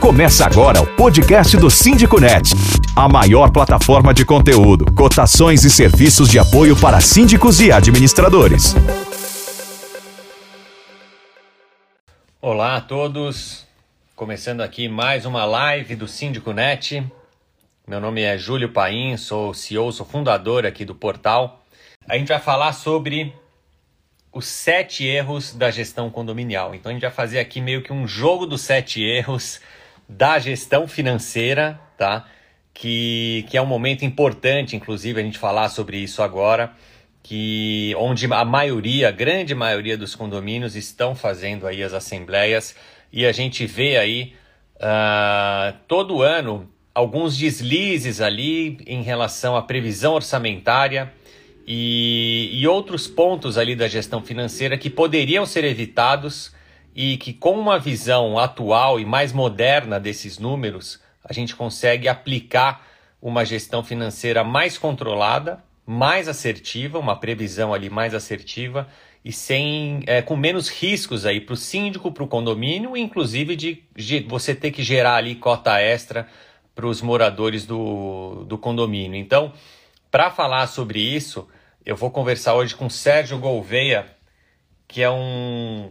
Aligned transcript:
Começa 0.00 0.46
agora 0.46 0.80
o 0.80 0.96
podcast 0.96 1.58
do 1.58 1.70
Síndico 1.70 2.18
Net, 2.18 2.54
a 2.96 3.06
maior 3.06 3.52
plataforma 3.52 4.14
de 4.14 4.24
conteúdo, 4.24 4.90
cotações 4.94 5.62
e 5.62 5.70
serviços 5.70 6.30
de 6.30 6.38
apoio 6.38 6.74
para 6.74 7.02
síndicos 7.02 7.60
e 7.60 7.70
administradores. 7.70 8.74
Olá 12.40 12.76
a 12.76 12.80
todos, 12.80 13.66
começando 14.16 14.62
aqui 14.62 14.88
mais 14.88 15.26
uma 15.26 15.44
live 15.44 15.94
do 15.94 16.08
Síndico 16.08 16.54
Net. 16.54 17.06
Meu 17.86 18.00
nome 18.00 18.22
é 18.22 18.38
Júlio 18.38 18.70
Paim, 18.70 19.18
sou 19.18 19.52
CEO, 19.52 19.92
sou 19.92 20.06
fundador 20.06 20.64
aqui 20.64 20.86
do 20.86 20.94
portal. 20.94 21.62
A 22.08 22.16
gente 22.16 22.28
vai 22.28 22.40
falar 22.40 22.72
sobre 22.72 23.34
os 24.32 24.46
sete 24.46 25.04
erros 25.04 25.54
da 25.54 25.70
gestão 25.70 26.08
condominial. 26.08 26.74
Então 26.74 26.88
a 26.88 26.92
gente 26.94 27.02
vai 27.02 27.10
fazer 27.10 27.38
aqui 27.38 27.60
meio 27.60 27.82
que 27.82 27.92
um 27.92 28.08
jogo 28.08 28.46
dos 28.46 28.62
sete 28.62 29.02
erros 29.02 29.60
da 30.10 30.38
gestão 30.38 30.88
financeira, 30.88 31.80
tá? 31.96 32.26
Que, 32.74 33.44
que 33.48 33.56
é 33.56 33.62
um 33.62 33.66
momento 33.66 34.04
importante, 34.04 34.74
inclusive, 34.74 35.20
a 35.20 35.22
gente 35.22 35.38
falar 35.38 35.68
sobre 35.68 35.98
isso 35.98 36.22
agora, 36.22 36.72
que 37.22 37.94
onde 37.96 38.26
a 38.32 38.44
maioria, 38.44 39.08
a 39.08 39.12
grande 39.12 39.54
maioria 39.54 39.96
dos 39.96 40.14
condomínios 40.14 40.74
estão 40.74 41.14
fazendo 41.14 41.66
aí 41.66 41.82
as 41.82 41.92
assembleias 41.92 42.74
e 43.12 43.26
a 43.26 43.32
gente 43.32 43.66
vê 43.66 43.98
aí 43.98 44.34
uh, 44.76 45.76
todo 45.86 46.22
ano 46.22 46.68
alguns 46.94 47.36
deslizes 47.36 48.20
ali 48.20 48.78
em 48.86 49.02
relação 49.02 49.56
à 49.56 49.62
previsão 49.62 50.14
orçamentária 50.14 51.12
e, 51.66 52.50
e 52.52 52.66
outros 52.66 53.06
pontos 53.06 53.58
ali 53.58 53.76
da 53.76 53.86
gestão 53.86 54.22
financeira 54.22 54.76
que 54.78 54.90
poderiam 54.90 55.44
ser 55.44 55.64
evitados 55.64 56.52
e 56.94 57.16
que 57.16 57.32
com 57.32 57.58
uma 57.58 57.78
visão 57.78 58.38
atual 58.38 58.98
e 58.98 59.04
mais 59.04 59.32
moderna 59.32 60.00
desses 60.00 60.38
números, 60.38 61.00
a 61.24 61.32
gente 61.32 61.54
consegue 61.54 62.08
aplicar 62.08 62.86
uma 63.20 63.44
gestão 63.44 63.84
financeira 63.84 64.42
mais 64.42 64.78
controlada, 64.78 65.62
mais 65.86 66.28
assertiva, 66.28 66.98
uma 66.98 67.16
previsão 67.16 67.74
ali 67.74 67.90
mais 67.90 68.14
assertiva 68.14 68.88
e 69.24 69.32
sem 69.32 70.02
é, 70.06 70.22
com 70.22 70.36
menos 70.36 70.68
riscos 70.68 71.26
aí 71.26 71.40
para 71.40 71.52
o 71.52 71.56
síndico, 71.56 72.10
para 72.10 72.24
o 72.24 72.28
condomínio, 72.28 72.96
inclusive 72.96 73.54
de, 73.54 73.84
de, 73.94 74.20
você 74.20 74.54
ter 74.54 74.70
que 74.70 74.82
gerar 74.82 75.16
ali 75.16 75.34
cota 75.34 75.78
extra 75.78 76.26
para 76.74 76.86
os 76.86 77.02
moradores 77.02 77.66
do, 77.66 78.44
do 78.46 78.56
condomínio. 78.56 79.18
Então, 79.20 79.52
para 80.10 80.30
falar 80.30 80.66
sobre 80.66 81.00
isso, 81.00 81.46
eu 81.84 81.94
vou 81.94 82.10
conversar 82.10 82.54
hoje 82.54 82.74
com 82.74 82.88
Sérgio 82.88 83.38
Gouveia, 83.38 84.06
que 84.88 85.02
é 85.02 85.10
um 85.10 85.90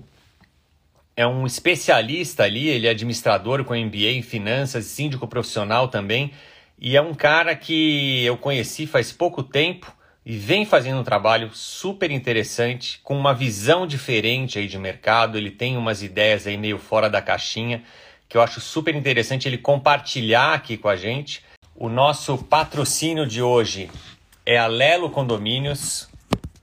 é 1.19 1.27
um 1.27 1.45
especialista 1.45 2.43
ali, 2.43 2.69
ele 2.69 2.87
é 2.87 2.91
administrador 2.91 3.65
com 3.65 3.75
MBA 3.75 4.11
em 4.11 4.21
finanças, 4.21 4.85
síndico 4.85 5.27
profissional 5.27 5.89
também, 5.89 6.31
e 6.79 6.95
é 6.95 7.01
um 7.01 7.13
cara 7.13 7.53
que 7.57 8.23
eu 8.23 8.37
conheci 8.37 8.87
faz 8.87 9.11
pouco 9.11 9.43
tempo 9.43 9.93
e 10.25 10.37
vem 10.37 10.65
fazendo 10.65 11.01
um 11.01 11.03
trabalho 11.03 11.49
super 11.53 12.09
interessante, 12.09 13.01
com 13.03 13.17
uma 13.17 13.33
visão 13.33 13.85
diferente 13.85 14.59
aí 14.59 14.65
de 14.65 14.77
mercado, 14.77 15.37
ele 15.37 15.51
tem 15.51 15.75
umas 15.75 16.01
ideias 16.01 16.47
aí 16.47 16.55
meio 16.55 16.79
fora 16.79 17.09
da 17.09 17.21
caixinha, 17.21 17.83
que 18.29 18.37
eu 18.37 18.41
acho 18.41 18.61
super 18.61 18.95
interessante 18.95 19.45
ele 19.45 19.57
compartilhar 19.57 20.53
aqui 20.53 20.77
com 20.77 20.87
a 20.87 20.95
gente. 20.95 21.43
O 21.75 21.89
nosso 21.89 22.37
patrocínio 22.37 23.27
de 23.27 23.41
hoje 23.41 23.91
é 24.45 24.57
a 24.57 24.67
Lelo 24.67 25.09
Condomínios, 25.09 26.07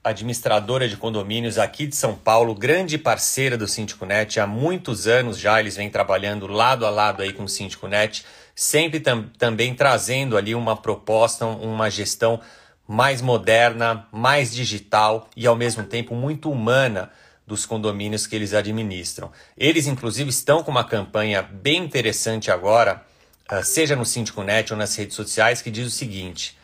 administradora 0.07 0.87
de 0.87 0.97
condomínios 0.97 1.57
aqui 1.57 1.85
de 1.85 1.95
São 1.95 2.15
Paulo, 2.15 2.55
grande 2.55 2.97
parceira 2.97 3.57
do 3.57 3.67
Síndico 3.67 4.05
Net. 4.05 4.39
Há 4.39 4.47
muitos 4.47 5.07
anos 5.07 5.37
já 5.37 5.59
eles 5.59 5.75
vêm 5.75 5.89
trabalhando 5.89 6.47
lado 6.47 6.85
a 6.85 6.89
lado 6.89 7.21
aí 7.21 7.33
com 7.33 7.43
o 7.43 7.49
Síndico 7.49 7.87
Net, 7.87 8.25
sempre 8.55 8.99
tam 8.99 9.29
também 9.37 9.75
trazendo 9.75 10.37
ali 10.37 10.55
uma 10.55 10.75
proposta, 10.75 11.45
uma 11.45 11.89
gestão 11.89 12.39
mais 12.87 13.21
moderna, 13.21 14.07
mais 14.11 14.53
digital 14.53 15.29
e 15.35 15.45
ao 15.45 15.55
mesmo 15.55 15.83
tempo 15.83 16.15
muito 16.15 16.49
humana 16.49 17.11
dos 17.45 17.65
condomínios 17.65 18.25
que 18.25 18.35
eles 18.35 18.53
administram. 18.53 19.31
Eles, 19.57 19.87
inclusive, 19.87 20.29
estão 20.29 20.63
com 20.63 20.71
uma 20.71 20.83
campanha 20.83 21.41
bem 21.41 21.83
interessante 21.83 22.49
agora, 22.49 23.03
ah, 23.47 23.63
seja 23.63 23.95
no 23.95 24.05
Síndico 24.05 24.43
Net 24.43 24.71
ou 24.73 24.79
nas 24.79 24.95
redes 24.95 25.15
sociais, 25.15 25.61
que 25.61 25.71
diz 25.71 25.87
o 25.87 25.91
seguinte: 25.91 26.57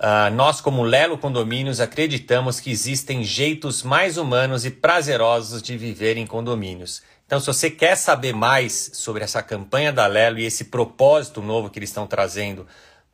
Uh, 0.00 0.34
nós, 0.34 0.62
como 0.62 0.82
Lelo 0.82 1.18
Condomínios, 1.18 1.78
acreditamos 1.78 2.58
que 2.58 2.70
existem 2.70 3.22
jeitos 3.22 3.82
mais 3.82 4.16
humanos 4.16 4.64
e 4.64 4.70
prazerosos 4.70 5.60
de 5.60 5.76
viver 5.76 6.16
em 6.16 6.26
condomínios. 6.26 7.02
Então, 7.26 7.38
se 7.38 7.46
você 7.46 7.70
quer 7.70 7.96
saber 7.96 8.32
mais 8.32 8.92
sobre 8.94 9.22
essa 9.22 9.42
campanha 9.42 9.92
da 9.92 10.06
Lelo 10.06 10.38
e 10.38 10.46
esse 10.46 10.64
propósito 10.64 11.42
novo 11.42 11.68
que 11.68 11.78
eles 11.78 11.90
estão 11.90 12.06
trazendo 12.06 12.66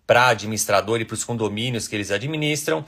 para 0.06 0.28
administrador 0.28 1.00
e 1.00 1.04
para 1.04 1.14
os 1.14 1.24
condomínios 1.24 1.88
que 1.88 1.97
eles 1.97 2.12
administram, 2.12 2.84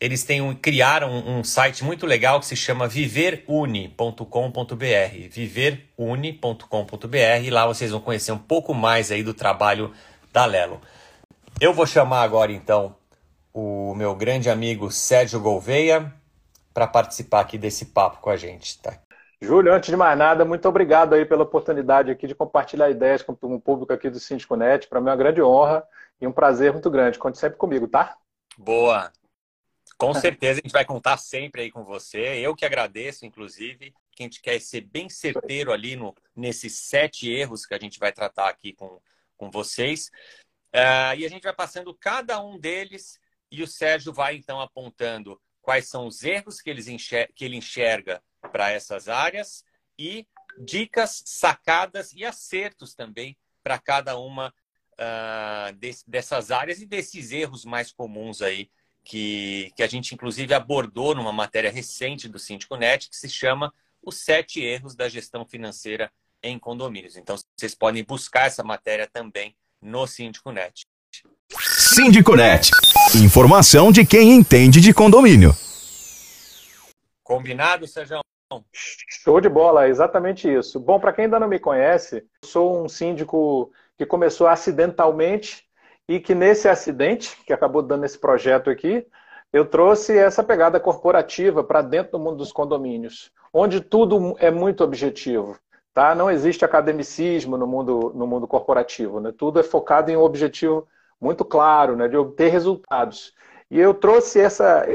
eles 0.00 0.24
têm 0.24 0.40
um, 0.42 0.52
criaram 0.52 1.08
um, 1.08 1.38
um 1.38 1.44
site 1.44 1.84
muito 1.84 2.06
legal 2.06 2.40
que 2.40 2.46
se 2.46 2.56
chama. 2.56 2.88
Viveruni.com.br 2.88 4.24
e 7.44 7.50
lá 7.50 7.66
vocês 7.68 7.92
vão 7.92 8.00
conhecer 8.00 8.32
um 8.32 8.38
pouco 8.38 8.74
mais 8.74 9.12
aí 9.12 9.22
do 9.22 9.32
trabalho 9.32 9.92
da 10.32 10.44
Lelo. 10.44 10.80
Eu 11.60 11.72
vou 11.72 11.86
chamar 11.86 12.22
agora 12.22 12.50
então 12.50 12.97
o 13.58 13.94
meu 13.94 14.14
grande 14.14 14.48
amigo 14.48 14.88
Sérgio 14.90 15.40
Gouveia 15.40 16.14
para 16.72 16.86
participar 16.86 17.40
aqui 17.40 17.58
desse 17.58 17.86
papo 17.86 18.20
com 18.20 18.30
a 18.30 18.36
gente. 18.36 18.80
Tá? 18.80 18.96
Júlio, 19.40 19.72
antes 19.72 19.90
de 19.90 19.96
mais 19.96 20.16
nada, 20.16 20.44
muito 20.44 20.68
obrigado 20.68 21.14
aí 21.14 21.24
pela 21.24 21.42
oportunidade 21.42 22.10
aqui 22.10 22.28
de 22.28 22.36
compartilhar 22.36 22.88
ideias 22.88 23.20
com 23.20 23.32
o 23.32 23.60
público 23.60 23.92
aqui 23.92 24.08
do 24.08 24.20
Síndico 24.20 24.54
Net. 24.54 24.86
Para 24.86 25.00
mim 25.00 25.08
é 25.08 25.10
uma 25.10 25.16
grande 25.16 25.42
honra 25.42 25.84
e 26.20 26.26
um 26.26 26.32
prazer 26.32 26.72
muito 26.72 26.88
grande. 26.88 27.18
Conte 27.18 27.38
sempre 27.38 27.58
comigo, 27.58 27.88
tá? 27.88 28.16
Boa. 28.56 29.10
Com 29.96 30.14
certeza 30.14 30.60
a 30.60 30.62
gente 30.62 30.72
vai 30.72 30.84
contar 30.84 31.16
sempre 31.16 31.62
aí 31.62 31.70
com 31.72 31.82
você. 31.82 32.38
Eu 32.38 32.54
que 32.54 32.64
agradeço, 32.64 33.26
inclusive, 33.26 33.92
que 34.12 34.22
a 34.22 34.26
gente 34.26 34.40
quer 34.40 34.60
ser 34.60 34.82
bem 34.82 35.08
certeiro 35.08 35.72
ali 35.72 35.96
no, 35.96 36.14
nesses 36.36 36.78
sete 36.78 37.28
erros 37.28 37.66
que 37.66 37.74
a 37.74 37.78
gente 37.78 37.98
vai 37.98 38.12
tratar 38.12 38.48
aqui 38.48 38.72
com, 38.72 39.00
com 39.36 39.50
vocês. 39.50 40.12
Uh, 40.72 41.16
e 41.16 41.26
a 41.26 41.28
gente 41.28 41.42
vai 41.42 41.52
passando 41.52 41.92
cada 41.92 42.40
um 42.40 42.56
deles 42.56 43.18
e 43.50 43.62
o 43.62 43.66
Sérgio 43.66 44.12
vai 44.12 44.36
então 44.36 44.60
apontando 44.60 45.40
quais 45.62 45.88
são 45.88 46.06
os 46.06 46.22
erros 46.22 46.60
que, 46.60 46.70
enxerga, 46.70 47.32
que 47.34 47.44
ele 47.44 47.56
enxerga 47.56 48.22
para 48.52 48.70
essas 48.70 49.08
áreas 49.08 49.64
e 49.98 50.26
dicas, 50.58 51.22
sacadas 51.26 52.12
e 52.12 52.24
acertos 52.24 52.94
também 52.94 53.36
para 53.62 53.78
cada 53.78 54.18
uma 54.18 54.52
uh, 54.94 56.00
dessas 56.06 56.50
áreas 56.50 56.80
e 56.80 56.86
desses 56.86 57.32
erros 57.32 57.64
mais 57.64 57.92
comuns 57.92 58.40
aí 58.40 58.70
que, 59.04 59.72
que 59.76 59.82
a 59.82 59.86
gente 59.86 60.14
inclusive 60.14 60.52
abordou 60.54 61.14
numa 61.14 61.32
matéria 61.32 61.70
recente 61.70 62.28
do 62.28 62.38
Síndico 62.38 62.76
Net 62.76 63.08
que 63.08 63.16
se 63.16 63.28
chama 63.28 63.72
Os 64.02 64.16
Sete 64.16 64.60
Erros 64.60 64.94
da 64.94 65.08
Gestão 65.08 65.46
Financeira 65.46 66.12
em 66.42 66.58
Condomínios. 66.58 67.16
Então 67.16 67.36
vocês 67.56 67.74
podem 67.74 68.04
buscar 68.04 68.46
essa 68.46 68.62
matéria 68.62 69.06
também 69.06 69.56
no 69.80 70.06
Síndico 70.06 70.52
Net. 70.52 70.86
Síndiconet. 71.98 72.70
Informação 73.16 73.90
de 73.90 74.04
quem 74.04 74.32
entende 74.32 74.80
de 74.80 74.92
condomínio. 74.92 75.52
Combinado, 77.24 77.86
Sérgio? 77.86 78.20
Show 78.72 79.40
de 79.40 79.48
bola, 79.48 79.88
exatamente 79.88 80.52
isso. 80.52 80.78
Bom, 80.78 81.00
para 81.00 81.12
quem 81.12 81.24
ainda 81.24 81.40
não 81.40 81.48
me 81.48 81.58
conhece, 81.58 82.24
sou 82.44 82.82
um 82.82 82.88
síndico 82.88 83.70
que 83.96 84.06
começou 84.06 84.46
acidentalmente 84.46 85.64
e 86.08 86.20
que 86.20 86.34
nesse 86.34 86.68
acidente, 86.68 87.36
que 87.44 87.52
acabou 87.52 87.82
dando 87.82 88.04
esse 88.04 88.18
projeto 88.18 88.70
aqui, 88.70 89.06
eu 89.52 89.64
trouxe 89.64 90.16
essa 90.16 90.42
pegada 90.42 90.78
corporativa 90.78 91.64
para 91.64 91.82
dentro 91.82 92.12
do 92.12 92.18
mundo 92.18 92.36
dos 92.36 92.52
condomínios, 92.52 93.30
onde 93.52 93.80
tudo 93.80 94.36
é 94.38 94.50
muito 94.50 94.84
objetivo. 94.84 95.58
Tá? 95.92 96.14
Não 96.14 96.30
existe 96.30 96.64
academicismo 96.64 97.56
no 97.56 97.66
mundo, 97.66 98.12
no 98.14 98.26
mundo 98.26 98.46
corporativo. 98.46 99.20
Né? 99.20 99.32
Tudo 99.36 99.58
é 99.58 99.62
focado 99.62 100.10
em 100.10 100.16
um 100.16 100.22
objetivo 100.22 100.86
muito 101.20 101.44
claro, 101.44 101.96
né, 101.96 102.08
de 102.08 102.16
obter 102.16 102.48
resultados. 102.50 103.34
E 103.70 103.78
eu 103.78 103.92
trouxe 103.92 104.40
essa, 104.40 104.86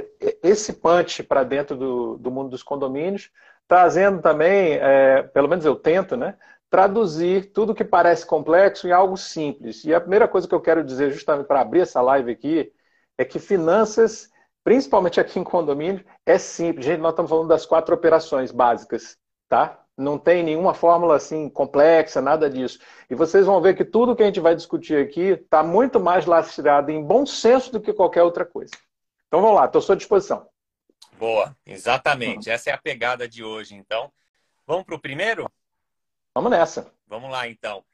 esse 0.41 0.73
punch 0.73 1.23
para 1.23 1.43
dentro 1.43 1.75
do, 1.77 2.17
do, 2.17 2.31
mundo 2.31 2.49
dos 2.49 2.63
condomínios, 2.63 3.29
trazendo 3.67 4.21
também, 4.21 4.73
é, 4.81 5.23
pelo 5.23 5.47
menos 5.47 5.63
eu 5.65 5.75
tento, 5.75 6.17
né, 6.17 6.35
traduzir 6.69 7.51
tudo 7.53 7.75
que 7.75 7.83
parece 7.83 8.25
complexo 8.25 8.87
em 8.87 8.91
algo 8.91 9.15
simples. 9.15 9.83
E 9.85 9.93
a 9.93 10.01
primeira 10.01 10.27
coisa 10.27 10.47
que 10.47 10.55
eu 10.55 10.61
quero 10.61 10.83
dizer, 10.83 11.11
justamente 11.11 11.45
para 11.45 11.61
abrir 11.61 11.81
essa 11.81 12.01
live 12.01 12.31
aqui, 12.31 12.73
é 13.15 13.23
que 13.23 13.37
finanças, 13.37 14.31
principalmente 14.63 15.19
aqui 15.19 15.39
em 15.39 15.43
condomínio, 15.43 16.03
é 16.25 16.39
simples. 16.39 16.85
Gente, 16.85 16.99
nós 16.99 17.11
estamos 17.11 17.29
falando 17.29 17.47
das 17.47 17.65
quatro 17.65 17.93
operações 17.93 18.51
básicas, 18.51 19.17
tá? 19.47 19.82
Não 19.95 20.17
tem 20.17 20.43
nenhuma 20.43 20.73
fórmula 20.73 21.15
assim 21.15 21.47
complexa, 21.49 22.19
nada 22.19 22.49
disso. 22.49 22.79
E 23.09 23.15
vocês 23.15 23.45
vão 23.45 23.61
ver 23.61 23.75
que 23.75 23.85
tudo 23.85 24.15
que 24.15 24.23
a 24.23 24.25
gente 24.25 24.39
vai 24.39 24.55
discutir 24.55 24.97
aqui 24.97 25.21
está 25.21 25.61
muito 25.61 25.99
mais 25.99 26.25
lastreado 26.25 26.91
em 26.91 27.03
bom 27.03 27.25
senso 27.25 27.71
do 27.71 27.79
que 27.79 27.93
qualquer 27.93 28.23
outra 28.23 28.43
coisa. 28.43 28.73
Então 29.27 29.41
vamos 29.41 29.55
lá, 29.55 29.65
estou 29.65 29.79
à 29.79 29.81
sua 29.81 29.95
disposição. 29.95 30.47
Boa, 31.17 31.55
exatamente. 31.65 32.49
Essa 32.49 32.71
é 32.71 32.73
a 32.73 32.77
pegada 32.77 33.27
de 33.27 33.43
hoje, 33.43 33.75
então. 33.75 34.11
Vamos 34.65 34.83
para 34.83 34.95
o 34.95 34.99
primeiro? 34.99 35.49
Vamos 36.33 36.49
nessa. 36.49 36.91
Vamos 37.07 37.29
lá, 37.29 37.47
então. 37.47 37.85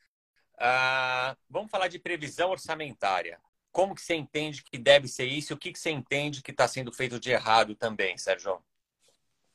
Uh, 0.56 1.36
vamos 1.50 1.70
falar 1.70 1.90
de 1.90 2.00
previsão 2.00 2.52
orçamentária. 2.52 3.40
Como 3.72 3.94
que 3.94 4.02
você 4.02 4.16
entende 4.16 4.64
que 4.64 4.78
deve 4.78 5.08
ser 5.08 5.26
isso? 5.26 5.52
E 5.52 5.56
o 5.56 5.58
que, 5.58 5.72
que 5.72 5.80
você 5.80 5.92
entende 5.92 6.42
que 6.42 6.52
está 6.52 6.68
sendo 6.68 6.92
feito 6.92 7.20
de 7.20 7.32
errado 7.32 7.76
também, 7.76 8.18
Sérgio? 8.18 8.62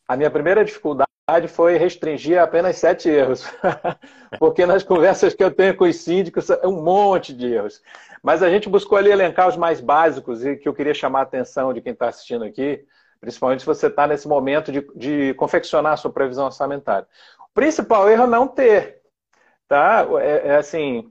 A 0.06 0.16
minha 0.16 0.30
primeira 0.30 0.64
dificuldade 0.64 1.10
foi 1.48 1.76
restringir 1.78 2.38
apenas 2.40 2.76
sete 2.76 3.08
erros. 3.08 3.44
Porque 4.38 4.66
nas 4.66 4.82
conversas 4.82 5.34
que 5.34 5.42
eu 5.42 5.50
tenho 5.50 5.76
com 5.76 5.84
os 5.84 5.96
síndicos, 5.96 6.50
é 6.50 6.66
um 6.66 6.82
monte 6.82 7.32
de 7.32 7.52
erros. 7.52 7.82
Mas 8.22 8.42
a 8.42 8.50
gente 8.50 8.68
buscou 8.68 8.98
ali 8.98 9.10
elencar 9.10 9.48
os 9.48 9.56
mais 9.56 9.80
básicos 9.80 10.44
e 10.44 10.56
que 10.56 10.68
eu 10.68 10.74
queria 10.74 10.94
chamar 10.94 11.20
a 11.20 11.22
atenção 11.22 11.72
de 11.72 11.80
quem 11.80 11.92
está 11.92 12.08
assistindo 12.08 12.44
aqui, 12.44 12.84
principalmente 13.20 13.60
se 13.60 13.66
você 13.66 13.86
está 13.86 14.06
nesse 14.06 14.28
momento 14.28 14.70
de, 14.70 14.86
de 14.94 15.34
confeccionar 15.34 15.92
a 15.92 15.96
sua 15.96 16.12
previsão 16.12 16.46
orçamentária. 16.46 17.06
O 17.38 17.54
principal 17.54 18.08
erro 18.08 18.24
é 18.24 18.28
não 18.28 18.46
ter. 18.46 19.00
Tá? 19.66 20.06
É, 20.20 20.48
é 20.48 20.56
assim, 20.56 21.10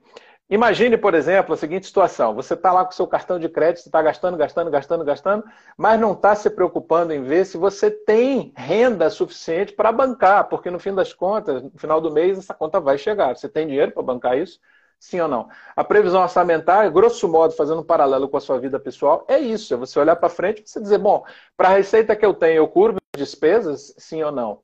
Imagine, 0.50 0.98
por 0.98 1.16
exemplo, 1.16 1.54
a 1.54 1.58
seguinte 1.58 1.88
situação: 1.88 2.36
você 2.36 2.54
está 2.54 2.72
lá 2.72 2.86
com 2.86 2.92
seu 2.92 3.08
cartão 3.08 3.40
de 3.40 3.50
crédito, 3.50 3.86
está 3.86 4.02
gastando, 4.02 4.38
gastando, 4.38 4.70
gastando, 4.70 5.06
gastando, 5.06 5.44
mas 5.78 6.00
não 6.00 6.14
está 6.14 6.36
se 6.36 6.50
preocupando 6.50 7.14
em 7.14 7.24
ver 7.24 7.46
se 7.46 7.58
você 7.58 7.90
tem 7.90 8.54
renda 8.56 9.10
suficiente 9.10 9.74
para 9.74 9.92
bancar, 9.92 10.48
porque 10.50 10.70
no 10.70 10.80
fim 10.80 10.94
das 10.94 11.14
contas, 11.14 11.64
no 11.64 11.72
final 11.78 12.00
do 12.02 12.12
mês, 12.12 12.38
essa 12.38 12.54
conta 12.54 12.80
vai 12.80 12.98
chegar. 12.98 13.36
Você 13.36 13.50
tem 13.50 13.68
dinheiro 13.68 13.92
para 13.92 14.04
bancar 14.04 14.38
isso? 14.38 14.60
Sim 15.00 15.20
ou 15.22 15.28
não? 15.28 15.50
A 15.76 15.84
previsão 15.84 16.22
orçamentária, 16.22 16.90
grosso 16.90 17.28
modo, 17.28 17.54
fazendo 17.54 17.82
um 17.82 17.86
paralelo 17.86 18.30
com 18.30 18.38
a 18.38 18.42
sua 18.42 18.60
vida 18.60 18.80
pessoal, 18.80 19.26
é 19.28 19.40
isso: 19.40 19.74
é 19.74 19.78
você 19.78 20.00
olhar 20.00 20.16
para 20.18 20.30
frente 20.30 20.62
e 20.62 20.68
você 20.70 20.80
dizer, 20.80 20.98
bom, 20.98 21.26
para 21.58 21.70
a 21.70 21.74
receita 21.74 22.16
que 22.16 22.26
eu 22.26 22.34
tenho, 22.34 22.58
eu 22.58 22.68
curvo 22.68 23.00
despesas? 23.16 23.94
Sim 23.98 24.24
ou 24.24 24.32
não? 24.32 24.62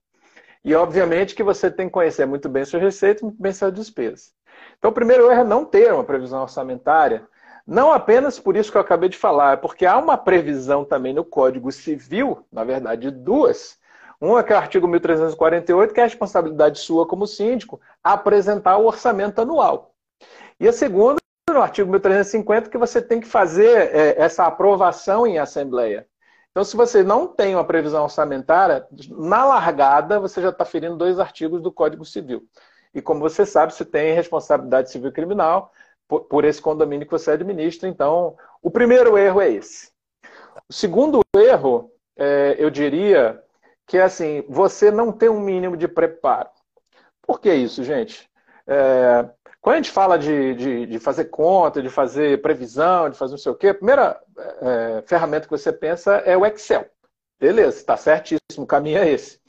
E 0.64 0.76
obviamente 0.76 1.36
que 1.36 1.44
você 1.44 1.72
tem 1.72 1.88
que 1.88 1.94
conhecer 1.94 2.26
muito 2.26 2.50
bem 2.50 2.66
suas 2.66 2.84
receitas, 2.84 3.24
muito 3.24 3.42
bem 3.42 3.54
suas 3.54 3.74
despesas. 3.74 4.39
Então, 4.78 4.92
o 4.92 4.94
primeiro 4.94 5.30
erro 5.32 5.42
é 5.42 5.44
não 5.44 5.66
ter 5.66 5.94
uma 5.94 6.04
previsão 6.04 6.42
orçamentária, 6.42 7.28
não 7.70 7.92
apenas 7.92 8.40
por 8.40 8.58
isso 8.58 8.72
que 8.72 8.78
eu 8.78 8.82
acabei 8.82 9.10
de 9.10 9.18
falar, 9.18 9.54
é 9.54 9.56
porque 9.56 9.86
há 9.86 9.98
uma 9.98 10.18
previsão 10.18 10.84
também 10.84 11.14
no 11.14 11.24
Código 11.24 11.72
Civil, 11.72 12.44
na 12.52 12.64
verdade, 12.64 13.12
duas. 13.12 13.78
Uma 14.20 14.44
que 14.44 14.52
é 14.52 14.56
o 14.56 14.60
artigo 14.60 14.88
1348, 14.88 15.94
que 15.94 16.00
é 16.00 16.04
a 16.04 16.08
responsabilidade 16.08 16.80
sua 16.80 17.08
como 17.08 17.28
síndico 17.28 17.80
apresentar 18.04 18.78
o 18.78 18.88
orçamento 18.88 19.40
anual. 19.40 19.94
E 20.60 20.68
a 20.68 20.74
segunda, 20.74 21.20
no 21.48 21.62
artigo 21.62 21.92
1350, 21.92 22.70
que 22.70 22.78
você 22.78 23.02
tem 23.02 23.22
que 23.22 23.28
fazer 23.28 23.96
é, 23.96 24.16
essa 24.22 24.46
aprovação 24.46 25.28
em 25.28 25.38
assembleia. 25.38 26.08
Então, 26.52 26.64
se 26.64 26.76
você 26.76 27.04
não 27.04 27.28
tem 27.28 27.56
uma 27.56 27.64
previsão 27.64 28.04
orçamentária, 28.04 28.86
na 29.10 29.46
largada 29.46 30.20
você 30.20 30.42
já 30.42 30.50
está 30.50 30.66
ferindo 30.66 30.98
dois 30.98 31.20
artigos 31.20 31.62
do 31.62 31.72
Código 31.72 32.04
Civil. 32.04 32.44
E 32.94 33.02
como 33.02 33.20
você 33.20 33.46
sabe, 33.46 33.74
você 33.74 33.86
tem 33.86 34.14
responsabilidade 34.14 34.92
civil 34.92 35.12
criminal 35.12 35.72
por, 36.08 36.22
por 36.22 36.46
esse 36.46 36.62
condomínio 36.62 37.06
que 37.06 37.12
você 37.12 37.32
administra. 37.32 37.88
Então, 37.88 38.36
o 38.62 38.72
primeiro 38.72 39.18
erro 39.18 39.42
é 39.42 39.52
esse. 39.52 39.92
O 40.68 40.74
segundo 40.74 41.22
erro, 41.36 41.92
é, 42.18 42.56
eu 42.58 42.70
diria 42.70 43.42
que 43.86 43.98
é 43.98 44.04
assim, 44.04 44.44
você 44.48 44.92
não 44.92 45.12
tem 45.12 45.30
um 45.30 45.40
mínimo 45.40 45.78
de 45.78 45.88
preparo. 45.88 46.50
Por 47.22 47.40
que 47.40 47.54
isso, 47.54 47.84
gente? 47.84 48.30
É, 48.68 49.28
quando 49.62 49.74
a 49.74 49.78
gente 49.78 49.92
fala 49.92 50.18
de, 50.18 50.56
de, 50.56 50.86
de, 50.86 51.00
fazer 51.00 51.26
conta, 51.26 51.82
de 51.82 51.90
fazer 51.90 52.42
previsão, 52.42 53.10
de 53.10 53.18
fazer 53.18 53.32
não 53.32 53.38
sei 53.38 53.52
o 53.52 53.56
quê, 53.56 53.70
a 53.70 53.74
primeira 53.74 54.20
é, 54.38 55.04
ferramenta 55.06 55.46
que 55.46 55.52
você 55.52 55.72
pensa 55.72 56.18
é 56.18 56.38
o 56.38 56.46
Excel. 56.46 56.86
Beleza, 57.40 57.78
está 57.78 57.98
certíssimo, 57.98 58.64
o 58.64 58.68
caminho 58.68 59.00
é 59.00 59.10
esse. 59.10 59.40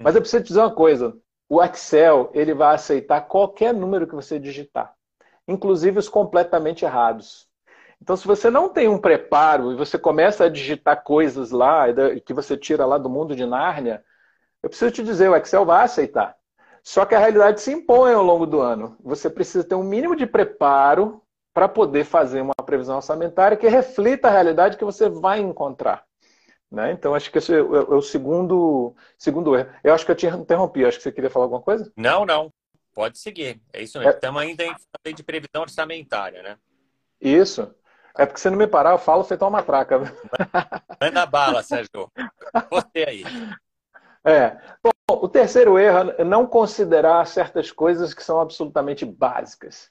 Mas 0.00 0.14
eu 0.14 0.20
preciso 0.20 0.42
te 0.42 0.48
dizer 0.48 0.60
uma 0.60 0.74
coisa: 0.74 1.16
o 1.48 1.62
Excel 1.62 2.30
ele 2.34 2.54
vai 2.54 2.74
aceitar 2.74 3.20
qualquer 3.22 3.72
número 3.72 4.06
que 4.06 4.14
você 4.14 4.38
digitar, 4.38 4.94
inclusive 5.46 5.98
os 5.98 6.08
completamente 6.08 6.84
errados. 6.84 7.46
Então, 8.00 8.16
se 8.16 8.26
você 8.26 8.50
não 8.50 8.68
tem 8.68 8.88
um 8.88 8.98
preparo 8.98 9.72
e 9.72 9.76
você 9.76 9.98
começa 9.98 10.44
a 10.44 10.48
digitar 10.48 11.02
coisas 11.02 11.50
lá 11.50 11.86
que 12.24 12.34
você 12.34 12.56
tira 12.56 12.84
lá 12.84 12.98
do 12.98 13.08
mundo 13.08 13.34
de 13.34 13.46
Nárnia, 13.46 14.04
eu 14.62 14.68
preciso 14.68 14.90
te 14.90 15.02
dizer, 15.02 15.30
o 15.30 15.36
Excel 15.36 15.64
vai 15.64 15.84
aceitar. 15.84 16.36
Só 16.82 17.04
que 17.04 17.14
a 17.14 17.18
realidade 17.18 17.60
se 17.60 17.72
impõe 17.72 18.12
ao 18.12 18.22
longo 18.22 18.46
do 18.46 18.60
ano. 18.60 18.96
Você 19.02 19.28
precisa 19.28 19.64
ter 19.64 19.74
um 19.74 19.82
mínimo 19.82 20.14
de 20.14 20.26
preparo 20.26 21.22
para 21.52 21.68
poder 21.68 22.04
fazer 22.04 22.40
uma 22.40 22.54
previsão 22.64 22.96
orçamentária 22.96 23.56
que 23.56 23.66
reflita 23.66 24.28
a 24.28 24.30
realidade 24.30 24.76
que 24.76 24.84
você 24.84 25.08
vai 25.08 25.40
encontrar. 25.40 26.05
Né? 26.76 26.92
Então, 26.92 27.14
acho 27.14 27.32
que 27.32 27.38
esse 27.38 27.54
é, 27.54 27.56
é 27.56 27.62
o 27.62 28.02
segundo, 28.02 28.94
segundo 29.16 29.56
erro. 29.56 29.70
Eu 29.82 29.94
acho 29.94 30.04
que 30.04 30.12
eu 30.12 30.14
te 30.14 30.26
interrompi. 30.26 30.84
Acho 30.84 30.98
que 30.98 31.04
você 31.04 31.10
queria 31.10 31.30
falar 31.30 31.46
alguma 31.46 31.62
coisa? 31.62 31.90
Não, 31.96 32.26
não. 32.26 32.52
Pode 32.94 33.16
seguir. 33.18 33.62
É 33.72 33.82
isso 33.82 33.96
mesmo. 33.96 34.12
É... 34.12 34.14
Estamos 34.14 34.42
ainda 34.42 34.62
em 34.62 35.14
de 35.14 35.22
previsão 35.22 35.62
orçamentária, 35.62 36.42
né? 36.42 36.58
Isso. 37.18 37.74
É 38.14 38.26
porque 38.26 38.38
se 38.38 38.50
não 38.50 38.58
me 38.58 38.66
parar, 38.66 38.90
eu 38.90 38.98
falo 38.98 39.24
feito 39.24 39.40
uma 39.40 39.52
matraca. 39.52 40.00
Manda 41.00 41.24
bala, 41.24 41.62
Sérgio. 41.62 42.12
Você 42.70 43.04
aí. 43.08 43.24
É. 44.22 44.58
Bom, 44.82 44.92
o 45.08 45.28
terceiro 45.30 45.78
erro 45.78 46.12
é 46.18 46.24
não 46.24 46.46
considerar 46.46 47.26
certas 47.26 47.72
coisas 47.72 48.12
que 48.12 48.22
são 48.22 48.38
absolutamente 48.38 49.06
básicas. 49.06 49.90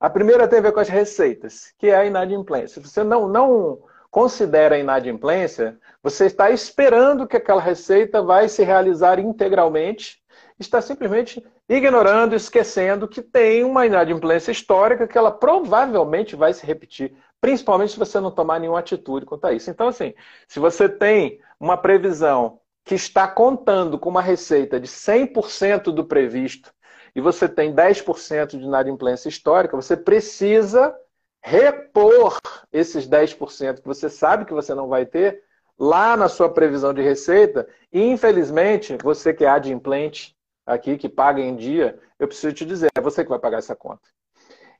A 0.00 0.08
primeira 0.08 0.48
tem 0.48 0.60
a 0.60 0.62
ver 0.62 0.72
com 0.72 0.80
as 0.80 0.88
receitas, 0.88 1.74
que 1.76 1.88
é 1.88 1.96
a 1.96 2.06
inadimplência. 2.06 2.80
Você 2.80 3.04
não, 3.04 3.28
não 3.28 3.82
considera 4.12 4.76
a 4.76 4.78
inadimplência, 4.78 5.78
você 6.02 6.26
está 6.26 6.50
esperando 6.50 7.26
que 7.26 7.34
aquela 7.34 7.62
receita 7.62 8.22
vai 8.22 8.46
se 8.46 8.62
realizar 8.62 9.18
integralmente, 9.18 10.22
está 10.60 10.82
simplesmente 10.82 11.42
ignorando, 11.66 12.36
esquecendo 12.36 13.08
que 13.08 13.22
tem 13.22 13.64
uma 13.64 13.86
inadimplência 13.86 14.52
histórica 14.52 15.08
que 15.08 15.16
ela 15.16 15.30
provavelmente 15.30 16.36
vai 16.36 16.52
se 16.52 16.66
repetir, 16.66 17.16
principalmente 17.40 17.92
se 17.92 17.98
você 17.98 18.20
não 18.20 18.30
tomar 18.30 18.60
nenhuma 18.60 18.80
atitude 18.80 19.24
quanto 19.24 19.46
a 19.46 19.52
isso. 19.54 19.70
Então, 19.70 19.88
assim, 19.88 20.12
se 20.46 20.60
você 20.60 20.90
tem 20.90 21.40
uma 21.58 21.78
previsão 21.78 22.60
que 22.84 22.94
está 22.94 23.26
contando 23.26 23.98
com 23.98 24.10
uma 24.10 24.20
receita 24.20 24.78
de 24.78 24.88
100% 24.88 25.84
do 25.84 26.04
previsto 26.04 26.70
e 27.16 27.20
você 27.22 27.48
tem 27.48 27.74
10% 27.74 28.58
de 28.58 28.64
inadimplência 28.64 29.30
histórica, 29.30 29.74
você 29.74 29.96
precisa 29.96 30.94
repor 31.42 32.38
esses 32.72 33.06
10% 33.08 33.80
que 33.80 33.86
você 33.86 34.08
sabe 34.08 34.44
que 34.44 34.54
você 34.54 34.74
não 34.74 34.88
vai 34.88 35.04
ter 35.04 35.42
lá 35.78 36.16
na 36.16 36.28
sua 36.28 36.48
previsão 36.48 36.94
de 36.94 37.02
receita. 37.02 37.68
E, 37.92 38.00
infelizmente, 38.00 38.96
você 39.02 39.34
que 39.34 39.44
é 39.44 39.48
adimplente 39.48 40.36
aqui, 40.64 40.96
que 40.96 41.08
paga 41.08 41.40
em 41.40 41.56
dia, 41.56 41.98
eu 42.18 42.28
preciso 42.28 42.54
te 42.54 42.64
dizer, 42.64 42.90
é 42.96 43.00
você 43.00 43.24
que 43.24 43.30
vai 43.30 43.38
pagar 43.38 43.58
essa 43.58 43.74
conta. 43.74 44.08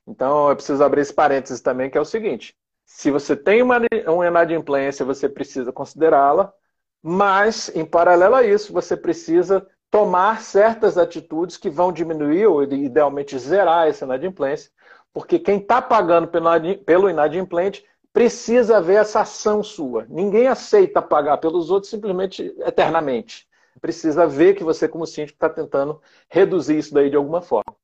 Então, 0.07 0.49
eu 0.49 0.55
preciso 0.55 0.83
abrir 0.83 1.01
esse 1.01 1.13
parênteses 1.13 1.61
também, 1.61 1.89
que 1.89 1.97
é 1.97 2.01
o 2.01 2.05
seguinte: 2.05 2.55
se 2.85 3.11
você 3.11 3.35
tem 3.35 3.61
uma, 3.61 3.79
uma 4.07 4.27
inadimplência, 4.27 5.05
você 5.05 5.27
precisa 5.27 5.71
considerá-la, 5.71 6.53
mas, 7.01 7.69
em 7.75 7.85
paralelo 7.85 8.35
a 8.35 8.43
isso, 8.43 8.71
você 8.71 8.95
precisa 8.95 9.67
tomar 9.93 10.41
certas 10.41 10.97
atitudes 10.97 11.55
que 11.55 11.69
vão 11.69 11.93
diminuir 11.93 12.47
ou 12.47 12.63
idealmente 12.63 13.37
zerar 13.37 13.87
essa 13.87 14.05
inadimplência, 14.05 14.71
porque 15.13 15.37
quem 15.37 15.59
está 15.59 15.79
pagando 15.83 16.27
pelo 16.83 17.11
inadimplente 17.11 17.85
precisa 18.11 18.81
ver 18.81 18.95
essa 18.95 19.21
ação 19.21 19.61
sua. 19.61 20.07
Ninguém 20.09 20.47
aceita 20.47 20.99
pagar 20.99 21.37
pelos 21.37 21.69
outros 21.69 21.91
simplesmente 21.91 22.55
eternamente. 22.65 23.47
Precisa 23.79 24.25
ver 24.25 24.55
que 24.55 24.63
você, 24.63 24.87
como 24.87 25.05
síndico, 25.05 25.35
está 25.35 25.47
tentando 25.47 26.01
reduzir 26.27 26.79
isso 26.79 26.91
daí 26.91 27.11
de 27.11 27.15
alguma 27.15 27.43
forma. 27.43 27.75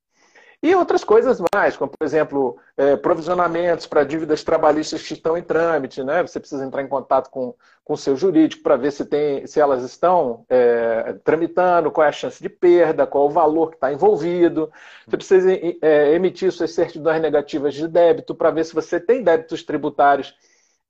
E 0.62 0.74
outras 0.74 1.02
coisas 1.02 1.40
mais, 1.54 1.74
como, 1.74 1.90
por 1.90 2.04
exemplo, 2.04 2.58
é, 2.76 2.94
provisionamentos 2.94 3.86
para 3.86 4.04
dívidas 4.04 4.44
trabalhistas 4.44 5.02
que 5.02 5.14
estão 5.14 5.36
em 5.36 5.42
trâmite. 5.42 6.02
Né? 6.04 6.20
Você 6.20 6.38
precisa 6.38 6.64
entrar 6.64 6.82
em 6.82 6.88
contato 6.88 7.30
com, 7.30 7.54
o 7.88 7.96
seu 7.96 8.14
jurídico 8.14 8.62
para 8.62 8.76
ver 8.76 8.92
se, 8.92 9.04
tem, 9.04 9.44
se 9.48 9.58
elas 9.58 9.82
estão 9.82 10.44
é, 10.48 11.14
tramitando, 11.24 11.90
qual 11.90 12.04
é 12.04 12.08
a 12.08 12.12
chance 12.12 12.40
de 12.40 12.48
perda, 12.48 13.04
qual 13.04 13.26
é 13.26 13.28
o 13.28 13.32
valor 13.32 13.70
que 13.70 13.76
está 13.76 13.92
envolvido. 13.92 14.70
Você 15.08 15.16
precisa 15.16 15.50
é, 15.52 16.14
emitir 16.14 16.52
suas 16.52 16.70
certidões 16.72 17.20
negativas 17.20 17.74
de 17.74 17.88
débito 17.88 18.32
para 18.32 18.52
ver 18.52 18.64
se 18.64 18.74
você 18.74 19.00
tem 19.00 19.24
débitos 19.24 19.64
tributários, 19.64 20.36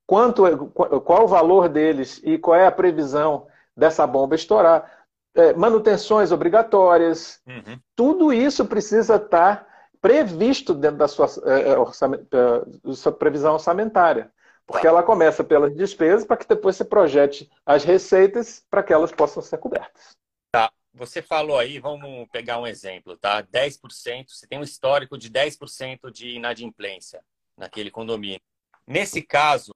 quanto, 0.07 0.45
qual 0.69 1.23
é 1.23 1.25
o 1.25 1.29
valor 1.29 1.71
deles 1.71 2.21
e 2.23 2.37
qual 2.37 2.55
é 2.55 2.67
a 2.67 2.73
previsão 2.73 3.47
dessa 3.75 4.07
bomba 4.07 4.35
estourar 4.35 5.00
é, 5.35 5.53
manutenções 5.55 6.33
obrigatórias, 6.33 7.41
uhum. 7.47 7.79
tudo 7.95 8.33
isso 8.33 8.65
precisa 8.67 9.17
estar 9.17 9.67
previsto 10.01 10.75
dentro 10.75 10.99
da 10.99 11.09
sua, 11.09 11.27
é, 11.45 11.71
é, 11.71 12.85
da 12.85 12.95
sua 12.95 13.13
previsão 13.13 13.55
orçamentária. 13.55 14.33
Porque 14.67 14.87
ela 14.87 15.03
começa 15.03 15.43
pelas 15.43 15.75
despesas 15.75 16.25
para 16.25 16.37
que 16.37 16.47
depois 16.47 16.77
você 16.77 16.85
projete 16.85 17.51
as 17.67 17.83
receitas 17.83 18.65
para 18.71 18.85
que 18.85 18.93
elas 18.93 19.11
possam 19.11 19.43
ser 19.43 19.59
cobertas. 19.59 20.17
Tá. 20.53 20.71
Você 20.95 21.21
falou 21.21 21.59
aí, 21.59 21.81
vamos 21.81 22.29
pegar 22.31 22.59
um 22.59 22.67
exemplo, 22.67 23.17
tá? 23.17 23.43
10%, 23.43 24.27
você 24.29 24.47
tem 24.47 24.59
um 24.59 24.63
histórico 24.63 25.19
de 25.19 25.29
10% 25.29 26.11
de 26.13 26.31
inadimplência 26.31 27.21
naquele 27.57 27.91
condomínio. 27.91 28.41
Nesse 28.87 29.23
caso, 29.23 29.73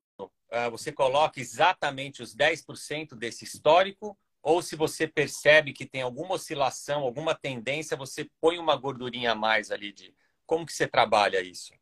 é, 0.51 0.71
você 0.71 0.93
coloca 0.93 1.41
exatamente 1.41 2.23
os 2.23 2.35
10% 2.35 3.17
desse 3.17 3.45
histórico 3.45 4.17
ou 4.45 4.61
se 4.61 4.77
você 4.77 5.09
percebe 5.09 5.73
que 5.73 5.87
tem 5.87 6.03
alguma 6.03 6.35
oscilação, 6.35 7.01
alguma 7.01 7.35
tendência, 7.35 7.97
você 7.97 8.29
põe 8.43 8.59
uma 8.59 8.77
gordurinha 8.77 9.33
a 9.33 9.35
mais 9.35 9.71
ali 9.71 9.91
de 9.91 10.15
Como 10.47 10.67
que 10.67 10.73
você 10.75 10.87
trabalha 10.87 11.41
isso? 11.41 11.73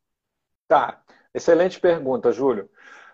Tá, 0.68 1.02
excelente 1.34 1.80
pergunta, 1.80 2.30
Júlio. 2.30 2.70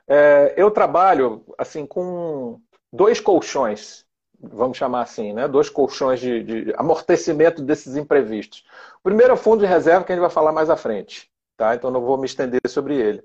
É, 0.07 0.53
eu 0.57 0.71
trabalho 0.71 1.43
assim 1.57 1.87
com 1.87 2.61
dois 2.93 3.21
colchões, 3.21 4.05
vamos 4.39 4.77
chamar 4.77 5.03
assim, 5.03 5.33
né? 5.33 5.49
Dois 5.49 5.71
colchões 5.71 6.21
de, 6.21 6.43
de 6.43 6.75
amortecimento 6.77 7.63
desses 7.63 7.97
imprevistos. 7.97 8.67
O 9.01 9.03
primeiro 9.03 9.31
é 9.33 9.35
o 9.35 9.39
fundo 9.39 9.61
de 9.61 9.67
reserva, 9.67 10.05
que 10.05 10.13
a 10.13 10.15
gente 10.15 10.23
vai 10.23 10.31
falar 10.31 10.53
mais 10.53 10.69
à 10.69 10.77
frente, 10.77 11.31
tá? 11.57 11.75
Então 11.75 11.91
não 11.91 12.03
vou 12.03 12.19
me 12.19 12.27
estender 12.27 12.61
sobre 12.69 12.97
ele. 12.97 13.25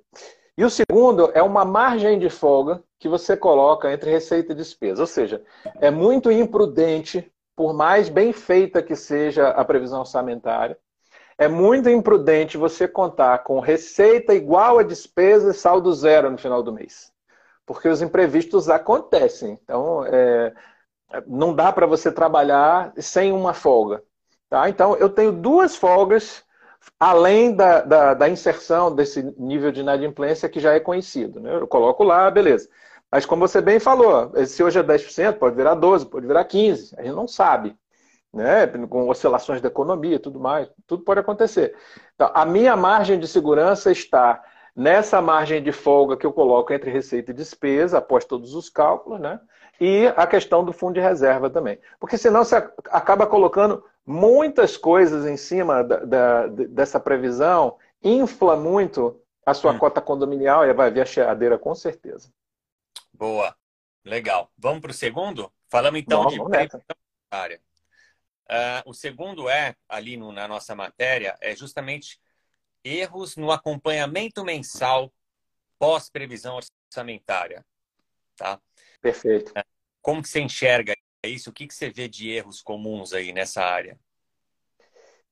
E 0.58 0.64
o 0.64 0.70
segundo 0.70 1.32
é 1.34 1.42
uma 1.42 1.66
margem 1.66 2.20
de 2.20 2.30
folga 2.30 2.84
que 3.00 3.10
você 3.10 3.36
coloca 3.36 3.92
entre 3.92 4.12
receita 4.12 4.52
e 4.52 4.56
despesa. 4.56 5.02
Ou 5.02 5.08
seja, 5.08 5.44
é 5.80 5.90
muito 5.90 6.32
imprudente, 6.32 7.32
por 7.56 7.74
mais 7.74 8.08
bem 8.08 8.32
feita 8.32 8.84
que 8.84 8.96
seja 8.96 9.50
a 9.50 9.66
previsão 9.66 10.02
orçamentária, 10.02 10.78
é 11.38 11.48
muito 11.48 11.90
imprudente 11.90 12.58
você 12.58 12.88
contar 12.88 13.40
com 13.40 13.60
receita 13.60 14.36
igual 14.36 14.78
a 14.78 14.84
despesa 14.84 15.52
e 15.52 15.54
saldo 15.54 15.92
zero 15.94 16.30
no 16.30 16.38
final 16.38 16.62
do 16.62 16.72
mês. 16.72 17.12
Porque 17.66 17.90
os 17.90 18.02
imprevistos 18.02 18.70
acontecem. 18.70 19.60
Então, 19.64 20.06
é, 20.06 20.54
não 21.26 21.54
dá 21.54 21.72
para 21.72 21.88
você 21.88 22.12
trabalhar 22.12 22.94
sem 22.98 23.32
uma 23.32 23.54
folga. 23.54 24.04
Tá? 24.50 24.70
Então, 24.70 24.96
eu 24.98 25.10
tenho 25.10 25.32
duas 25.32 25.76
folgas 25.76 26.46
além 27.00 27.56
da, 27.56 27.82
da, 27.82 28.14
da, 28.14 28.30
inserção 28.30 28.94
desse 28.94 29.24
nível 29.38 29.72
de 29.72 29.82
inadimplência 29.82 30.50
que 30.50 30.60
já 30.60 30.74
é 30.74 30.80
conhecido. 30.80 31.40
Né? 31.40 31.56
Eu 31.56 31.68
coloco 31.68 32.04
lá, 32.04 32.30
beleza. 32.32 32.70
Mas 33.12 33.26
como 33.26 33.48
você 33.48 33.62
bem 33.62 33.80
falou, 33.80 34.32
se 34.46 34.64
hoje 34.64 34.80
é 34.80 34.84
10%, 34.84 35.34
pode 35.34 35.56
virar 35.56 35.76
12%, 35.76 36.10
pode 36.10 36.26
virar 36.26 36.46
15%. 36.46 36.96
A 36.98 37.04
gente 37.04 37.16
não 37.16 37.28
sabe. 37.28 37.76
Né? 38.34 38.66
Com 38.90 39.10
oscilações 39.10 39.62
da 39.62 39.68
economia 39.68 40.16
e 40.16 40.20
tudo 40.20 40.40
mais. 40.40 40.68
Tudo 40.88 41.04
pode 41.04 41.20
acontecer. 41.20 41.76
Então, 42.16 42.32
a 42.34 42.46
minha 42.46 42.76
margem 42.76 43.20
de 43.20 43.28
segurança 43.28 43.92
está 43.92 44.42
nessa 44.76 45.22
margem 45.22 45.62
de 45.62 45.72
folga 45.72 46.18
que 46.18 46.26
eu 46.26 46.34
coloco 46.34 46.74
entre 46.74 46.90
receita 46.90 47.32
e 47.32 47.36
despesa, 47.36 48.00
após 48.00 48.26
todos 48.26 48.56
os 48.56 48.70
cálculos, 48.70 49.20
né? 49.20 49.40
E 49.80 50.08
a 50.16 50.26
questão 50.26 50.64
do 50.64 50.74
fundo 50.74 50.94
de 50.94 51.00
reserva 51.00 51.50
também. 51.50 51.80
Porque 52.00 52.18
senão 52.18 52.44
você 52.44 52.56
acaba 52.90 53.28
colocando 53.28 53.84
muitas 54.06 54.78
coisas 54.78 55.26
em 55.26 55.38
cima 55.38 55.84
da, 55.84 55.98
da, 56.06 56.48
dessa 56.48 57.00
previsão, 57.00 57.78
infla 58.04 58.56
muito 58.56 59.22
a 59.46 59.54
sua 59.54 59.74
hum. 59.74 59.80
cota 59.80 60.02
condominial 60.02 60.66
e 60.66 60.74
vai 60.74 60.92
vir 60.92 61.02
a 61.02 61.06
cheadeira 61.06 61.58
com 61.58 61.74
certeza. 61.76 62.32
Boa, 63.14 63.56
legal. 64.04 64.52
Vamos 64.58 64.82
para 64.82 64.92
o 64.92 64.94
segundo? 64.94 65.52
Falamos 65.70 66.00
então 66.00 66.24
vamos, 66.24 66.34
de 66.34 66.50
previsão 66.50 66.82
área. 67.32 67.62
Uh, 68.50 68.90
o 68.90 68.94
segundo 68.94 69.50
é, 69.50 69.76
ali 69.88 70.18
no, 70.18 70.32
na 70.32 70.48
nossa 70.48 70.76
matéria, 70.76 71.36
é 71.42 71.56
justamente 71.56 72.20
erros 72.84 73.36
no 73.36 73.52
acompanhamento 73.52 74.44
mensal 74.44 75.12
pós-previsão 75.80 76.58
orçamentária. 76.58 77.66
Tá? 78.36 78.60
Perfeito. 79.02 79.52
Uh, 79.52 79.64
como 80.02 80.22
que 80.22 80.28
você 80.30 80.42
enxerga 80.42 80.94
isso? 81.28 81.50
O 81.50 81.54
que, 81.54 81.68
que 81.68 81.74
você 81.74 81.90
vê 81.90 82.08
de 82.08 82.30
erros 82.30 82.62
comuns 82.62 83.14
aí 83.14 83.32
nessa 83.32 83.62
área? 83.62 83.98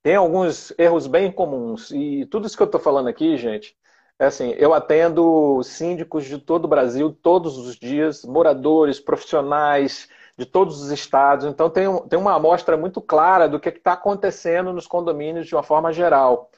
Tem 0.04 0.16
alguns 0.16 0.74
erros 0.78 1.08
bem 1.08 1.32
comuns. 1.32 1.92
E 1.92 2.26
tudo 2.26 2.48
isso 2.48 2.58
que 2.58 2.64
eu 2.64 2.66
estou 2.66 2.82
falando 2.82 3.08
aqui, 3.08 3.38
gente, 3.38 3.78
é 4.18 4.26
assim, 4.26 4.52
eu 4.58 4.74
atendo 4.74 5.62
síndicos 5.64 6.26
de 6.26 6.38
todo 6.38 6.66
o 6.66 6.68
Brasil 6.68 7.12
todos 7.12 7.58
os 7.58 7.76
dias, 7.76 8.24
moradores, 8.24 9.00
profissionais 9.00 10.10
de 10.38 10.46
todos 10.46 10.82
os 10.82 10.92
estados. 10.92 11.46
Então 11.46 11.70
tem, 11.70 11.86
tem 12.08 12.20
uma 12.20 12.36
amostra 12.36 12.78
muito 12.78 13.02
clara 13.02 13.48
do 13.48 13.60
que 13.60 13.70
está 13.70 13.94
acontecendo 13.94 14.74
nos 14.74 14.88
condomínios 14.88 15.48
de 15.48 15.56
uma 15.56 15.64
forma 15.64 15.92
geral. 15.92 16.50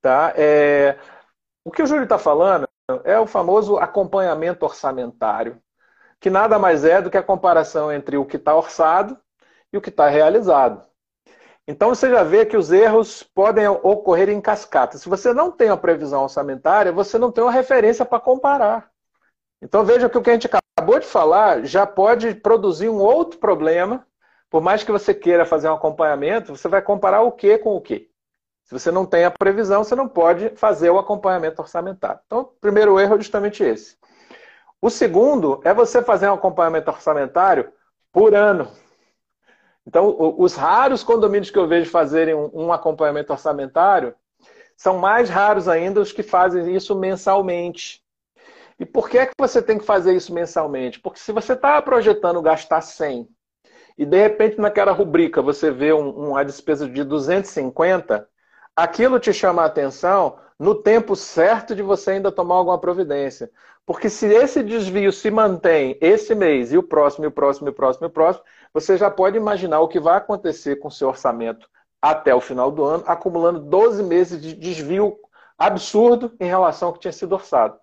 Tá? 0.00 0.32
É, 0.36 0.98
o 1.64 1.70
que 1.70 1.82
o 1.82 1.86
Júlio 1.86 2.04
está 2.04 2.18
falando 2.18 2.68
é 3.04 3.18
o 3.18 3.26
famoso 3.26 3.76
acompanhamento 3.76 4.64
orçamentário 4.64 5.60
que 6.20 6.30
nada 6.30 6.58
mais 6.58 6.84
é 6.84 7.00
do 7.00 7.10
que 7.10 7.16
a 7.16 7.22
comparação 7.22 7.92
entre 7.92 8.16
o 8.16 8.24
que 8.24 8.36
está 8.36 8.54
orçado 8.54 9.18
e 9.72 9.76
o 9.76 9.80
que 9.80 9.90
está 9.90 10.08
realizado. 10.08 10.82
Então 11.66 11.90
você 11.90 12.08
já 12.08 12.22
vê 12.22 12.46
que 12.46 12.56
os 12.56 12.72
erros 12.72 13.22
podem 13.22 13.68
ocorrer 13.68 14.30
em 14.30 14.40
cascata. 14.40 14.96
Se 14.96 15.08
você 15.08 15.34
não 15.34 15.52
tem 15.52 15.70
uma 15.70 15.76
previsão 15.76 16.22
orçamentária, 16.22 16.90
você 16.90 17.18
não 17.18 17.30
tem 17.30 17.44
uma 17.44 17.52
referência 17.52 18.04
para 18.06 18.18
comparar. 18.18 18.90
Então 19.60 19.84
veja 19.84 20.08
que 20.08 20.16
o 20.16 20.22
que 20.22 20.30
a 20.30 20.32
gente 20.32 20.48
acabou 20.48 20.98
de 20.98 21.06
falar 21.06 21.64
já 21.64 21.86
pode 21.86 22.34
produzir 22.36 22.88
um 22.88 22.98
outro 22.98 23.38
problema. 23.38 24.06
Por 24.48 24.62
mais 24.62 24.82
que 24.82 24.90
você 24.90 25.12
queira 25.12 25.44
fazer 25.44 25.68
um 25.68 25.74
acompanhamento, 25.74 26.56
você 26.56 26.68
vai 26.68 26.80
comparar 26.80 27.20
o 27.20 27.32
que 27.32 27.58
com 27.58 27.76
o 27.76 27.80
que. 27.82 28.08
Se 28.64 28.72
você 28.72 28.90
não 28.90 29.04
tem 29.04 29.24
a 29.24 29.30
previsão, 29.30 29.84
você 29.84 29.94
não 29.94 30.08
pode 30.08 30.50
fazer 30.56 30.88
o 30.90 30.98
acompanhamento 30.98 31.60
orçamentário. 31.60 32.20
Então, 32.26 32.40
o 32.40 32.44
primeiro 32.44 32.98
erro 32.98 33.14
é 33.14 33.18
justamente 33.18 33.62
esse. 33.62 33.96
O 34.80 34.90
segundo 34.90 35.60
é 35.64 35.74
você 35.74 36.02
fazer 36.02 36.28
um 36.28 36.34
acompanhamento 36.34 36.90
orçamentário 36.90 37.72
por 38.12 38.34
ano. 38.34 38.70
Então, 39.86 40.14
os 40.38 40.54
raros 40.54 41.02
condomínios 41.02 41.50
que 41.50 41.58
eu 41.58 41.66
vejo 41.66 41.90
fazerem 41.90 42.34
um 42.34 42.72
acompanhamento 42.72 43.32
orçamentário 43.32 44.14
são 44.76 44.98
mais 44.98 45.28
raros 45.28 45.66
ainda 45.66 46.00
os 46.00 46.12
que 46.12 46.22
fazem 46.22 46.76
isso 46.76 46.94
mensalmente. 46.94 48.02
E 48.78 48.86
por 48.86 49.08
que 49.08 49.18
é 49.18 49.26
que 49.26 49.32
você 49.36 49.60
tem 49.60 49.78
que 49.78 49.84
fazer 49.84 50.14
isso 50.14 50.32
mensalmente? 50.32 51.00
Porque 51.00 51.18
se 51.18 51.32
você 51.32 51.54
está 51.54 51.80
projetando 51.82 52.40
gastar 52.40 52.80
100 52.80 53.28
e 53.96 54.06
de 54.06 54.16
repente 54.16 54.60
naquela 54.60 54.92
rubrica 54.92 55.42
você 55.42 55.72
vê 55.72 55.92
um, 55.92 56.10
uma 56.10 56.44
despesa 56.44 56.88
de 56.88 57.02
250, 57.02 58.28
aquilo 58.76 59.18
te 59.18 59.32
chama 59.32 59.62
a 59.62 59.66
atenção 59.66 60.38
no 60.58 60.74
tempo 60.74 61.14
certo 61.14 61.74
de 61.74 61.82
você 61.82 62.12
ainda 62.12 62.32
tomar 62.32 62.56
alguma 62.56 62.78
providência. 62.78 63.50
Porque 63.86 64.10
se 64.10 64.26
esse 64.26 64.62
desvio 64.62 65.12
se 65.12 65.30
mantém 65.30 65.96
esse 66.00 66.34
mês 66.34 66.72
e 66.72 66.78
o 66.78 66.82
próximo, 66.82 67.24
e 67.24 67.28
o 67.28 67.30
próximo, 67.30 67.68
e 67.68 67.70
o 67.70 67.74
próximo, 67.74 68.06
e 68.06 68.08
o 68.08 68.10
próximo, 68.10 68.44
você 68.74 68.96
já 68.96 69.10
pode 69.10 69.36
imaginar 69.36 69.80
o 69.80 69.88
que 69.88 70.00
vai 70.00 70.16
acontecer 70.16 70.76
com 70.76 70.88
o 70.88 70.90
seu 70.90 71.08
orçamento 71.08 71.68
até 72.02 72.34
o 72.34 72.40
final 72.40 72.70
do 72.70 72.84
ano, 72.84 73.04
acumulando 73.06 73.60
12 73.60 74.02
meses 74.02 74.40
de 74.40 74.54
desvio 74.54 75.18
absurdo 75.56 76.34
em 76.38 76.46
relação 76.46 76.88
ao 76.88 76.94
que 76.94 77.00
tinha 77.00 77.12
sido 77.12 77.32
orçado. 77.32 77.78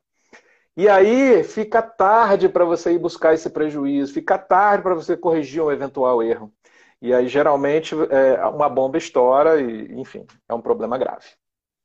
E 0.77 0.89
aí 0.89 1.43
fica 1.43 1.81
tarde 1.81 2.49
para 2.49 2.65
você 2.65 2.93
ir 2.93 2.99
buscar 2.99 3.33
esse 3.33 3.49
prejuízo, 3.49 4.13
fica 4.13 4.37
tarde 4.37 4.83
para 4.83 4.93
você 4.93 5.15
corrigir 5.15 5.63
um 5.63 5.71
eventual 5.71 6.21
erro. 6.21 6.51
E 7.01 7.13
aí, 7.13 7.27
geralmente, 7.27 7.95
é, 8.09 8.45
uma 8.45 8.69
bomba 8.69 8.97
estoura 8.97 9.61
e, 9.61 9.93
enfim, 9.99 10.25
é 10.47 10.53
um 10.53 10.61
problema 10.61 10.97
grave. 10.97 11.27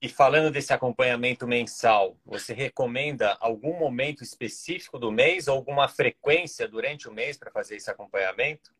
E 0.03 0.09
falando 0.09 0.51
desse 0.51 0.73
acompanhamento 0.73 1.47
mensal, 1.47 2.17
você 2.25 2.55
recomenda 2.55 3.37
algum 3.39 3.79
momento 3.79 4.23
específico 4.23 4.99
do 4.99 5.13
mês 5.13 5.47
ou 5.47 5.55
alguma 5.55 5.89
frequência 5.89 6.67
durante 6.67 7.07
o 7.07 7.13
mês 7.13 7.37
para 7.37 7.51
fazer 7.51 7.77
esse 7.77 7.91
acompanhamento? 7.91 8.71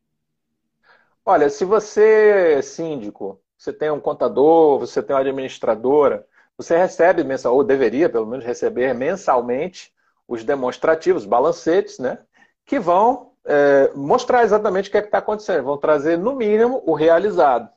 Olha, 1.23 1.51
se 1.51 1.65
você 1.67 2.57
é 2.57 2.63
síndico, 2.63 3.39
você 3.59 3.71
tem 3.71 3.91
um 3.91 4.01
contador, 4.01 4.79
você 4.79 5.03
tem 5.03 5.15
uma 5.15 5.21
administradora, 5.21 6.27
você 6.57 6.77
recebe 6.79 7.23
mensal, 7.23 7.55
ou 7.55 7.63
deveria 7.63 8.09
pelo 8.09 8.27
menos 8.27 8.45
receber 8.45 8.95
mensalmente 8.95 9.93
os 10.27 10.43
demonstrativos, 10.43 11.27
balancetes, 11.27 11.99
né? 11.99 12.19
Que 12.65 12.79
vão 12.79 13.33
é, 13.45 13.91
mostrar 13.95 14.43
exatamente 14.43 14.89
o 14.89 14.93
que 14.93 14.97
é 14.97 15.01
está 15.01 15.19
acontecendo, 15.19 15.65
vão 15.65 15.77
trazer 15.77 16.17
no 16.17 16.35
mínimo 16.35 16.83
o 16.87 16.95
realizado. 16.95 17.69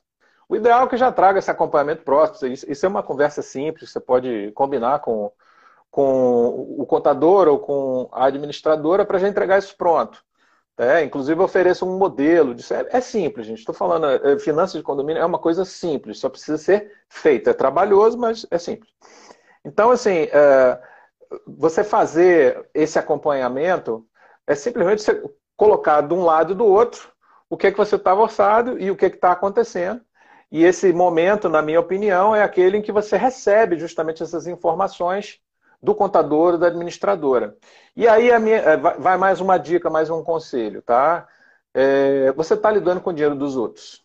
O 0.54 0.56
ideal 0.56 0.84
é 0.84 0.88
que 0.88 0.96
já 0.96 1.10
traga 1.10 1.40
esse 1.40 1.50
acompanhamento 1.50 2.04
próximo. 2.04 2.48
Isso 2.52 2.86
é 2.86 2.88
uma 2.88 3.02
conversa 3.02 3.42
simples, 3.42 3.90
você 3.90 3.98
pode 3.98 4.52
combinar 4.52 5.00
com, 5.00 5.32
com 5.90 6.76
o 6.78 6.86
contador 6.86 7.48
ou 7.48 7.58
com 7.58 8.08
a 8.12 8.26
administradora 8.26 9.04
para 9.04 9.18
já 9.18 9.26
entregar 9.26 9.58
isso 9.58 9.76
pronto. 9.76 10.24
É, 10.78 11.02
inclusive, 11.02 11.40
ofereço 11.42 11.84
um 11.84 11.98
modelo 11.98 12.54
disso. 12.54 12.72
É, 12.72 12.86
é 12.88 13.00
simples, 13.00 13.46
gente. 13.46 13.58
Estou 13.58 13.74
falando, 13.74 14.06
é, 14.06 14.38
finanças 14.38 14.76
de 14.76 14.82
condomínio 14.84 15.20
é 15.20 15.26
uma 15.26 15.40
coisa 15.40 15.64
simples, 15.64 16.20
só 16.20 16.28
precisa 16.28 16.56
ser 16.56 16.88
feita. 17.08 17.50
É 17.50 17.52
trabalhoso, 17.52 18.16
mas 18.16 18.46
é 18.48 18.56
simples. 18.56 18.92
Então, 19.64 19.90
assim, 19.90 20.28
é, 20.32 20.80
você 21.48 21.82
fazer 21.82 22.68
esse 22.72 22.96
acompanhamento 22.96 24.06
é 24.46 24.54
simplesmente 24.54 25.02
você 25.02 25.20
colocar 25.56 26.00
de 26.02 26.14
um 26.14 26.22
lado 26.22 26.52
e 26.52 26.56
do 26.56 26.64
outro 26.64 27.12
o 27.50 27.56
que 27.56 27.66
é 27.66 27.72
que 27.72 27.78
você 27.78 27.96
estava 27.96 28.20
orçado 28.20 28.78
e 28.78 28.88
o 28.88 28.96
que 28.96 29.06
é 29.06 29.08
está 29.08 29.32
acontecendo. 29.32 30.00
E 30.54 30.62
esse 30.62 30.92
momento, 30.92 31.48
na 31.48 31.60
minha 31.60 31.80
opinião, 31.80 32.32
é 32.32 32.40
aquele 32.40 32.76
em 32.76 32.80
que 32.80 32.92
você 32.92 33.16
recebe 33.16 33.76
justamente 33.76 34.22
essas 34.22 34.46
informações 34.46 35.40
do 35.82 35.96
contador 35.96 36.52
ou 36.52 36.58
da 36.58 36.68
administradora. 36.68 37.56
E 37.96 38.06
aí 38.06 38.38
minha, 38.38 38.58
é, 38.58 38.76
vai 38.76 39.18
mais 39.18 39.40
uma 39.40 39.58
dica, 39.58 39.90
mais 39.90 40.10
um 40.10 40.22
conselho, 40.22 40.80
tá? 40.80 41.26
É, 41.74 42.30
você 42.34 42.54
está 42.54 42.70
lidando 42.70 43.00
com 43.00 43.10
o 43.10 43.12
dinheiro 43.12 43.34
dos 43.34 43.56
outros. 43.56 44.04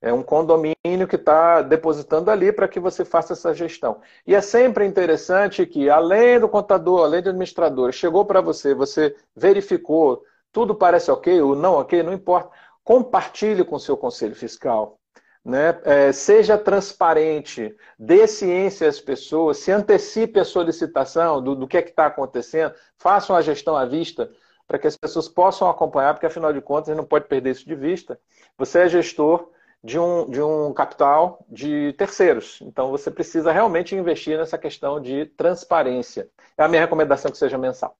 É 0.00 0.10
um 0.10 0.22
condomínio 0.22 1.06
que 1.06 1.16
está 1.16 1.60
depositando 1.60 2.30
ali 2.30 2.54
para 2.54 2.68
que 2.68 2.80
você 2.80 3.04
faça 3.04 3.34
essa 3.34 3.52
gestão. 3.52 4.00
E 4.26 4.34
é 4.34 4.40
sempre 4.40 4.86
interessante 4.86 5.66
que, 5.66 5.90
além 5.90 6.40
do 6.40 6.48
contador, 6.48 7.02
além 7.02 7.20
do 7.20 7.28
administrador, 7.28 7.92
chegou 7.92 8.24
para 8.24 8.40
você, 8.40 8.74
você 8.74 9.14
verificou, 9.36 10.24
tudo 10.50 10.74
parece 10.74 11.10
ok 11.10 11.42
ou 11.42 11.54
não 11.54 11.74
ok, 11.74 12.02
não 12.02 12.14
importa. 12.14 12.50
Compartilhe 12.82 13.62
com 13.62 13.76
o 13.76 13.80
seu 13.80 13.94
conselho 13.94 14.34
fiscal. 14.34 14.98
Né? 15.44 15.80
É, 15.84 16.12
seja 16.12 16.56
transparente, 16.56 17.74
dê 17.98 18.26
ciência 18.26 18.88
às 18.88 19.00
pessoas, 19.00 19.58
se 19.58 19.72
antecipe 19.72 20.38
a 20.38 20.44
solicitação 20.44 21.42
do, 21.42 21.54
do 21.56 21.66
que 21.66 21.76
é 21.76 21.80
está 21.80 22.06
acontecendo, 22.06 22.74
faça 22.96 23.32
uma 23.32 23.42
gestão 23.42 23.76
à 23.76 23.84
vista 23.84 24.30
para 24.66 24.78
que 24.78 24.86
as 24.86 24.96
pessoas 24.96 25.28
possam 25.28 25.68
acompanhar, 25.68 26.14
porque 26.14 26.26
afinal 26.26 26.52
de 26.52 26.60
contas 26.60 26.88
a 26.88 26.92
gente 26.92 27.00
não 27.00 27.08
pode 27.08 27.26
perder 27.26 27.50
isso 27.50 27.66
de 27.66 27.74
vista. 27.74 28.18
Você 28.56 28.80
é 28.80 28.88
gestor 28.88 29.50
de 29.82 29.98
um, 29.98 30.30
de 30.30 30.40
um 30.40 30.72
capital 30.72 31.44
de 31.48 31.92
terceiros. 31.94 32.60
Então 32.62 32.90
você 32.90 33.10
precisa 33.10 33.50
realmente 33.52 33.96
investir 33.96 34.38
nessa 34.38 34.56
questão 34.56 35.00
de 35.00 35.26
transparência. 35.26 36.30
É 36.56 36.62
a 36.62 36.68
minha 36.68 36.80
recomendação 36.80 37.30
que 37.30 37.36
seja 37.36 37.58
mensal. 37.58 37.96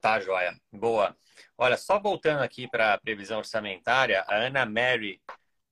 Tá, 0.00 0.18
joia. 0.20 0.54
Boa. 0.72 1.16
Olha, 1.56 1.76
só 1.76 1.98
voltando 1.98 2.42
aqui 2.42 2.66
para 2.68 2.94
a 2.94 2.98
previsão 2.98 3.38
orçamentária, 3.38 4.24
a 4.26 4.36
Ana 4.36 4.66
Mary, 4.66 5.20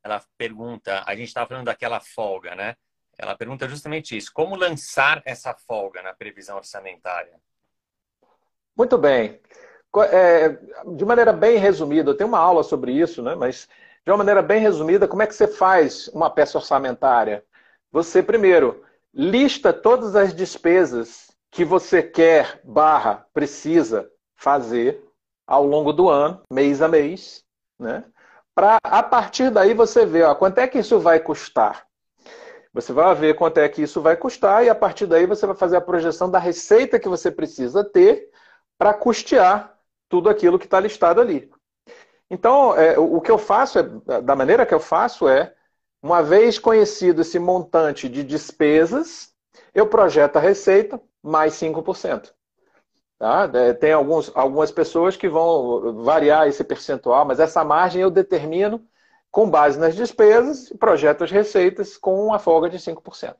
ela 0.03 0.23
pergunta, 0.37 1.03
a 1.07 1.15
gente 1.15 1.29
estava 1.29 1.49
falando 1.49 1.67
daquela 1.67 2.01
folga, 2.01 2.55
né? 2.55 2.77
Ela 3.19 3.37
pergunta 3.37 3.69
justamente 3.69 4.17
isso, 4.17 4.33
como 4.33 4.57
lançar 4.57 5.23
essa 5.25 5.55
folga 5.55 6.03
na 6.03 6.13
previsão 6.15 6.57
orçamentária? 6.57 7.39
Muito 8.77 8.97
bem. 8.97 9.41
É, 10.11 10.49
de 10.97 11.05
maneira 11.05 11.33
bem 11.33 11.59
resumida, 11.59 12.11
eu 12.11 12.17
tenho 12.17 12.29
uma 12.29 12.39
aula 12.39 12.63
sobre 12.63 12.93
isso, 12.93 13.23
né? 13.23 13.35
mas 13.35 13.69
de 14.05 14.11
uma 14.11 14.17
maneira 14.17 14.43
bem 14.43 14.61
resumida, 14.61 15.07
como 15.07 15.23
é 15.23 15.27
que 15.27 15.35
você 15.35 15.47
faz 15.47 16.09
uma 16.09 16.31
peça 16.31 16.59
orçamentária? 16.59 17.45
Você, 17.91 18.23
primeiro, 18.23 18.83
lista 19.13 19.73
todas 19.73 20.17
as 20.17 20.35
despesas 20.35 21.31
que 21.51 21.65
você 21.65 22.03
quer, 22.03 22.61
barra, 22.65 23.27
precisa 23.35 24.11
fazer 24.35 25.05
ao 25.47 25.67
longo 25.67 25.93
do 25.93 26.09
ano, 26.09 26.43
mês 26.51 26.81
a 26.81 26.89
mês, 26.89 27.45
né? 27.79 28.03
Para, 28.55 28.79
a 28.83 29.03
partir 29.03 29.51
daí, 29.51 29.75
você 29.75 30.05
ver 30.05 30.25
ó, 30.25 30.35
quanto 30.35 30.59
é 30.59 30.67
que 30.67 30.79
isso 30.79 30.99
vai 31.01 31.21
custar. 31.21 31.87
Você 32.73 32.93
vai 32.93 33.15
ver 33.15 33.35
quanto 33.35 33.59
é 33.59 33.69
que 33.69 33.83
isso 33.83 34.01
vai 34.01 34.17
custar 34.17 34.65
e 34.65 34.71
a 34.71 34.75
partir 34.75 35.07
daí 35.07 35.27
você 35.27 35.47
vai 35.47 35.55
fazer 35.55 35.77
a 35.77 35.81
projeção 35.81 36.31
da 36.31 36.39
receita 36.39 36.99
que 36.99 37.09
você 37.09 37.31
precisa 37.31 37.85
ter 37.85 38.31
para 38.79 38.95
custear 38.95 39.79
tudo 40.09 40.29
aquilo 40.29 40.59
que 40.59 40.65
está 40.65 40.81
listado 40.81 41.21
ali. 41.21 41.51
Então, 42.31 42.75
é, 42.75 42.99
o 42.99 43.21
que 43.21 43.31
eu 43.31 43.37
faço, 43.37 43.79
é, 43.79 44.23
da 44.23 44.35
maneira 44.35 44.65
que 44.65 44.73
eu 44.73 44.81
faço, 44.81 45.29
é, 45.29 45.55
uma 46.03 46.23
vez 46.23 46.59
conhecido 46.59 47.21
esse 47.21 47.39
montante 47.39 48.09
de 48.09 48.25
despesas, 48.25 49.35
eu 49.75 49.87
projeto 49.87 50.37
a 50.37 50.41
receita 50.41 51.01
mais 51.23 51.55
5%. 51.55 52.33
Tá? 53.23 53.49
É, 53.55 53.73
tem 53.73 53.93
alguns, 53.93 54.33
algumas 54.35 54.73
pessoas 54.73 55.17
que 55.17 55.29
vão 55.29 56.03
variar 56.03 56.49
esse 56.49 56.65
percentual, 56.65 57.25
mas 57.25 57.39
essa 57.39 57.65
margem 57.65 58.03
eu 58.03 58.11
determino 58.11 58.85
com 59.31 59.49
base 59.49 59.79
nas 59.79 59.95
despesas 59.95 60.71
projeto 60.71 61.23
as 61.23 61.31
receitas 61.31 61.97
com 61.97 62.27
uma 62.27 62.41
folga 62.41 62.69
de 62.69 62.79
5%. 62.79 63.37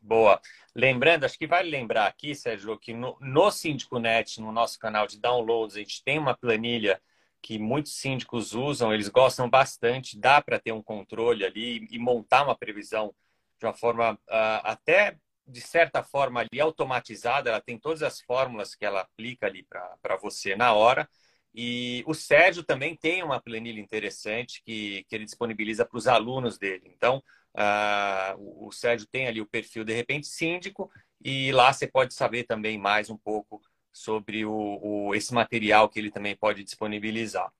Boa. 0.00 0.40
Lembrando, 0.72 1.24
acho 1.24 1.36
que 1.36 1.48
vale 1.48 1.68
lembrar 1.68 2.06
aqui, 2.06 2.32
Sérgio, 2.32 2.78
que 2.78 2.94
no, 2.94 3.16
no 3.20 3.50
Síndico 3.50 3.98
Net, 3.98 4.40
no 4.40 4.52
nosso 4.52 4.78
canal 4.78 5.04
de 5.04 5.18
downloads, 5.18 5.74
a 5.74 5.80
gente 5.80 6.04
tem 6.04 6.16
uma 6.16 6.36
planilha 6.36 7.02
que 7.42 7.58
muitos 7.58 7.96
síndicos 7.96 8.54
usam, 8.54 8.94
eles 8.94 9.08
gostam 9.08 9.50
bastante, 9.50 10.16
dá 10.16 10.40
para 10.40 10.60
ter 10.60 10.70
um 10.70 10.80
controle 10.80 11.44
ali 11.44 11.88
e 11.90 11.98
montar 11.98 12.44
uma 12.44 12.54
previsão 12.54 13.12
de 13.58 13.66
uma 13.66 13.74
forma 13.74 14.12
uh, 14.12 14.62
até 14.62 15.18
de 15.50 15.60
certa 15.60 16.02
forma 16.02 16.40
ali 16.40 16.60
automatizada, 16.60 17.50
ela 17.50 17.60
tem 17.60 17.78
todas 17.78 18.02
as 18.02 18.20
fórmulas 18.20 18.74
que 18.74 18.84
ela 18.84 19.00
aplica 19.00 19.46
ali 19.46 19.64
para 19.64 20.16
você 20.16 20.56
na 20.56 20.72
hora. 20.72 21.08
E 21.54 22.04
o 22.06 22.14
Sérgio 22.14 22.62
também 22.62 22.96
tem 22.96 23.22
uma 23.22 23.40
planilha 23.40 23.80
interessante 23.80 24.62
que, 24.64 25.04
que 25.08 25.14
ele 25.14 25.24
disponibiliza 25.24 25.84
para 25.84 25.98
os 25.98 26.06
alunos 26.06 26.58
dele. 26.58 26.84
Então, 26.94 27.22
Uh, 27.52 28.68
o 28.68 28.70
Sérgio 28.70 29.08
tem 29.08 29.26
ali 29.26 29.40
o 29.40 29.46
perfil 29.46 29.84
de 29.84 29.92
repente 29.92 30.28
síndico 30.28 30.90
e 31.22 31.50
lá 31.50 31.72
você 31.72 31.86
pode 31.86 32.14
saber 32.14 32.44
também 32.44 32.78
mais 32.78 33.10
um 33.10 33.16
pouco 33.16 33.60
sobre 33.92 34.44
o, 34.44 34.52
o, 34.52 35.14
esse 35.14 35.34
material 35.34 35.88
que 35.88 35.98
ele 35.98 36.12
também 36.12 36.36
pode 36.36 36.62
disponibilizar. 36.62 37.52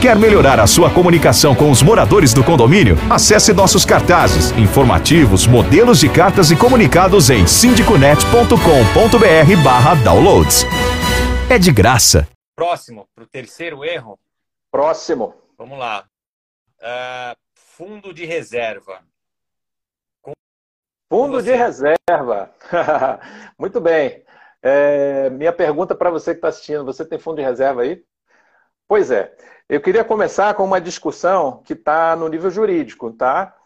Quer 0.00 0.16
melhorar 0.16 0.58
a 0.58 0.66
sua 0.66 0.90
comunicação 0.90 1.54
com 1.54 1.70
os 1.70 1.82
moradores 1.82 2.34
do 2.34 2.42
condomínio? 2.42 2.96
Acesse 3.10 3.52
nossos 3.52 3.84
cartazes, 3.84 4.50
informativos, 4.52 5.46
modelos 5.46 6.00
de 6.00 6.08
cartas 6.08 6.50
e 6.50 6.56
comunicados 6.56 7.30
em 7.30 7.46
sindiconet.com.br 7.46 9.62
barra 9.62 9.94
downloads. 9.96 10.64
É 11.48 11.58
de 11.58 11.72
graça. 11.72 12.26
Próximo, 12.56 13.06
para 13.14 13.24
o 13.24 13.26
terceiro 13.26 13.84
erro. 13.84 14.18
Próximo. 14.70 15.34
Vamos 15.56 15.78
lá. 15.78 16.04
Uh, 16.80 17.36
Fundo 17.82 18.12
de 18.12 18.26
reserva. 18.26 19.00
Com... 20.20 20.32
Fundo 21.10 21.40
você. 21.40 21.52
de 21.52 21.56
reserva. 21.56 22.54
Muito 23.58 23.80
bem. 23.80 24.22
É, 24.62 25.30
minha 25.30 25.52
pergunta 25.52 25.94
para 25.94 26.10
você 26.10 26.32
que 26.32 26.38
está 26.38 26.48
assistindo: 26.48 26.84
você 26.84 27.04
tem 27.04 27.18
fundo 27.18 27.36
de 27.36 27.42
reserva 27.42 27.82
aí? 27.82 28.04
Pois 28.88 29.10
é. 29.10 29.34
Eu 29.68 29.80
queria 29.80 30.04
começar 30.04 30.54
com 30.54 30.64
uma 30.64 30.80
discussão 30.80 31.62
que 31.64 31.72
está 31.72 32.14
no 32.14 32.28
nível 32.28 32.50
jurídico, 32.50 33.10
tá? 33.12 33.56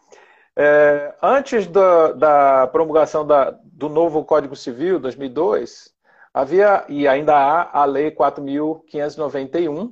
É, 0.55 1.13
antes 1.21 1.67
da, 1.67 2.13
da 2.13 2.67
promulgação 2.67 3.25
da, 3.27 3.51
do 3.63 3.89
novo 3.89 4.23
Código 4.23 4.55
Civil, 4.55 4.99
2002, 4.99 5.93
havia 6.33 6.85
e 6.87 7.07
ainda 7.07 7.35
há 7.35 7.81
a 7.81 7.85
Lei 7.85 8.09
4.591, 8.09 9.91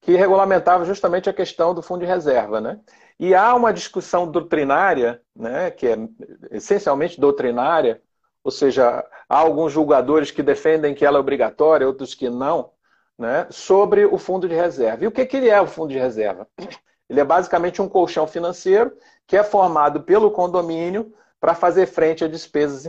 que 0.00 0.14
regulamentava 0.14 0.84
justamente 0.84 1.28
a 1.28 1.32
questão 1.32 1.74
do 1.74 1.82
fundo 1.82 2.00
de 2.00 2.06
reserva, 2.06 2.60
né? 2.60 2.78
E 3.18 3.34
há 3.34 3.54
uma 3.54 3.72
discussão 3.72 4.30
doutrinária, 4.30 5.20
né, 5.34 5.70
que 5.70 5.86
é 5.86 5.96
essencialmente 6.50 7.18
doutrinária, 7.18 8.00
ou 8.44 8.50
seja, 8.50 9.04
há 9.28 9.38
alguns 9.38 9.72
julgadores 9.72 10.30
que 10.30 10.42
defendem 10.42 10.94
que 10.94 11.04
ela 11.04 11.16
é 11.16 11.20
obrigatória, 11.20 11.86
outros 11.86 12.14
que 12.14 12.28
não, 12.28 12.70
né, 13.18 13.46
sobre 13.50 14.04
o 14.04 14.18
fundo 14.18 14.48
de 14.48 14.54
reserva. 14.54 15.04
E 15.04 15.06
o 15.06 15.12
que, 15.12 15.24
que 15.24 15.36
ele 15.36 15.48
é, 15.48 15.60
o 15.60 15.66
fundo 15.66 15.92
de 15.92 15.98
reserva? 15.98 16.46
Ele 17.08 17.20
é 17.20 17.24
basicamente 17.24 17.80
um 17.80 17.88
colchão 17.88 18.26
financeiro 18.26 18.92
que 19.28 19.36
é 19.36 19.44
formado 19.44 20.02
pelo 20.02 20.28
condomínio 20.32 21.14
para 21.38 21.54
fazer 21.54 21.86
frente 21.86 22.24
a 22.24 22.28
despesas 22.28 22.84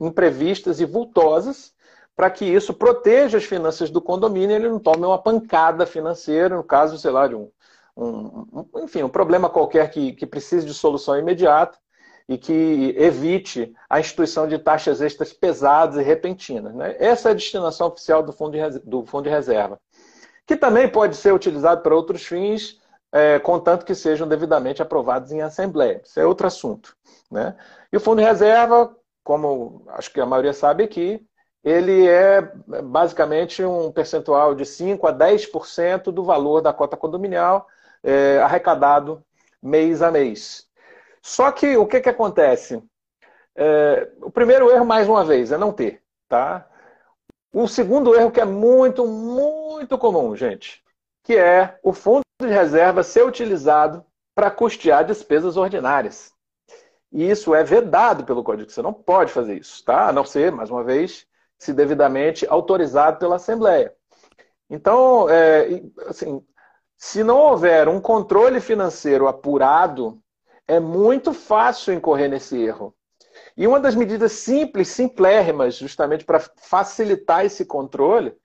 imprevistas 0.00 0.80
e 0.80 0.86
vultosas, 0.86 1.74
para 2.16 2.30
que 2.30 2.46
isso 2.46 2.72
proteja 2.72 3.36
as 3.36 3.44
finanças 3.44 3.90
do 3.90 4.00
condomínio 4.00 4.52
e 4.52 4.54
ele 4.54 4.70
não 4.70 4.78
tome 4.78 5.04
uma 5.04 5.18
pancada 5.18 5.84
financeira, 5.84 6.56
no 6.56 6.64
caso, 6.64 6.96
sei 6.96 7.10
lá, 7.10 7.28
de 7.28 7.34
um 7.34 7.50
um, 7.98 8.64
enfim, 8.76 9.02
um 9.02 9.08
problema 9.08 9.50
qualquer 9.50 9.90
que, 9.90 10.12
que 10.12 10.24
precise 10.24 10.64
de 10.64 10.72
solução 10.72 11.18
imediata 11.18 11.76
e 12.28 12.36
que 12.36 12.94
evite 12.98 13.72
a 13.88 13.98
instituição 13.98 14.46
de 14.46 14.58
taxas 14.58 15.00
extras 15.00 15.32
pesadas 15.32 15.96
e 15.96 16.02
repentinas. 16.02 16.74
Né? 16.74 16.94
Essa 16.98 17.30
é 17.30 17.32
a 17.32 17.34
destinação 17.34 17.88
oficial 17.88 18.22
do 18.22 18.32
fundo 18.32 18.52
de, 18.52 18.78
do 18.80 19.06
fundo 19.06 19.24
de 19.24 19.30
reserva, 19.30 19.80
que 20.46 20.56
também 20.56 20.88
pode 20.88 21.16
ser 21.16 21.32
utilizado 21.32 21.82
para 21.82 21.94
outros 21.94 22.26
fins, 22.26 22.78
é, 23.10 23.38
contanto 23.38 23.86
que 23.86 23.94
sejam 23.94 24.28
devidamente 24.28 24.82
aprovados 24.82 25.32
em 25.32 25.40
assembleia. 25.40 26.02
Isso 26.04 26.20
é 26.20 26.26
outro 26.26 26.46
assunto. 26.46 26.94
Né? 27.30 27.56
E 27.90 27.96
o 27.96 28.00
fundo 28.00 28.20
de 28.20 28.28
reserva, 28.28 28.94
como 29.24 29.82
acho 29.88 30.12
que 30.12 30.20
a 30.20 30.26
maioria 30.26 30.52
sabe 30.52 30.84
aqui, 30.84 31.26
ele 31.64 32.06
é 32.06 32.42
basicamente 32.84 33.64
um 33.64 33.90
percentual 33.90 34.54
de 34.54 34.64
5 34.66 35.06
a 35.06 35.12
10% 35.12 36.04
do 36.12 36.22
valor 36.22 36.60
da 36.60 36.72
cota 36.72 36.96
condominial 36.96 37.66
é, 38.02 38.38
arrecadado 38.38 39.24
mês 39.62 40.02
a 40.02 40.10
mês. 40.10 40.67
Só 41.28 41.52
que 41.52 41.76
o 41.76 41.86
que, 41.86 42.00
que 42.00 42.08
acontece? 42.08 42.82
É, 43.54 44.08
o 44.22 44.30
primeiro 44.30 44.70
erro, 44.70 44.86
mais 44.86 45.06
uma 45.06 45.22
vez, 45.22 45.52
é 45.52 45.58
não 45.58 45.70
ter. 45.70 46.02
Tá? 46.26 46.66
O 47.52 47.68
segundo 47.68 48.14
erro 48.14 48.30
que 48.30 48.40
é 48.40 48.46
muito, 48.46 49.06
muito 49.06 49.98
comum, 49.98 50.34
gente, 50.34 50.82
que 51.22 51.36
é 51.36 51.78
o 51.82 51.92
fundo 51.92 52.22
de 52.40 52.48
reserva 52.48 53.02
ser 53.02 53.26
utilizado 53.26 54.02
para 54.34 54.50
custear 54.50 55.04
despesas 55.04 55.58
ordinárias. 55.58 56.32
E 57.12 57.28
isso 57.28 57.54
é 57.54 57.62
vedado 57.62 58.24
pelo 58.24 58.42
Código. 58.42 58.70
Você 58.70 58.80
não 58.80 58.94
pode 58.94 59.30
fazer 59.30 59.58
isso, 59.58 59.84
tá? 59.84 60.08
A 60.08 60.12
não 60.12 60.24
ser, 60.24 60.50
mais 60.50 60.70
uma 60.70 60.82
vez, 60.82 61.26
se 61.58 61.74
devidamente 61.74 62.46
autorizado 62.48 63.18
pela 63.18 63.36
Assembleia. 63.36 63.94
Então, 64.70 65.28
é, 65.28 65.82
assim, 66.06 66.42
se 66.96 67.22
não 67.22 67.36
houver 67.36 67.86
um 67.86 68.00
controle 68.00 68.60
financeiro 68.60 69.28
apurado, 69.28 70.22
é 70.68 70.78
muito 70.78 71.32
fácil 71.32 71.94
incorrer 71.94 72.28
nesse 72.28 72.60
erro. 72.62 72.94
E 73.56 73.66
uma 73.66 73.80
das 73.80 73.94
medidas 73.94 74.32
simples, 74.32 74.88
simplérrimas, 74.88 75.76
justamente 75.76 76.24
para 76.24 76.38
facilitar 76.38 77.44
esse 77.44 77.64
controle, 77.64 78.36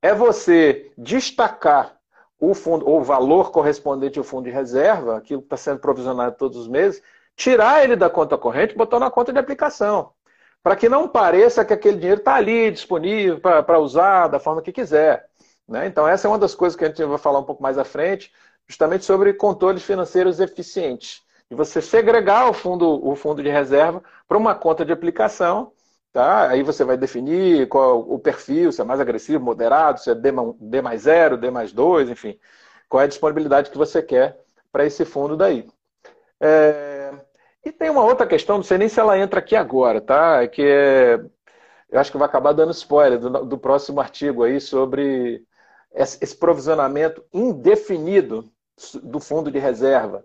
é 0.00 0.14
você 0.14 0.90
destacar 0.96 1.96
o 2.38 2.54
fundo, 2.54 2.88
ou 2.88 3.00
o 3.00 3.04
valor 3.04 3.50
correspondente 3.50 4.18
ao 4.18 4.24
fundo 4.24 4.44
de 4.44 4.50
reserva, 4.50 5.16
aquilo 5.16 5.40
que 5.40 5.46
está 5.46 5.56
sendo 5.56 5.80
provisionado 5.80 6.36
todos 6.36 6.56
os 6.56 6.68
meses, 6.68 7.02
tirar 7.34 7.84
ele 7.84 7.96
da 7.96 8.10
conta 8.10 8.36
corrente 8.38 8.74
e 8.74 8.76
botar 8.76 8.98
na 8.98 9.10
conta 9.10 9.32
de 9.32 9.38
aplicação. 9.38 10.12
Para 10.62 10.76
que 10.76 10.88
não 10.88 11.06
pareça 11.06 11.64
que 11.64 11.72
aquele 11.72 11.98
dinheiro 11.98 12.18
está 12.18 12.34
ali 12.34 12.70
disponível 12.70 13.40
para 13.40 13.78
usar 13.78 14.28
da 14.28 14.40
forma 14.40 14.62
que 14.62 14.72
quiser. 14.72 15.26
Né? 15.68 15.86
Então, 15.86 16.08
essa 16.08 16.26
é 16.26 16.30
uma 16.30 16.38
das 16.38 16.54
coisas 16.54 16.76
que 16.76 16.84
a 16.84 16.88
gente 16.88 17.04
vai 17.04 17.18
falar 17.18 17.38
um 17.38 17.44
pouco 17.44 17.62
mais 17.62 17.78
à 17.78 17.84
frente, 17.84 18.32
justamente 18.66 19.04
sobre 19.04 19.32
controles 19.34 19.82
financeiros 19.82 20.40
eficientes. 20.40 21.25
E 21.50 21.54
você 21.54 21.80
segregar 21.80 22.48
o 22.48 22.52
fundo, 22.52 23.06
o 23.06 23.14
fundo 23.14 23.42
de 23.42 23.48
reserva 23.48 24.02
para 24.26 24.36
uma 24.38 24.54
conta 24.54 24.84
de 24.84 24.92
aplicação, 24.92 25.72
tá? 26.12 26.48
Aí 26.48 26.62
você 26.62 26.84
vai 26.84 26.96
definir 26.96 27.68
qual 27.68 28.00
o 28.00 28.18
perfil, 28.18 28.72
se 28.72 28.80
é 28.80 28.84
mais 28.84 29.00
agressivo, 29.00 29.44
moderado, 29.44 30.00
se 30.00 30.10
é 30.10 30.14
D, 30.14 30.32
mais 30.82 31.02
zero, 31.02 31.36
D 31.36 31.50
mais 31.50 31.72
dois, 31.72 32.08
enfim. 32.10 32.38
Qual 32.88 33.00
é 33.00 33.04
a 33.04 33.08
disponibilidade 33.08 33.70
que 33.70 33.78
você 33.78 34.02
quer 34.02 34.44
para 34.76 34.84
esse 34.84 35.06
fundo 35.06 35.38
daí. 35.38 35.66
É... 36.38 37.10
E 37.64 37.72
tem 37.72 37.88
uma 37.88 38.04
outra 38.04 38.26
questão, 38.26 38.56
não 38.56 38.62
sei 38.62 38.76
nem 38.76 38.90
se 38.90 39.00
ela 39.00 39.18
entra 39.18 39.40
aqui 39.40 39.56
agora, 39.56 40.02
tá? 40.02 40.42
É 40.42 40.48
que 40.48 40.62
é... 40.62 41.18
eu 41.90 41.98
acho 41.98 42.12
que 42.12 42.18
vai 42.18 42.28
acabar 42.28 42.52
dando 42.52 42.72
spoiler 42.72 43.18
do, 43.18 43.46
do 43.46 43.58
próximo 43.58 44.00
artigo 44.00 44.44
aí 44.44 44.60
sobre 44.60 45.42
esse 45.94 46.36
provisionamento 46.36 47.24
indefinido 47.32 48.44
do 49.02 49.18
fundo 49.18 49.50
de 49.50 49.58
reserva. 49.58 50.22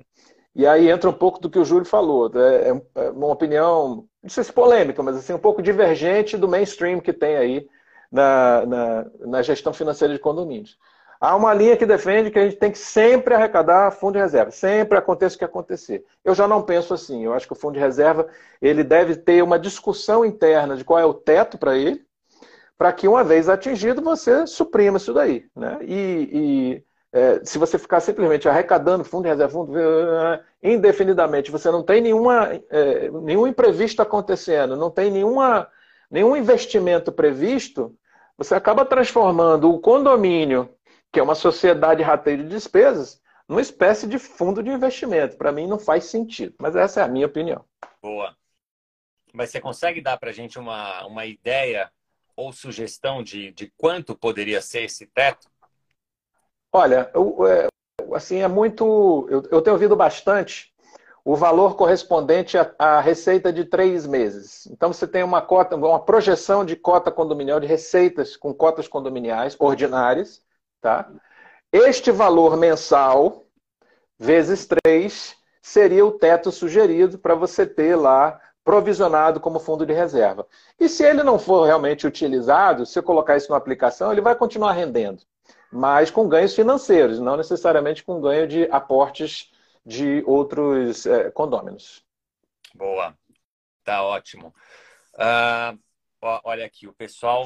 E 0.54 0.68
aí 0.68 0.90
entra 0.90 1.10
um 1.10 1.14
pouco 1.14 1.40
do 1.40 1.50
que 1.50 1.60
o 1.60 1.66
Júlio 1.66 1.86
falou. 1.86 2.32
É, 2.36 2.70
é 2.70 3.10
uma 3.12 3.28
opinião, 3.28 4.06
não 4.22 4.30
sei 4.30 4.44
se 4.44 4.52
polêmica, 4.54 5.02
mas 5.02 5.16
assim, 5.16 5.34
um 5.34 5.40
pouco 5.40 5.62
divergente 5.62 6.38
do 6.38 6.48
mainstream 6.48 7.00
que 7.00 7.14
tem 7.14 7.38
aí 7.38 7.68
na, 8.12 8.66
na, 8.66 9.06
na 9.20 9.42
gestão 9.42 9.74
financeira 9.74 10.14
de 10.14 10.20
condomínios. 10.20 10.78
Há 11.22 11.36
uma 11.36 11.54
linha 11.54 11.78
que 11.78 11.86
defende 11.86 12.32
que 12.32 12.40
a 12.40 12.44
gente 12.44 12.58
tem 12.58 12.72
que 12.72 12.80
sempre 12.80 13.36
arrecadar 13.36 13.92
fundo 13.92 14.14
de 14.14 14.20
reserva, 14.20 14.50
sempre 14.50 14.98
aconteça 14.98 15.36
o 15.36 15.38
que 15.38 15.46
acontecer. 15.46 16.04
Eu 16.26 16.34
já 16.34 16.48
não 16.48 16.64
penso 16.64 16.96
assim. 16.96 17.24
Eu 17.24 17.34
acho 17.34 17.46
que 17.46 17.54
o 17.54 17.56
fundo 17.56 17.76
de 17.76 17.80
reserva 17.80 18.28
ele 18.60 18.84
deve 18.84 19.16
ter 19.16 19.44
uma 19.44 19.60
discussão 19.60 20.26
interna 20.26 20.76
de 20.76 20.84
qual 20.84 21.00
é 21.00 21.06
o 21.06 21.14
teto 21.14 21.60
para 21.60 21.78
ele, 21.78 22.04
para 22.76 22.92
que 22.92 23.08
uma 23.08 23.24
vez 23.24 23.48
atingido 23.48 24.02
você 24.02 24.48
suprima 24.48 24.98
isso 24.98 25.14
daí, 25.14 25.46
né? 25.56 25.78
E 25.84 26.84
é, 27.14 27.44
se 27.44 27.58
você 27.58 27.78
ficar 27.78 28.00
simplesmente 28.00 28.48
arrecadando 28.48 29.04
fundo 29.04 29.24
de 29.24 29.30
reserva, 29.30 29.52
fundo, 29.52 29.74
indefinidamente, 30.64 31.52
você 31.52 31.70
não 31.70 31.84
tem 31.84 32.02
nenhuma, 32.02 32.50
é, 32.70 33.10
nenhum 33.10 33.48
imprevisto 33.48 34.02
acontecendo, 34.02 34.76
não 34.78 34.90
tem 34.90 35.12
nenhuma, 35.12 35.68
nenhum 36.10 36.36
investimento 36.36 37.12
previsto, 37.12 37.96
você 38.38 38.56
acaba 38.56 38.86
transformando 38.86 39.70
o 39.70 39.80
condomínio 39.80 40.70
que 41.12 41.20
é 41.20 41.24
uma 41.24 41.36
sociedade 41.36 42.02
rateio 42.02 42.38
de 42.38 42.48
despesas, 42.48 43.22
numa 43.48 43.62
espécie 43.62 44.08
de 44.08 44.18
fundo 44.18 44.64
de 44.64 44.70
investimento. 44.70 45.36
Para 45.36 45.52
mim 45.52 45.68
não 45.68 45.78
faz 45.78 46.06
sentido, 46.06 46.56
mas 46.58 46.76
essa 46.76 47.02
é 47.02 47.04
a 47.04 47.08
minha 47.08 47.26
opinião. 47.26 47.66
Boa. 48.02 48.36
Mas 49.34 49.50
você 49.50 49.60
consegue 49.60 50.02
dar 50.02 50.18
para 50.18 50.30
a 50.30 50.34
gente 50.34 50.58
uma, 50.58 51.06
uma 51.06 51.26
ideia 51.26 51.92
ou 52.36 52.54
sugestão 52.54 53.22
de, 53.22 53.52
de 53.52 53.72
quanto 53.78 54.16
poderia 54.16 54.62
ser 54.62 54.84
esse 54.84 55.06
teto? 55.06 55.51
Olha, 56.74 57.10
eu, 57.14 57.48
é, 57.48 57.68
assim, 58.14 58.42
é 58.42 58.48
muito. 58.48 59.28
Eu, 59.30 59.44
eu, 59.52 59.62
tenho 59.62 59.76
ouvido 59.76 59.96
bastante 59.96 60.72
o 61.24 61.36
valor 61.36 61.76
correspondente 61.76 62.58
à, 62.58 62.74
à, 62.80 63.00
receita 63.00 63.54
de 63.54 63.66
três 63.66 64.08
meses. 64.08 64.68
Então, 64.68 64.92
você 64.92 65.08
tem 65.08 65.24
uma 65.24 65.42
cota, 65.42 65.76
uma 65.76 66.00
projeção 66.04 66.66
de 66.66 66.76
cota 66.76 67.12
condominial, 67.12 67.60
de 67.60 67.68
receitas 67.68 68.36
com 68.36 68.54
cotas 68.54 68.88
condominiais 68.88 69.56
ordinárias, 69.60 70.42
Tá? 70.82 71.08
Este 71.72 72.12
valor 72.12 72.58
mensal, 72.58 73.46
vezes 74.18 74.66
3, 74.84 75.36
seria 75.62 76.04
o 76.04 76.12
teto 76.12 76.52
sugerido 76.52 77.20
para 77.20 77.36
você 77.36 77.66
ter 77.66 77.96
lá 77.96 78.42
provisionado 78.64 79.40
como 79.40 79.60
fundo 79.60 79.86
de 79.86 79.94
reserva. 79.94 80.48
E 80.80 80.90
se 80.90 81.04
ele 81.04 81.24
não 81.24 81.38
for 81.38 81.66
realmente 81.66 82.08
utilizado, 82.08 82.86
se 82.86 82.98
eu 82.98 83.04
colocar 83.04 83.38
isso 83.38 83.52
na 83.52 83.58
aplicação, 83.58 84.12
ele 84.12 84.22
vai 84.22 84.36
continuar 84.36 84.74
rendendo, 84.74 85.22
mas 85.72 86.12
com 86.12 86.28
ganhos 86.28 86.54
financeiros, 86.54 87.20
não 87.20 87.38
necessariamente 87.38 88.04
com 88.04 88.20
ganho 88.20 88.48
de 88.48 88.64
aportes 88.72 89.52
de 89.86 90.24
outros 90.26 91.06
é, 91.06 91.32
condôminos. 91.32 92.06
Boa, 92.76 93.18
tá 93.84 94.04
ótimo. 94.04 94.54
Uh, 95.14 95.78
olha 96.44 96.66
aqui, 96.66 96.88
o 96.88 96.94
pessoal 96.94 97.46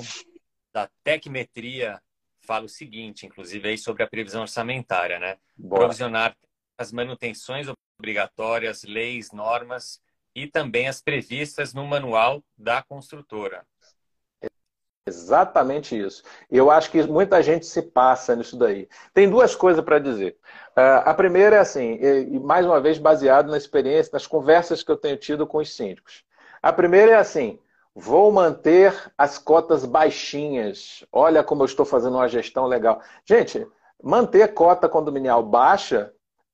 da 0.74 0.90
Tecmetria 1.04 2.02
fala 2.42 2.66
o 2.66 2.70
seguinte, 2.70 3.26
inclusive, 3.26 3.70
aí 3.70 3.78
sobre 3.78 4.04
a 4.04 4.08
previsão 4.08 4.42
orçamentária, 4.42 5.20
né? 5.20 5.38
Boa. 5.58 5.82
Provisionar 5.82 6.36
as 6.78 6.92
manutenções 6.92 7.68
obrigatórias, 7.98 8.84
leis, 8.84 9.32
normas 9.32 10.02
e 10.34 10.46
também 10.46 10.88
as 10.88 11.02
previstas 11.02 11.74
no 11.74 11.88
manual 11.88 12.44
da 12.58 12.84
construtora. 12.84 13.66
Exatamente 15.08 16.00
isso. 16.00 16.24
Eu 16.50 16.72
acho 16.72 16.90
que 16.90 17.04
muita 17.04 17.42
gente 17.44 17.66
se 17.66 17.82
passa 17.82 18.36
nisso 18.36 18.58
daí. 18.58 18.88
Tem 19.14 19.30
duas 19.30 19.56
coisas 19.56 19.84
para 19.84 20.00
dizer. 20.00 20.38
Uh, 20.76 21.06
a 21.06 21.14
primeira 21.14 21.58
é 21.58 21.60
assim, 21.60 22.00
e 22.02 22.40
mais 22.40 22.66
uma 22.66 22.82
vez 22.82 22.98
baseado 22.98 23.52
na 23.52 23.58
experiência, 23.58 24.12
nas 24.14 24.26
conversas 24.26 24.82
que 24.82 24.92
eu 24.92 24.98
tenho 24.98 25.18
tido 25.18 25.46
com 25.46 25.60
os 25.60 25.76
síndicos. 25.76 26.24
A 26.62 26.74
primeira 26.74 27.12
é 27.12 27.16
assim: 27.16 27.60
Vou 27.98 28.30
manter 28.30 28.94
as 29.18 29.38
cotas 29.38 29.86
baixinhas. 29.86 31.06
Olha 31.14 31.42
como 31.42 31.62
eu 31.62 31.66
estou 31.66 31.86
fazendo 31.86 32.18
uma 32.18 32.28
gestão 32.28 32.66
legal. 32.66 33.02
Gente, 33.24 33.66
manter 34.04 34.54
cota 34.54 34.90
condominial 34.90 35.42
baixa, 35.42 36.12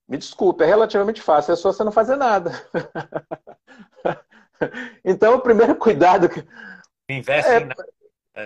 me 0.08 0.18
desculpe, 0.18 0.64
é 0.64 0.68
relativamente 0.68 1.20
fácil, 1.20 1.54
é 1.54 1.56
só 1.56 1.74
você 1.74 1.84
não 1.84 1.92
fazer 1.92 2.16
nada. 2.16 2.52
então, 5.04 5.34
o 5.34 5.42
primeiro 5.42 5.76
cuidado. 5.76 6.30
Investe 7.10 7.50
é, 7.50 7.58
é, 7.58 7.70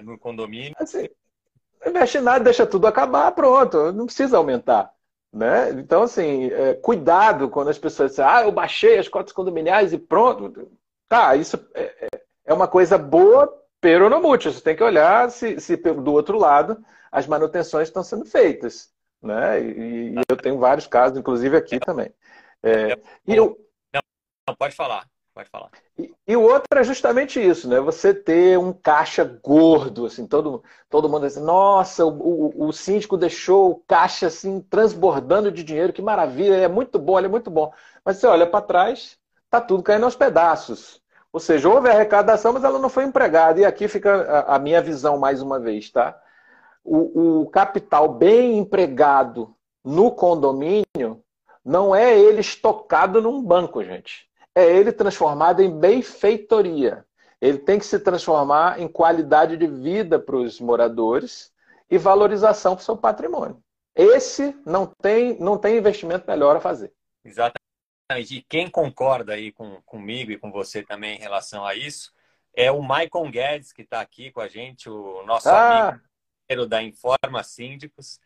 no 0.01 0.17
condomínio. 0.17 0.75
Assim, 0.77 1.08
investe 1.86 2.17
em 2.17 2.21
nada, 2.21 2.43
deixa 2.43 2.65
tudo 2.65 2.88
acabar, 2.88 3.31
pronto, 3.31 3.91
não 3.91 4.05
precisa 4.05 4.38
aumentar. 4.38 4.91
Né? 5.31 5.71
Então, 5.71 6.03
assim, 6.03 6.45
é, 6.45 6.73
cuidado 6.75 7.49
quando 7.49 7.69
as 7.69 7.77
pessoas 7.77 8.12
dizem, 8.12 8.25
ah, 8.25 8.43
eu 8.43 8.51
baixei 8.51 8.97
as 8.97 9.08
cotas 9.08 9.34
condominiais 9.34 9.93
e 9.93 9.97
pronto. 9.97 10.71
Tá, 11.08 11.36
isso 11.36 11.58
é, 11.73 12.08
é 12.12 12.25
é 12.45 12.53
uma 12.53 12.67
coisa 12.67 12.97
boa, 12.97 13.51
pero 13.81 14.10
no 14.10 14.21
mucho. 14.21 14.51
Você 14.51 14.62
tem 14.62 14.75
que 14.75 14.84
olhar 14.84 15.29
se, 15.31 15.60
se 15.60 15.75
do 15.75 16.13
outro 16.13 16.38
lado 16.38 16.77
as 17.12 17.27
manutenções 17.27 17.88
estão 17.88 18.03
sendo 18.03 18.25
feitas. 18.25 18.93
Né? 19.21 19.62
E, 19.62 20.10
e 20.13 20.15
eu 20.29 20.38
tenho 20.38 20.60
vários 20.60 20.86
casos, 20.86 21.17
inclusive 21.17 21.58
aqui 21.58 21.79
também. 21.79 22.13
É, 22.62 22.93
e 23.27 23.36
eu... 23.36 23.58
não, 23.93 24.01
não, 24.47 24.55
pode 24.55 24.75
falar. 24.75 25.08
Pode 25.36 25.50
falar. 25.50 25.69
E, 26.00 26.15
e, 26.26 26.38
o 26.38 26.41
outro 26.43 26.80
é 26.80 26.82
justamente 26.82 27.45
isso, 27.45 27.67
né? 27.67 27.78
Você 27.82 28.13
ter 28.13 28.58
um 28.58 28.71
caixa 28.71 29.26
gordo, 29.26 30.06
assim, 30.06 30.26
todo, 30.26 30.63
todo 30.89 31.10
mundo 31.10 31.28
diz, 31.28 31.36
nossa, 31.36 32.06
o, 32.06 32.10
o, 32.10 32.67
o 32.67 32.71
síndico 32.71 33.17
deixou 33.17 33.71
o 33.71 33.76
caixa 33.86 34.28
assim 34.28 34.62
transbordando 34.62 35.52
de 35.52 35.62
dinheiro, 35.62 35.91
que 35.91 36.02
maravilha, 36.02 36.56
é 36.56 36.69
muito 36.69 36.98
bom, 36.98 37.17
ele 37.17 37.28
é 37.28 37.30
muito 37.30 37.52
bom. 37.52 37.74
Mas 38.06 38.15
você 38.15 38.28
olha 38.28 38.48
para 38.48 38.62
trás, 38.62 39.17
tá 39.50 39.60
tudo 39.60 39.84
caindo 39.84 40.06
aos 40.06 40.15
pedaços. 40.15 41.02
Ou 41.34 41.39
seja, 41.41 41.67
houve 41.67 41.89
arrecadação, 41.89 42.54
mas 42.54 42.63
ela 42.63 42.80
não 42.80 42.88
foi 42.88 43.04
empregada. 43.04 43.60
E 43.60 43.65
aqui 43.65 43.89
fica 43.89 44.21
a, 44.21 44.56
a 44.56 44.60
minha 44.60 44.82
visão 44.82 45.17
mais 45.17 45.41
uma 45.41 45.60
vez, 45.60 45.91
tá? 45.91 46.17
O, 46.82 47.41
o, 47.41 47.50
capital 47.50 48.08
bem 48.08 48.58
empregado 48.58 49.54
no 49.84 50.12
condomínio 50.12 51.21
não 51.63 51.93
é 51.93 52.17
ele 52.17 52.39
estocado 52.39 53.21
num 53.21 53.43
banco, 53.43 53.84
gente. 53.84 54.30
É 54.56 54.63
ele 54.63 54.91
transformado 54.91 55.62
em 55.62 55.70
benfeitoria. 55.70 57.06
Ele 57.41 57.58
tem 57.58 57.78
que 57.78 57.86
se 57.86 58.00
transformar 58.00 58.80
em 58.80 58.88
qualidade 58.88 59.58
de 59.58 59.68
vida 59.68 60.18
para 60.18 60.38
os 60.38 60.60
moradores 60.60 61.54
e 61.89 61.98
valorização 61.98 62.76
para 62.76 62.82
o 62.82 62.86
seu 62.86 62.98
patrimônio. 62.98 63.62
Esse 63.94 64.56
não 64.65 64.86
tem, 64.86 65.39
não 65.39 65.58
tem 65.58 65.78
investimento 65.78 66.26
melhor 66.28 66.56
a 66.56 66.62
fazer. 66.62 66.91
Exatamente. 67.24 67.60
E 68.12 68.41
quem 68.41 68.70
concorda 68.70 69.34
aí 69.34 69.52
com, 69.52 69.82
comigo 69.86 70.32
e 70.32 70.38
com 70.38 70.52
você 70.52 70.84
também 70.84 71.15
em 71.15 71.20
relação 71.20 71.65
a 71.65 71.76
isso 71.76 72.13
é 72.54 72.72
o 72.72 72.82
Maicon 72.82 73.30
Guedes, 73.30 73.74
que 73.74 73.82
está 73.82 74.00
aqui 74.00 74.32
com 74.32 74.39
a 74.39 74.48
gente, 74.48 74.89
o 74.89 75.24
nosso 75.24 75.50
ah. 75.50 76.00
amigo 76.50 76.65
da 76.65 76.82
Informa 76.82 77.44
Síndicos. 77.44 78.20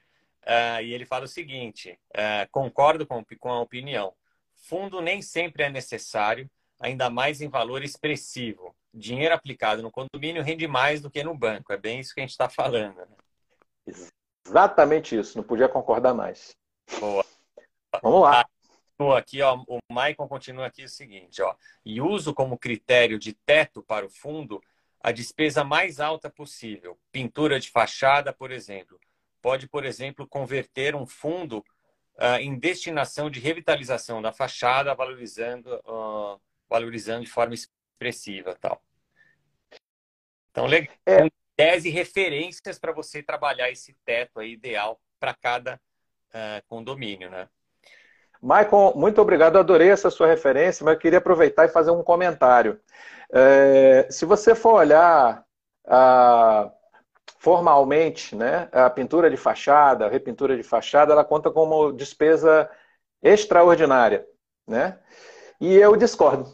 Uh, 0.43 0.81
e 0.83 0.93
ele 0.93 1.05
fala 1.05 1.25
o 1.25 1.27
seguinte: 1.27 1.97
uh, 2.15 2.49
concordo 2.51 3.05
com, 3.05 3.23
com 3.39 3.49
a 3.51 3.61
opinião. 3.61 4.13
Fundo 4.59 5.01
nem 5.01 5.21
sempre 5.21 5.63
é 5.63 5.69
necessário, 5.69 6.49
ainda 6.79 7.09
mais 7.09 7.41
em 7.41 7.47
valor 7.47 7.83
expressivo. 7.83 8.75
Dinheiro 8.93 9.33
aplicado 9.33 9.81
no 9.81 9.91
condomínio 9.91 10.43
rende 10.43 10.67
mais 10.67 11.01
do 11.01 11.09
que 11.09 11.23
no 11.23 11.35
banco. 11.35 11.71
É 11.71 11.77
bem 11.77 11.99
isso 11.99 12.13
que 12.13 12.19
a 12.19 12.23
gente 12.23 12.31
está 12.31 12.49
falando. 12.49 12.97
Né? 12.97 13.07
Exatamente 14.45 15.17
isso, 15.17 15.37
não 15.37 15.43
podia 15.43 15.69
concordar 15.69 16.13
mais. 16.13 16.55
Boa. 16.99 17.25
Vamos 18.01 18.21
lá. 18.21 18.41
Ah, 18.41 19.17
aqui, 19.17 19.41
ó, 19.41 19.63
o 19.67 19.79
Maicon 19.91 20.27
continua 20.27 20.65
aqui 20.65 20.83
o 20.83 20.89
seguinte, 20.89 21.41
ó, 21.41 21.55
e 21.85 22.01
uso 22.01 22.33
como 22.33 22.57
critério 22.57 23.17
de 23.17 23.33
teto 23.33 23.81
para 23.81 24.05
o 24.05 24.09
fundo 24.09 24.61
a 25.01 25.11
despesa 25.11 25.63
mais 25.63 25.99
alta 25.99 26.29
possível. 26.29 26.99
Pintura 27.11 27.59
de 27.59 27.69
fachada, 27.69 28.33
por 28.33 28.51
exemplo. 28.51 28.99
Pode, 29.41 29.67
por 29.69 29.85
exemplo, 29.85 30.27
converter 30.27 30.95
um 30.95 31.05
fundo 31.05 31.63
uh, 32.19 32.39
em 32.39 32.57
destinação 32.57 33.29
de 33.29 33.39
revitalização 33.39 34.21
da 34.21 34.31
fachada, 34.31 34.93
valorizando, 34.93 35.75
uh, 35.87 36.39
valorizando 36.69 37.23
de 37.23 37.31
forma 37.31 37.55
expressiva, 37.55 38.55
tal. 38.59 38.81
Então, 40.51 40.65
legal. 40.65 40.93
É. 41.05 41.27
10 41.57 41.83
referências 41.85 42.79
para 42.79 42.93
você 42.93 43.21
trabalhar 43.21 43.69
esse 43.69 43.93
teto 44.05 44.39
aí 44.39 44.53
ideal 44.53 44.97
para 45.19 45.33
cada 45.33 45.75
uh, 46.29 46.65
condomínio, 46.69 47.29
né? 47.29 47.49
Maicon, 48.41 48.93
muito 48.95 49.21
obrigado, 49.21 49.57
adorei 49.57 49.89
essa 49.89 50.09
sua 50.09 50.27
referência, 50.27 50.85
mas 50.85 50.93
eu 50.93 50.99
queria 50.99 51.17
aproveitar 51.17 51.65
e 51.65 51.69
fazer 51.69 51.91
um 51.91 52.01
comentário. 52.01 52.79
É, 53.33 54.07
se 54.09 54.23
você 54.23 54.55
for 54.55 54.75
olhar 54.75 55.45
ah, 55.85 56.71
formalmente, 57.39 58.35
né, 58.35 58.67
a 58.71 58.89
pintura 58.89 59.29
de 59.29 59.37
fachada, 59.37 60.05
a 60.05 60.09
repintura 60.09 60.57
de 60.57 60.61
fachada, 60.61 61.13
ela 61.13 61.23
conta 61.23 61.49
como 61.49 61.93
despesa 61.93 62.69
extraordinária. 63.23 64.25
Né? 64.67 64.99
E 65.59 65.73
eu 65.73 65.95
discordo. 65.95 66.51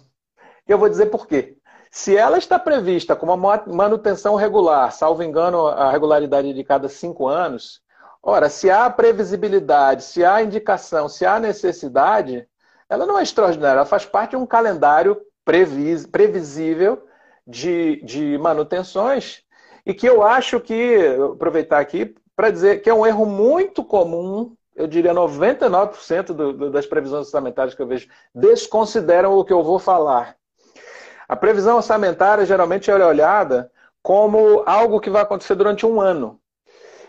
Eu 0.68 0.78
vou 0.78 0.88
dizer 0.88 1.08
por 1.08 1.28
quê. 1.28 1.58
Se 1.90 2.16
ela 2.16 2.38
está 2.38 2.60
prevista 2.60 3.16
como 3.16 3.34
uma 3.34 3.64
manutenção 3.66 4.36
regular, 4.36 4.92
salvo 4.92 5.24
engano, 5.24 5.68
a 5.68 5.92
regularidade 5.92 6.54
de 6.54 6.64
cada 6.64 6.88
cinco 6.88 7.28
anos, 7.28 7.82
ora, 8.22 8.48
se 8.48 8.70
há 8.70 8.88
previsibilidade, 8.90 10.04
se 10.04 10.24
há 10.24 10.44
indicação, 10.44 11.10
se 11.10 11.26
há 11.26 11.40
necessidade, 11.40 12.48
ela 12.88 13.08
não 13.08 13.18
é 13.18 13.24
extraordinária, 13.24 13.78
ela 13.78 13.86
faz 13.86 14.06
parte 14.06 14.32
de 14.32 14.38
um 14.38 14.46
calendário 14.46 15.20
previs, 15.44 16.06
previsível 16.06 17.08
de, 17.48 18.04
de 18.04 18.38
manutenções 18.38 19.45
e 19.86 19.94
que 19.94 20.08
eu 20.08 20.24
acho 20.24 20.60
que, 20.60 20.98
aproveitar 21.34 21.80
aqui 21.80 22.16
para 22.36 22.50
dizer 22.50 22.82
que 22.82 22.90
é 22.90 22.94
um 22.94 23.06
erro 23.06 23.26
muito 23.26 23.84
comum 23.84 24.56
eu 24.76 24.88
diria 24.88 25.14
99% 25.14 26.26
do, 26.34 26.54
do, 26.54 26.70
das 26.70 26.86
previsões 26.86 27.28
orçamentárias 27.28 27.74
que 27.74 27.82
eu 27.82 27.88
vejo 27.88 28.10
desconsideram 28.34 29.38
o 29.38 29.46
que 29.46 29.54
eu 29.54 29.64
vou 29.64 29.80
falar. 29.80 30.36
A 31.28 31.36
previsão 31.36 31.78
orçamentária 31.78 32.46
geralmente 32.46 32.92
é 32.92 33.06
olhada 33.06 33.72
como 34.04 34.64
algo 34.66 35.00
que 35.00 35.10
vai 35.10 35.22
acontecer 35.22 35.56
durante 35.56 35.86
um 35.86 36.02
ano. 36.02 36.40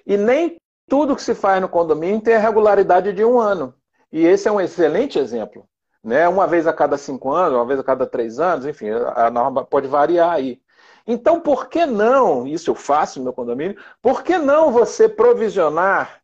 E 0.06 0.16
nem 0.16 0.56
tudo 0.88 1.16
que 1.16 1.22
se 1.22 1.34
faz 1.34 1.60
no 1.60 1.68
condomínio 1.68 2.20
tem 2.20 2.36
a 2.36 2.38
regularidade 2.38 3.12
de 3.12 3.24
um 3.24 3.40
ano. 3.40 3.74
E 4.12 4.24
esse 4.24 4.48
é 4.48 4.52
um 4.52 4.60
excelente 4.60 5.18
exemplo. 5.18 5.68
Né? 6.02 6.28
Uma 6.28 6.46
vez 6.46 6.68
a 6.68 6.72
cada 6.72 6.96
cinco 6.96 7.32
anos, 7.32 7.58
uma 7.58 7.66
vez 7.66 7.80
a 7.80 7.84
cada 7.84 8.06
três 8.06 8.38
anos, 8.38 8.64
enfim, 8.64 8.90
a 8.90 9.28
norma 9.28 9.64
pode 9.64 9.88
variar 9.88 10.30
aí. 10.30 10.60
Então, 11.06 11.40
por 11.40 11.68
que 11.68 11.86
não, 11.86 12.46
isso 12.46 12.70
eu 12.70 12.74
faço 12.74 13.18
no 13.18 13.24
meu 13.24 13.32
condomínio, 13.32 13.78
por 14.02 14.24
que 14.24 14.36
não 14.38 14.72
você 14.72 15.08
provisionar 15.08 16.20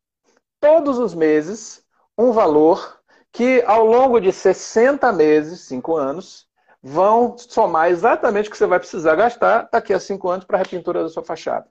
todos 0.61 0.99
os 0.99 1.15
meses 1.15 1.85
um 2.19 2.33
valor 2.33 3.01
que, 3.31 3.63
ao 3.63 3.87
longo 3.87 4.21
de 4.21 4.33
60 4.33 5.13
meses, 5.13 5.61
5 5.63 5.97
anos, 5.97 6.47
vão 6.83 7.37
somar 7.39 7.91
exatamente 7.91 8.49
o 8.49 8.53
que 8.53 8.59
você 8.59 8.67
vai 8.67 8.79
precisar 8.79 9.15
gastar 9.15 9.69
daqui 9.73 9.95
a 9.95 10.01
5 10.01 10.29
anos 10.29 10.45
para 10.45 10.59
a 10.59 10.63
repintura 10.63 11.03
da 11.03 11.09
sua 11.09 11.25
fachada. 11.25 11.67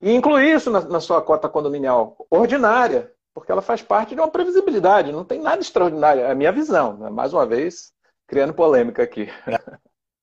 E 0.00 0.12
incluir 0.14 0.54
isso 0.54 0.70
na, 0.70 0.80
na 0.82 1.00
sua 1.00 1.22
cota 1.22 1.48
condominial 1.48 2.16
ordinária, 2.30 3.10
porque 3.34 3.50
ela 3.50 3.62
faz 3.62 3.82
parte 3.82 4.14
de 4.14 4.20
uma 4.20 4.30
previsibilidade, 4.30 5.10
não 5.10 5.24
tem 5.24 5.40
nada 5.40 5.60
extraordinário, 5.60 6.22
é 6.22 6.30
a 6.30 6.34
minha 6.34 6.52
visão. 6.52 6.98
Né? 6.98 7.10
Mais 7.10 7.32
uma 7.32 7.46
vez, 7.46 7.92
criando 8.26 8.52
polêmica 8.52 9.02
aqui. 9.02 9.28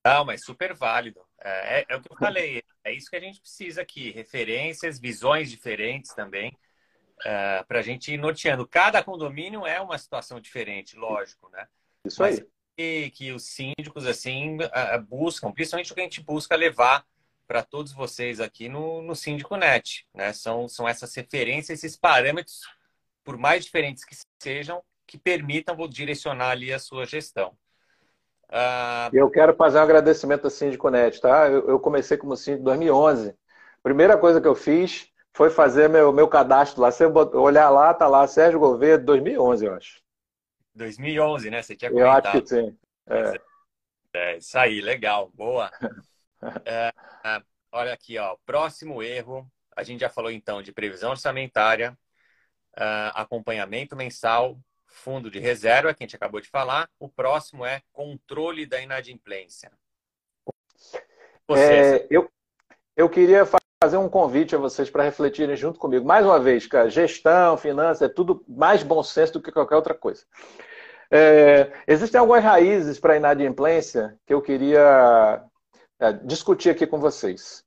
Não, 0.06 0.26
mas 0.26 0.44
super 0.44 0.74
válido. 0.74 1.22
É, 1.44 1.80
é, 1.80 1.86
é, 1.90 1.96
o 1.98 2.02
que 2.02 2.12
eu 2.12 2.18
falei, 2.18 2.64
é 2.86 2.94
isso 2.94 3.10
que 3.10 3.18
a 3.18 3.20
gente 3.20 3.42
precisa 3.42 3.82
aqui: 3.82 4.12
referências, 4.12 4.98
visões 4.98 5.50
diferentes 5.50 6.14
também 6.14 6.58
uh, 7.26 7.28
é, 7.28 7.64
para 7.64 7.80
a 7.80 7.82
gente 7.82 8.14
ir 8.14 8.18
norteando. 8.18 8.66
Cada 8.66 9.04
condomínio 9.04 9.68
é 9.68 9.82
uma 9.82 9.98
situação 9.98 10.40
diferente, 10.40 10.96
lógico, 10.96 11.50
né? 11.50 11.68
Isso 12.06 12.22
Mas 12.22 12.40
aí. 12.40 12.48
Que, 12.78 13.10
que 13.12 13.32
os 13.32 13.44
síndicos, 13.44 14.08
assim, 14.08 14.56
uh, 14.56 15.02
buscam, 15.02 15.52
principalmente 15.52 15.92
o 15.92 15.96
que 15.96 16.02
a 16.02 16.06
gente 16.06 16.24
busca 16.24 16.56
levar 16.56 17.06
para 17.46 17.62
todos 17.62 17.92
vocês 17.92 18.40
aqui 18.40 18.70
no, 18.70 19.02
no 19.02 19.16
Síndico 19.16 19.58
Net, 19.58 20.08
né? 20.14 20.32
São, 20.32 20.70
são 20.70 20.88
essas 20.88 21.14
referências, 21.14 21.84
esses 21.84 21.98
parâmetros, 21.98 22.62
por 23.22 23.38
mais 23.38 23.66
diferentes 23.66 24.06
que 24.06 24.16
sejam, 24.42 24.82
que 25.06 25.18
permitam 25.18 25.76
direcionar 25.90 26.52
ali 26.52 26.72
a 26.72 26.80
sua 26.80 27.06
gestão. 27.06 27.56
Uh... 28.54 29.10
Eu 29.12 29.32
quero 29.32 29.56
fazer 29.56 29.80
um 29.80 29.82
agradecimento 29.82 30.46
ao 30.46 30.52
Síndico 30.52 30.88
Net, 30.90 31.20
tá? 31.20 31.50
Eu, 31.50 31.68
eu 31.70 31.80
comecei 31.80 32.16
como 32.16 32.38
síndico 32.38 32.62
em 32.62 32.66
2011. 32.66 33.36
Primeira 33.82 34.16
coisa 34.16 34.40
que 34.40 34.48
eu 34.48 34.54
fiz 34.54 35.12
foi 35.34 35.50
fazer 35.50 35.90
meu, 35.90 36.14
meu 36.14 36.28
cadastro 36.28 36.80
lá. 36.80 36.92
Você 36.92 37.06
olhar 37.06 37.70
lá, 37.72 37.92
tá 37.94 38.08
lá, 38.08 38.28
Sérgio 38.28 38.60
Gouveia, 38.60 38.98
2011, 38.98 39.66
eu 39.66 39.74
acho. 39.74 40.02
2011, 40.76 41.50
né? 41.50 41.64
Você 41.64 41.76
tinha 41.76 41.90
comentado. 41.90 42.26
Eu 42.26 42.32
acho 42.32 42.42
que 42.42 42.50
sim. 42.50 42.78
É, 43.08 43.42
é 44.14 44.38
isso 44.38 44.58
aí, 44.58 44.82
legal, 44.82 45.32
boa. 45.34 45.72
é, 46.64 46.94
é, 47.26 47.42
olha 47.72 47.94
aqui, 47.94 48.20
ó, 48.20 48.38
próximo 48.46 49.02
erro. 49.02 49.50
A 49.76 49.82
gente 49.82 50.02
já 50.02 50.10
falou 50.10 50.30
então 50.30 50.62
de 50.62 50.72
previsão 50.72 51.10
orçamentária, 51.10 51.98
uh, 52.78 53.10
acompanhamento 53.16 53.96
mensal, 53.96 54.60
fundo 54.94 55.30
de 55.30 55.40
reserva, 55.40 55.94
que 55.94 56.04
a 56.04 56.06
gente 56.06 56.16
acabou 56.16 56.40
de 56.40 56.48
falar. 56.48 56.88
O 57.00 57.10
próximo 57.10 57.66
é 57.66 57.82
controle 57.92 58.66
da 58.66 58.80
inadimplência. 58.80 59.72
É, 61.50 62.08
eu, 62.10 62.30
eu 62.96 63.10
queria 63.10 63.46
fazer 63.84 63.98
um 63.98 64.08
convite 64.08 64.56
a 64.56 64.60
vocês 64.60 64.90
para 64.90 65.04
refletirem 65.04 65.58
junto 65.58 65.80
comigo. 65.80 66.06
Mais 66.06 66.26
uma 66.26 66.40
vez, 66.40 66.66
cara, 66.68 66.90
gestão, 66.90 67.58
finanças, 67.58 68.04
é 68.04 68.08
tudo 68.08 68.44
mais 68.48 68.84
bom 68.84 69.04
senso 69.04 69.34
do 69.34 69.42
que 69.42 69.52
qualquer 69.52 69.76
outra 69.76 69.94
coisa. 69.94 70.24
É, 71.12 71.72
existem 71.86 72.20
algumas 72.20 72.44
raízes 72.44 73.00
para 73.00 73.14
a 73.14 73.18
inadimplência 73.18 74.18
que 74.26 74.34
eu 74.34 74.42
queria 74.42 75.44
é, 76.00 76.14
discutir 76.14 76.70
aqui 76.70 76.88
com 76.88 77.00
vocês. 77.00 77.64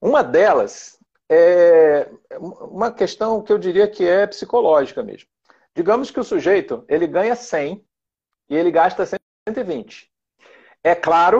Uma 0.00 0.22
delas 0.22 0.98
é 1.30 2.08
uma 2.38 2.92
questão 2.92 3.42
que 3.42 3.52
eu 3.52 3.58
diria 3.58 3.88
que 3.88 4.06
é 4.06 4.26
psicológica 4.26 5.02
mesmo. 5.02 5.28
Digamos 5.74 6.10
que 6.10 6.20
o 6.20 6.24
sujeito 6.24 6.84
ele 6.88 7.06
ganha 7.06 7.36
100 7.36 7.84
e 8.48 8.56
ele 8.56 8.70
gasta 8.70 9.06
120. 9.48 10.10
É 10.82 10.94
claro 10.94 11.38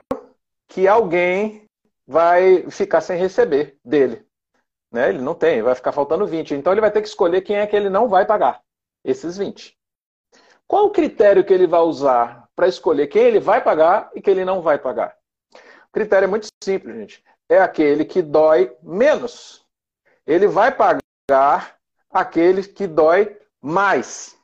que 0.69 0.87
alguém 0.87 1.67
vai 2.07 2.71
ficar 2.71 3.01
sem 3.01 3.19
receber 3.19 3.79
dele. 3.85 4.27
Né? 4.91 5.11
Ele 5.11 5.21
não 5.21 5.35
tem, 5.35 5.62
vai 5.62 5.75
ficar 5.75 5.93
faltando 5.93 6.27
20. 6.27 6.55
Então 6.55 6.73
ele 6.73 6.81
vai 6.81 6.91
ter 6.91 7.03
que 7.03 7.09
escolher 7.09 7.43
quem 7.43 7.57
é 7.57 7.67
que 7.67 7.77
ele 7.77 7.91
não 7.91 8.09
vai 8.09 8.25
pagar, 8.25 8.62
esses 9.05 9.37
20. 9.37 9.77
Qual 10.67 10.87
o 10.87 10.91
critério 10.91 11.45
que 11.45 11.53
ele 11.53 11.67
vai 11.67 11.81
usar 11.81 12.49
para 12.55 12.69
escolher 12.69 13.07
quem 13.07 13.23
ele 13.23 13.41
vai 13.41 13.62
pagar 13.62 14.11
e 14.14 14.21
quem 14.21 14.33
ele 14.33 14.45
não 14.45 14.61
vai 14.61 14.79
pagar? 14.79 15.17
O 15.88 15.93
critério 15.93 16.27
é 16.27 16.29
muito 16.29 16.47
simples, 16.62 16.95
gente. 16.95 17.25
É 17.49 17.59
aquele 17.59 18.05
que 18.05 18.21
dói 18.21 18.77
menos. 18.83 19.64
Ele 20.27 20.47
vai 20.47 20.71
pagar 20.71 21.79
aquele 22.11 22.62
que 22.62 22.87
dói 22.87 23.38
mais. 23.62 24.37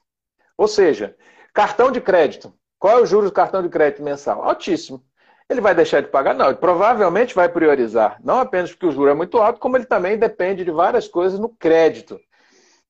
Ou 0.56 0.68
seja, 0.68 1.16
cartão 1.52 1.90
de 1.90 2.00
crédito. 2.00 2.52
Qual 2.78 2.98
é 2.98 3.02
o 3.02 3.06
juros 3.06 3.30
do 3.30 3.34
cartão 3.34 3.62
de 3.62 3.68
crédito 3.68 4.02
mensal? 4.02 4.42
Altíssimo. 4.42 5.04
Ele 5.48 5.60
vai 5.60 5.74
deixar 5.74 6.00
de 6.00 6.08
pagar? 6.08 6.34
Não, 6.34 6.46
ele 6.46 6.56
provavelmente 6.56 7.34
vai 7.34 7.48
priorizar. 7.48 8.18
Não 8.22 8.38
apenas 8.38 8.70
porque 8.70 8.86
o 8.86 8.92
juro 8.92 9.10
é 9.10 9.14
muito 9.14 9.38
alto, 9.38 9.60
como 9.60 9.76
ele 9.76 9.84
também 9.84 10.18
depende 10.18 10.64
de 10.64 10.70
várias 10.70 11.06
coisas 11.06 11.38
no 11.38 11.48
crédito. 11.48 12.18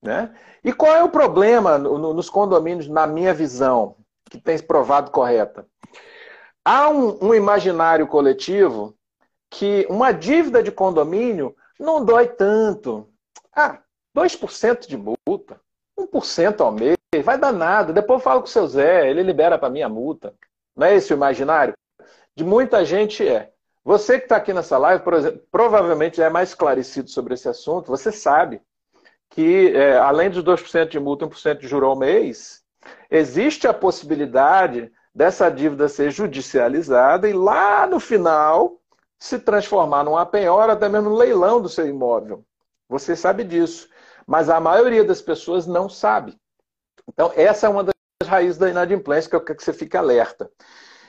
Né? 0.01 0.35
E 0.63 0.73
qual 0.73 0.95
é 0.95 1.03
o 1.03 1.09
problema 1.09 1.79
nos 1.79 2.31
condomínios, 2.31 2.89
na 2.89 3.07
minha 3.07 3.35
visão, 3.35 3.97
que 4.31 4.39
tem 4.39 4.59
provado 4.59 5.11
correta? 5.11 5.67
Há 6.65 6.89
um, 6.89 7.29
um 7.29 7.35
imaginário 7.35 8.07
coletivo 8.07 8.97
que 9.51 9.87
uma 9.91 10.13
dívida 10.13 10.63
de 10.63 10.73
condomínio 10.73 11.55
não 11.79 12.05
dói 12.05 12.29
tanto. 12.29 13.09
Ah, 13.55 13.81
2% 14.17 14.87
de 14.87 14.97
multa, 14.97 15.61
1% 15.99 16.61
ao 16.61 16.73
mês, 16.73 16.97
vai 17.23 17.39
dar 17.39 17.53
nada. 17.53 17.93
Depois 17.93 18.21
eu 18.21 18.25
falo 18.25 18.41
com 18.41 18.47
o 18.47 18.51
seu 18.51 18.67
Zé, 18.67 19.09
ele 19.09 19.23
libera 19.23 19.59
para 19.59 19.71
mim 19.71 19.83
a 19.83 19.89
multa. 19.89 20.35
Não 20.77 20.87
é 20.87 20.95
esse 20.95 21.13
o 21.13 21.17
imaginário? 21.17 21.75
de 22.37 22.45
muita 22.45 22.85
gente 22.85 23.27
é. 23.27 23.51
Você 23.85 24.19
que 24.19 24.25
está 24.25 24.37
aqui 24.37 24.53
nessa 24.53 24.79
live, 24.79 25.05
exemplo, 25.13 25.43
provavelmente 25.51 26.21
é 26.21 26.31
mais 26.31 26.51
esclarecido 26.51 27.11
sobre 27.11 27.35
esse 27.35 27.49
assunto. 27.49 27.89
Você 27.89 28.11
sabe 28.11 28.61
que, 29.31 29.73
é, 29.75 29.99
além 29.99 30.31
dos 30.31 30.43
2% 30.43 30.89
de 30.89 30.99
multa 30.99 31.25
e 31.25 31.29
1% 31.29 31.59
de 31.59 31.69
juro 31.69 31.87
ao 31.87 31.97
mês, 31.97 32.63
existe 33.11 33.69
a 33.69 33.75
possibilidade 33.75 34.91
dessa 35.15 35.51
dívida 35.51 35.89
ser 35.89 36.11
judicializada 36.11 37.29
e 37.29 37.33
lá 37.33 37.87
no 37.87 38.01
final 38.01 38.81
se 39.19 39.39
transformar 39.39 40.03
numa 40.03 40.27
penhora, 40.27 40.73
até 40.73 40.89
mesmo 40.89 41.11
no 41.11 41.17
leilão 41.17 41.61
do 41.61 41.69
seu 41.69 41.87
imóvel. 41.87 42.45
Você 42.89 43.15
sabe 43.15 43.45
disso. 43.45 43.89
Mas 44.27 44.49
a 44.49 44.61
maioria 44.61 45.05
das 45.05 45.21
pessoas 45.21 45.67
não 45.67 45.89
sabe. 45.89 46.39
Então, 47.09 47.33
essa 47.35 47.67
é 47.67 47.71
uma 47.71 47.85
das 47.85 47.95
raízes 48.29 48.59
da 48.59 48.69
inadimplência 48.69 49.29
que 49.29 49.37
eu 49.37 49.41
quero 49.41 49.59
que 49.59 49.65
você 49.65 49.73
fique 49.73 49.97
alerta. 49.97 50.51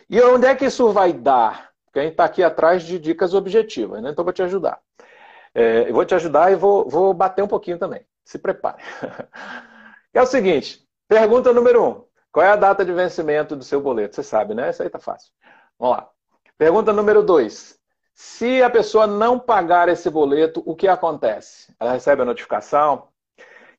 E 0.10 0.22
onde 0.22 0.46
é 0.46 0.56
que 0.56 0.66
isso 0.66 0.92
vai 0.92 1.14
dar? 1.14 1.72
Porque 1.86 2.00
a 2.00 2.04
gente 2.04 2.12
está 2.12 2.26
aqui 2.26 2.44
atrás 2.44 2.84
de 2.84 3.00
dicas 3.00 3.34
objetivas, 3.34 4.02
né? 4.02 4.10
Então 4.10 4.22
eu 4.22 4.26
vou 4.26 4.34
te 4.34 4.44
ajudar. 4.44 4.80
É, 5.54 5.90
eu 5.90 5.94
vou 5.94 6.06
te 6.06 6.14
ajudar 6.14 6.52
e 6.52 6.56
vou, 6.56 6.90
vou 6.90 7.14
bater 7.14 7.42
um 7.42 7.48
pouquinho 7.48 7.80
também. 7.80 8.06
Se 8.26 8.38
prepare. 8.38 8.84
é 10.14 10.22
o 10.22 10.26
seguinte: 10.26 10.86
pergunta 11.08 11.54
número 11.54 11.84
um. 11.84 12.06
Qual 12.32 12.46
é 12.46 12.50
a 12.50 12.58
data 12.58 12.84
de 12.84 12.92
vencimento 12.92 13.56
do 13.56 13.64
seu 13.64 13.80
boleto? 13.80 14.16
Você 14.16 14.24
sabe, 14.24 14.54
né? 14.54 14.70
Isso 14.70 14.84
aí 14.84 14.90
tá 14.90 15.00
fácil. 15.00 15.32
Vamos 15.80 15.98
lá. 15.98 16.10
Pergunta 16.58 16.92
número 16.92 17.24
dois. 17.24 17.80
Se 18.18 18.64
a 18.64 18.70
pessoa 18.70 19.06
não 19.06 19.38
pagar 19.38 19.90
esse 19.90 20.10
boleto, 20.10 20.64
o 20.66 20.74
que 20.74 20.88
acontece? 20.88 21.76
Ela 21.78 21.92
recebe 21.92 22.22
a 22.22 22.26
notificação? 22.26 23.10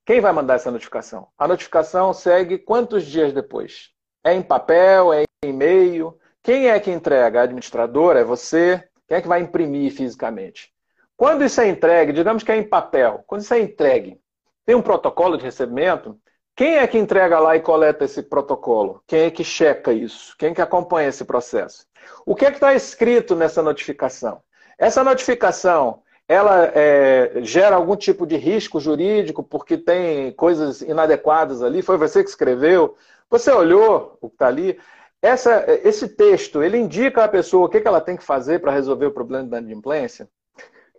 Quem 0.04 0.20
vai 0.20 0.30
mandar 0.30 0.56
essa 0.56 0.70
notificação? 0.70 1.28
A 1.38 1.48
notificação 1.48 2.12
segue 2.12 2.58
quantos 2.58 3.06
dias 3.06 3.32
depois? 3.32 3.92
É 4.22 4.34
em 4.34 4.42
papel? 4.42 5.14
É 5.14 5.22
em 5.42 5.48
e-mail? 5.48 6.18
Quem 6.42 6.68
é 6.68 6.78
que 6.78 6.90
entrega? 6.90 7.40
A 7.40 7.42
administradora? 7.44 8.20
É 8.20 8.24
você? 8.24 8.86
Quem 9.08 9.16
é 9.16 9.22
que 9.22 9.28
vai 9.28 9.40
imprimir 9.40 9.90
fisicamente? 9.90 10.70
Quando 11.16 11.42
isso 11.42 11.58
é 11.62 11.68
entregue, 11.68 12.12
digamos 12.12 12.42
que 12.42 12.52
é 12.52 12.58
em 12.58 12.68
papel, 12.68 13.24
quando 13.26 13.40
isso 13.40 13.54
é 13.54 13.58
entregue, 13.58 14.20
tem 14.66 14.76
um 14.76 14.82
protocolo 14.82 15.38
de 15.38 15.44
recebimento, 15.44 16.20
quem 16.54 16.76
é 16.76 16.86
que 16.86 16.98
entrega 16.98 17.38
lá 17.38 17.56
e 17.56 17.60
coleta 17.60 18.04
esse 18.04 18.22
protocolo? 18.22 19.02
Quem 19.06 19.20
é 19.20 19.30
que 19.30 19.42
checa 19.42 19.94
isso? 19.94 20.36
Quem 20.38 20.50
é 20.50 20.54
que 20.54 20.60
acompanha 20.60 21.08
esse 21.08 21.24
processo? 21.24 21.86
O 22.24 22.34
que 22.34 22.44
é 22.44 22.50
que 22.50 22.56
está 22.56 22.74
escrito 22.74 23.34
nessa 23.34 23.62
notificação? 23.62 24.42
Essa 24.78 25.02
notificação, 25.02 26.02
ela 26.28 26.70
é, 26.74 27.32
gera 27.42 27.76
algum 27.76 27.96
tipo 27.96 28.26
de 28.26 28.36
risco 28.36 28.80
jurídico 28.80 29.42
porque 29.42 29.78
tem 29.78 30.32
coisas 30.32 30.82
inadequadas 30.82 31.62
ali? 31.62 31.82
Foi 31.82 31.96
você 31.96 32.22
que 32.22 32.30
escreveu? 32.30 32.96
Você 33.30 33.50
olhou 33.50 34.18
o 34.20 34.28
que 34.28 34.34
está 34.34 34.46
ali? 34.46 34.78
Essa, 35.22 35.64
esse 35.82 36.08
texto, 36.08 36.62
ele 36.62 36.78
indica 36.78 37.24
à 37.24 37.28
pessoa 37.28 37.66
o 37.66 37.68
que, 37.68 37.80
que 37.80 37.88
ela 37.88 38.00
tem 38.00 38.16
que 38.16 38.24
fazer 38.24 38.60
para 38.60 38.72
resolver 38.72 39.06
o 39.06 39.12
problema 39.12 39.48
da 39.48 39.58
inadimplência? 39.58 40.28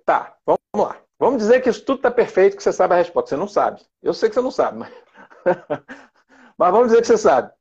Tá, 0.06 0.36
vamos 0.46 0.60
lá. 0.74 0.98
Vamos 1.20 1.40
dizer 1.40 1.62
que 1.62 1.70
isso 1.70 1.84
tudo 1.84 1.98
está 1.98 2.12
perfeito, 2.12 2.56
que 2.56 2.64
você 2.64 2.72
sabe 2.72 2.94
a 2.94 2.98
resposta. 2.98 3.30
Você 3.30 3.36
não 3.36 3.48
sabe. 3.48 3.82
Eu 4.02 4.14
sei 4.14 4.30
que 4.30 4.36
você 4.36 4.42
não 4.42 4.52
sabe, 4.52 4.80
mas, 4.80 4.94
mas 6.58 6.72
vamos 6.72 6.88
dizer 6.88 7.02
que 7.02 7.08
você 7.08 7.18
sabe. 7.18 7.52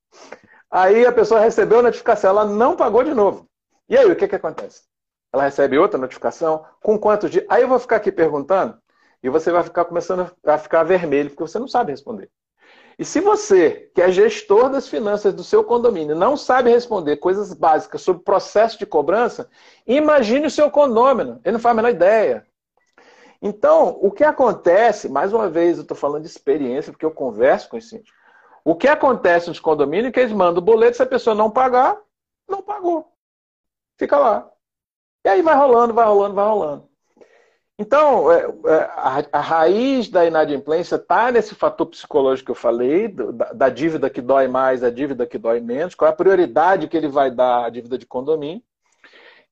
Aí 0.77 1.07
a 1.07 1.13
pessoa 1.13 1.41
recebeu 1.41 1.79
a 1.79 1.85
notificação, 1.85 2.29
ela 2.29 2.45
não 2.45 2.77
pagou 2.77 3.03
de 3.03 3.15
novo. 3.15 3.49
E 3.89 3.97
aí, 3.97 4.13
o 4.13 4.15
que, 4.15 4.29
que 4.29 4.37
acontece? 4.37 4.83
Ela 5.33 5.45
recebe 5.45 5.79
outra 5.79 5.99
notificação, 5.99 6.67
com 6.83 6.99
quantos 6.99 7.31
dias? 7.31 7.47
Aí 7.49 7.63
eu 7.63 7.69
vou 7.69 7.79
ficar 7.79 7.97
aqui 7.97 8.13
perguntando, 8.13 8.77
e 9.23 9.31
você 9.31 9.51
vai 9.51 9.63
ficar 9.63 9.87
começando 9.87 10.31
a 10.45 10.59
ficar 10.59 10.83
vermelho, 10.83 11.31
porque 11.31 11.43
você 11.43 11.59
não 11.59 11.67
sabe 11.67 11.93
responder. 11.93 12.31
E 12.99 13.07
se 13.07 13.21
você, 13.21 13.91
que 13.95 14.03
é 14.03 14.13
gestor 14.13 14.69
das 14.69 14.87
finanças 14.87 15.33
do 15.33 15.43
seu 15.43 15.65
condomínio, 15.65 16.15
não 16.15 16.37
sabe 16.37 16.69
responder 16.69 17.17
coisas 17.17 17.55
básicas 17.55 18.03
sobre 18.03 18.23
processo 18.23 18.79
de 18.79 18.85
cobrança, 18.85 19.49
imagine 19.87 20.47
o 20.47 20.51
seu 20.51 20.71
condômino. 20.71 21.41
Ele 21.43 21.55
não 21.55 21.61
faz 21.61 21.73
a 21.73 21.77
menor 21.77 21.91
ideia. 21.91 22.47
Então, 23.41 23.99
o 24.03 24.11
que 24.11 24.25
acontece, 24.25 25.09
mais 25.09 25.33
uma 25.33 25.49
vez, 25.49 25.79
eu 25.79 25.83
estou 25.85 25.97
falando 25.97 26.21
de 26.21 26.29
experiência, 26.29 26.93
porque 26.93 27.07
eu 27.07 27.11
converso 27.11 27.71
com 27.71 27.79
os 27.79 27.89
síndicos. 27.89 28.13
O 28.67 28.75
que 28.75 28.89
acontece 28.89 29.49
nos 29.49 29.61
condomínios 29.61 30.09
é 30.09 30.11
que 30.11 30.19
eles 30.19 30.33
mandam 30.33 30.61
o 30.61 30.65
boleto, 30.65 30.97
se 30.97 31.03
a 31.05 31.07
pessoa 31.07 31.37
não 31.37 31.49
pagar, 31.49 31.97
não 32.49 32.61
pagou. 32.61 33.13
Fica 33.97 34.19
lá. 34.19 34.51
E 35.25 35.29
aí 35.29 35.41
vai 35.41 35.55
rolando, 35.55 35.95
vai 35.95 36.05
rolando, 36.05 36.35
vai 36.35 36.49
rolando. 36.49 36.89
Então, 37.79 38.33
é, 38.33 38.41
é, 38.43 38.91
a, 39.31 39.41
raiz 39.41 40.09
da 40.09 40.27
inadimplência 40.27 40.97
está 40.97 41.31
nesse 41.31 41.55
fator 41.55 41.87
psicológico 41.87 42.47
que 42.47 42.51
eu 42.51 42.57
falei, 42.57 43.07
da, 43.07 43.53
da, 43.53 43.69
dívida 43.69 44.11
que 44.11 44.21
dói 44.21 44.49
mais, 44.49 44.83
a 44.83 44.91
dívida 44.91 45.29
que 45.29 45.39
dói 45.39 45.61
menos, 45.61 45.95
qual 45.95 46.09
é 46.09 46.13
a 46.13 46.17
prioridade 46.17 46.89
que 46.89 46.97
ele 46.97 47.07
vai 47.07 47.31
dar 47.31 47.67
à 47.67 47.71
dívida 47.71 47.97
de 47.97 48.05
condomínio. 48.05 48.65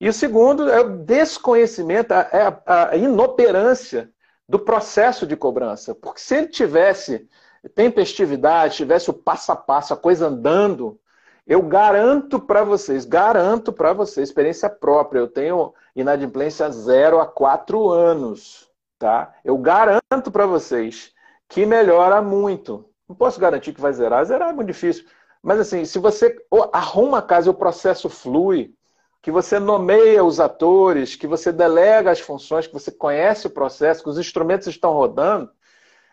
E 0.01 0.09
o 0.09 0.13
segundo 0.13 0.69
é 0.69 0.81
o 0.81 0.99
desconhecimento, 0.99 2.13
é 2.13 2.61
a 2.67 2.97
inoperância 2.97 4.11
do 4.49 4.59
processo 4.59 5.25
de 5.25 5.37
cobrança. 5.37 5.95
Porque 5.95 6.19
se 6.19 6.35
ele 6.35 6.49
tivesse 6.49 7.29
tempestividade, 7.69 8.77
tivesse 8.77 9.11
o 9.11 9.15
passo 9.15 9.53
a 9.53 9.57
passo, 9.57 9.95
a 9.95 9.97
coisa 9.97 10.27
andando, 10.27 10.99
eu 11.47 11.61
garanto 11.63 12.41
para 12.41 12.65
vocês, 12.65 13.05
garanto 13.05 13.73
para 13.73 13.93
vocês, 13.93 14.29
experiência 14.29 14.69
própria, 14.71 15.21
eu 15.21 15.29
tenho 15.29 15.75
inadimplência 15.95 16.71
zero 16.71 17.21
há 17.21 17.27
quatro 17.27 17.91
anos, 17.91 18.71
tá? 18.99 19.35
Eu 19.45 19.59
garanto 19.59 20.31
para 20.33 20.47
vocês 20.47 21.13
que 21.49 21.67
melhora 21.67 22.23
muito. 22.23 22.89
Não 23.07 23.15
posso 23.15 23.39
garantir 23.39 23.75
que 23.75 23.81
vai 23.81 23.93
zerar, 23.93 24.25
zerar 24.25 24.51
é 24.51 24.53
muito 24.53 24.69
difícil. 24.69 25.05
Mas 25.43 25.61
assim, 25.61 25.85
se 25.85 25.99
você 25.99 26.35
arruma 26.73 27.19
a 27.19 27.23
casa 27.23 27.49
e 27.49 27.51
o 27.51 27.55
processo 27.55 28.09
flui, 28.09 28.75
que 29.21 29.31
você 29.31 29.59
nomeia 29.59 30.25
os 30.25 30.41
atores, 30.41 31.15
que 31.15 31.27
você 31.27 31.53
delega 31.53 32.11
as 32.11 32.21
funções, 32.21 32.67
que 32.67 32.73
você 32.73 32.91
conhece 32.91 33.47
o 33.47 33.51
processo, 33.51 34.03
que 34.03 34.09
os 34.09 34.19
instrumentos 34.19 34.67
estão 34.67 34.93
rodando, 34.93 35.51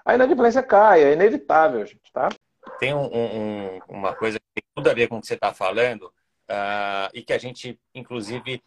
a 0.05 0.15
inadimplência 0.15 0.63
cai, 0.63 1.03
é 1.03 1.13
inevitável, 1.13 1.85
gente, 1.85 2.11
tá? 2.11 2.29
Tem 2.79 2.93
um, 2.93 3.05
um, 3.05 3.79
uma 3.87 4.15
coisa 4.15 4.39
que 4.39 4.61
tem 4.61 4.63
tudo 4.75 4.89
a 4.89 4.93
ver 4.93 5.07
com 5.07 5.17
o 5.17 5.21
que 5.21 5.27
você 5.27 5.33
está 5.35 5.53
falando 5.53 6.03
uh, 6.03 7.09
e 7.13 7.23
que 7.23 7.33
a 7.33 7.37
gente, 7.37 7.79
inclusive, 7.93 8.63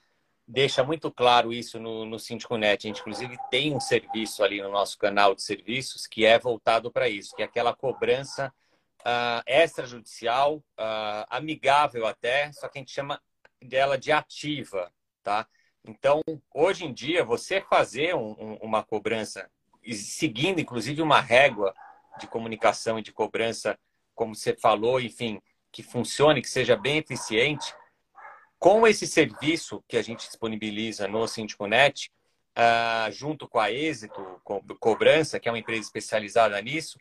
deixa 0.47 0.85
muito 0.85 1.11
claro 1.11 1.53
isso 1.53 1.79
no, 1.79 2.05
no 2.05 2.19
Síndico.net. 2.19 2.87
A 2.87 2.89
gente, 2.89 3.01
inclusive, 3.01 3.37
tem 3.51 3.75
um 3.75 3.81
serviço 3.81 4.43
ali 4.43 4.61
no 4.61 4.71
nosso 4.71 4.99
canal 4.99 5.35
de 5.35 5.43
serviços 5.43 6.07
que 6.07 6.25
é 6.25 6.39
voltado 6.39 6.91
para 6.91 7.09
isso, 7.09 7.35
que 7.35 7.43
é 7.43 7.45
aquela 7.45 7.75
cobrança 7.75 8.53
uh, 9.01 9.43
extrajudicial, 9.47 10.57
uh, 10.57 11.25
amigável 11.29 12.07
até, 12.07 12.53
só 12.53 12.69
que 12.69 12.79
a 12.79 12.81
gente 12.81 12.93
chama 12.93 13.21
dela 13.63 13.97
de 13.97 14.13
ativa, 14.13 14.93
tá? 15.23 15.47
Então, 15.87 16.23
hoje 16.53 16.85
em 16.87 16.93
dia, 16.93 17.25
você 17.25 17.61
fazer 17.61 18.15
um, 18.15 18.33
um, 18.39 18.55
uma 18.63 18.83
cobrança, 18.83 19.51
seguindo 19.93 20.61
inclusive 20.61 21.03
uma 21.03 21.21
régua 21.21 21.75
de 22.19 22.27
comunicação 22.27 22.99
e 22.99 23.03
de 23.03 23.13
cobrança 23.13 23.79
como 24.15 24.35
você 24.35 24.55
falou, 24.55 25.01
enfim, 25.01 25.43
que 25.73 25.83
funcione, 25.83 26.41
que 26.41 26.49
seja 26.49 26.77
bem 26.77 26.99
eficiente, 26.99 27.75
com 28.59 28.87
esse 28.87 29.07
serviço 29.07 29.83
que 29.89 29.97
a 29.97 30.03
gente 30.03 30.27
disponibiliza 30.27 31.09
no 31.09 31.27
Sindiconet, 31.27 32.11
uh, 32.57 33.11
junto 33.13 33.49
com 33.49 33.59
a 33.59 33.71
Êxito 33.71 34.41
Cobrança, 34.79 35.41
que 35.41 35.49
é 35.49 35.53
uma 35.53 35.59
empresa 35.59 35.83
especializada 35.83 36.61
nisso, 36.63 36.99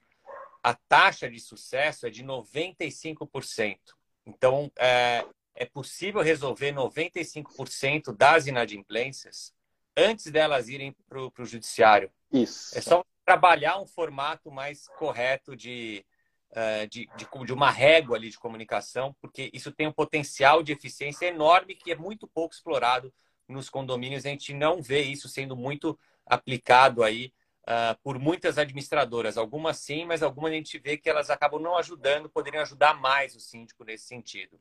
a 0.61 0.73
taxa 0.73 1.29
de 1.29 1.39
sucesso 1.39 2.07
é 2.07 2.09
de 2.09 2.23
95%. 2.23 3.77
Então, 4.25 4.71
é, 4.77 5.25
é 5.53 5.65
possível 5.65 6.21
resolver 6.21 6.73
95% 6.73 8.15
das 8.15 8.47
inadimplências 8.47 9.53
antes 9.95 10.31
delas 10.31 10.69
irem 10.69 10.95
para 11.07 11.19
o 11.19 11.45
judiciário. 11.45 12.11
Isso. 12.31 12.77
É 12.77 12.81
só 12.81 13.03
trabalhar 13.25 13.79
um 13.79 13.87
formato 13.87 14.51
mais 14.51 14.87
correto 14.97 15.55
de, 15.55 16.05
uh, 16.51 16.87
de, 16.87 17.09
de, 17.15 17.45
de, 17.45 17.53
uma 17.53 17.69
régua 17.69 18.17
ali 18.17 18.29
de 18.29 18.37
comunicação, 18.37 19.15
porque 19.21 19.49
isso 19.53 19.71
tem 19.71 19.87
um 19.87 19.93
potencial 19.93 20.61
de 20.61 20.71
eficiência 20.71 21.27
enorme 21.27 21.75
que 21.75 21.91
é 21.91 21.95
muito 21.95 22.27
pouco 22.27 22.53
explorado 22.53 23.13
nos 23.47 23.69
condomínios. 23.69 24.25
A 24.25 24.29
gente 24.29 24.53
não 24.53 24.81
vê 24.81 25.01
isso 25.01 25.29
sendo 25.29 25.55
muito 25.55 25.97
aplicado 26.25 27.03
aí 27.03 27.33
uh, 27.63 27.97
por 28.03 28.19
muitas 28.19 28.57
administradoras. 28.57 29.37
Algumas 29.37 29.77
sim, 29.77 30.05
mas 30.05 30.23
algumas 30.23 30.51
a 30.51 30.55
gente 30.55 30.77
vê 30.79 30.97
que 30.97 31.09
elas 31.09 31.29
acabam 31.29 31.61
não 31.61 31.77
ajudando, 31.77 32.29
poderiam 32.29 32.61
ajudar 32.61 32.93
mais 32.93 33.35
o 33.35 33.39
síndico 33.39 33.83
nesse 33.83 34.05
sentido. 34.05 34.59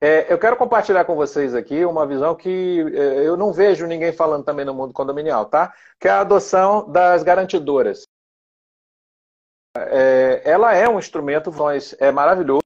É, 0.00 0.30
eu 0.30 0.38
quero 0.38 0.56
compartilhar 0.56 1.04
com 1.06 1.14
vocês 1.14 1.54
aqui 1.54 1.84
uma 1.84 2.06
visão 2.06 2.34
que 2.34 2.80
é, 2.94 3.26
eu 3.26 3.36
não 3.36 3.52
vejo 3.52 3.86
ninguém 3.86 4.12
falando 4.12 4.44
também 4.44 4.64
no 4.64 4.74
mundo 4.74 4.92
condominial, 4.92 5.46
tá? 5.46 5.74
Que 5.98 6.06
é 6.06 6.10
a 6.10 6.20
adoção 6.20 6.90
das 6.90 7.22
garantidoras. 7.22 8.06
É, 9.76 10.42
ela 10.44 10.74
é 10.74 10.88
um 10.88 10.98
instrumento, 10.98 11.50
é 11.98 12.10
maravilhoso, 12.12 12.62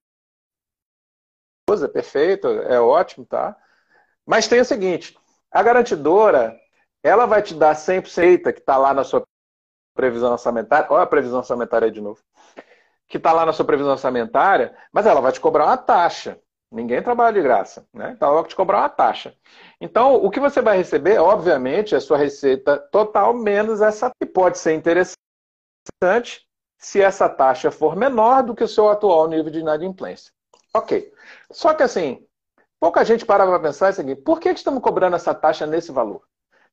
é 1.85 1.89
perfeito, 1.89 2.49
é 2.49 2.81
ótimo, 2.81 3.25
tá? 3.25 3.57
Mas 4.27 4.49
tem 4.49 4.61
o 4.61 4.65
seguinte, 4.65 5.17
a 5.53 5.63
garantidora, 5.63 6.59
ela 7.03 7.27
vai 7.27 7.43
te 7.43 7.55
dar 7.55 7.75
100% 7.75 8.53
que 8.53 8.61
está 8.61 8.77
lá 8.77 8.93
na 8.93 9.05
sua 9.05 9.25
previsão 9.95 10.33
orçamentária, 10.33 10.89
olha 10.91 11.03
a 11.03 11.07
previsão 11.07 11.39
orçamentária 11.39 11.91
de 11.91 12.01
novo, 12.01 12.21
que 13.09 13.19
está 13.19 13.33
lá 13.33 13.47
na 13.47 13.53
sua 13.53 13.65
previsão 13.65 13.93
orçamentária, 13.93 14.77
mas 14.93 15.07
ela 15.07 15.21
vai 15.21 15.33
te 15.33 15.41
cobrar 15.41 15.67
uma 15.67 15.77
taxa. 15.77 16.41
Ninguém 16.73 17.03
trabalha 17.03 17.35
de 17.35 17.43
graça, 17.43 17.85
né? 17.93 18.13
Então 18.15 18.29
ela 18.29 18.41
vai 18.41 18.49
te 18.49 18.55
cobrar 18.55 18.79
uma 18.79 18.89
taxa. 18.89 19.35
Então, 19.81 20.15
o 20.15 20.31
que 20.31 20.39
você 20.39 20.63
vai 20.63 20.77
receber, 20.77 21.19
obviamente, 21.19 21.95
é 21.95 21.99
a 21.99 22.01
sua 22.01 22.17
receita 22.17 22.79
total 22.93 23.35
menos 23.35 23.81
essa 23.81 24.11
que 24.21 24.27
pode 24.27 24.57
ser 24.57 24.75
interessante 24.75 25.17
se 26.79 27.03
essa 27.03 27.29
taxa 27.29 27.71
for 27.71 27.97
menor 27.97 28.43
do 28.43 28.55
que 28.55 28.63
o 28.63 28.69
seu 28.69 28.89
atual 28.89 29.29
nível 29.29 29.51
de 29.51 29.59
inadimplência. 29.59 30.33
Ok. 30.73 31.13
Só 31.51 31.75
que 31.75 31.83
assim, 31.83 32.25
pouca 32.79 33.05
gente 33.05 33.27
para 33.27 33.45
para 33.45 33.61
pensar 33.61 33.91
o 33.91 33.95
seguinte, 33.95 34.23
por 34.23 34.39
que 34.39 34.49
estamos 34.49 34.81
cobrando 34.81 35.17
essa 35.17 35.35
taxa 35.35 35.67
nesse 35.67 35.91
valor? 35.91 36.23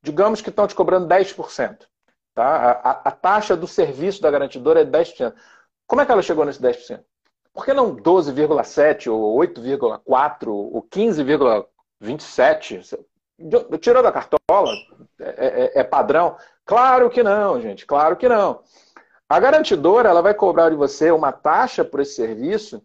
Digamos 0.02 0.42
que 0.42 0.50
estão 0.50 0.68
te 0.68 0.76
cobrando 0.76 1.08
10%. 1.08 1.88
Tá? 2.36 2.46
A, 2.46 2.72
a, 2.72 2.92
a 3.06 3.12
taxa 3.12 3.58
do 3.58 3.68
serviço 3.68 4.22
da 4.22 4.30
garantidora 4.30 4.82
é 4.82 4.86
10%. 4.86 5.34
Como 5.88 6.02
é 6.02 6.06
que 6.06 6.12
ela 6.12 6.22
chegou 6.22 6.46
nesse 6.46 6.62
10%? 6.62 7.04
Por 7.58 7.66
que 7.66 7.74
não 7.74 7.94
12,7% 7.96 9.12
ou 9.12 9.36
8,4% 9.40 10.48
ou 10.48 10.84
15,27%? 10.84 13.00
Tirou 13.82 14.04
da 14.04 14.12
cartola? 14.12 14.72
É, 15.20 15.72
é, 15.76 15.80
é 15.80 15.84
padrão? 15.84 16.38
Claro 16.64 17.10
que 17.10 17.24
não, 17.24 17.60
gente. 17.60 17.84
Claro 17.84 18.16
que 18.16 18.30
não. 18.30 18.62
A 19.28 19.40
garantidora 19.40 20.08
ela 20.08 20.22
vai 20.22 20.36
cobrar 20.36 20.70
de 20.70 20.76
você 20.76 21.10
uma 21.10 21.32
taxa 21.32 21.84
por 21.84 22.00
esse 22.00 22.14
serviço 22.14 22.84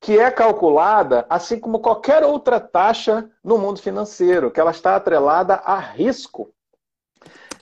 que 0.00 0.18
é 0.18 0.30
calculada 0.30 1.26
assim 1.28 1.60
como 1.60 1.80
qualquer 1.80 2.24
outra 2.24 2.58
taxa 2.58 3.30
no 3.44 3.58
mundo 3.58 3.82
financeiro, 3.82 4.50
que 4.50 4.58
ela 4.58 4.70
está 4.70 4.96
atrelada 4.96 5.56
a 5.56 5.78
risco. 5.78 6.54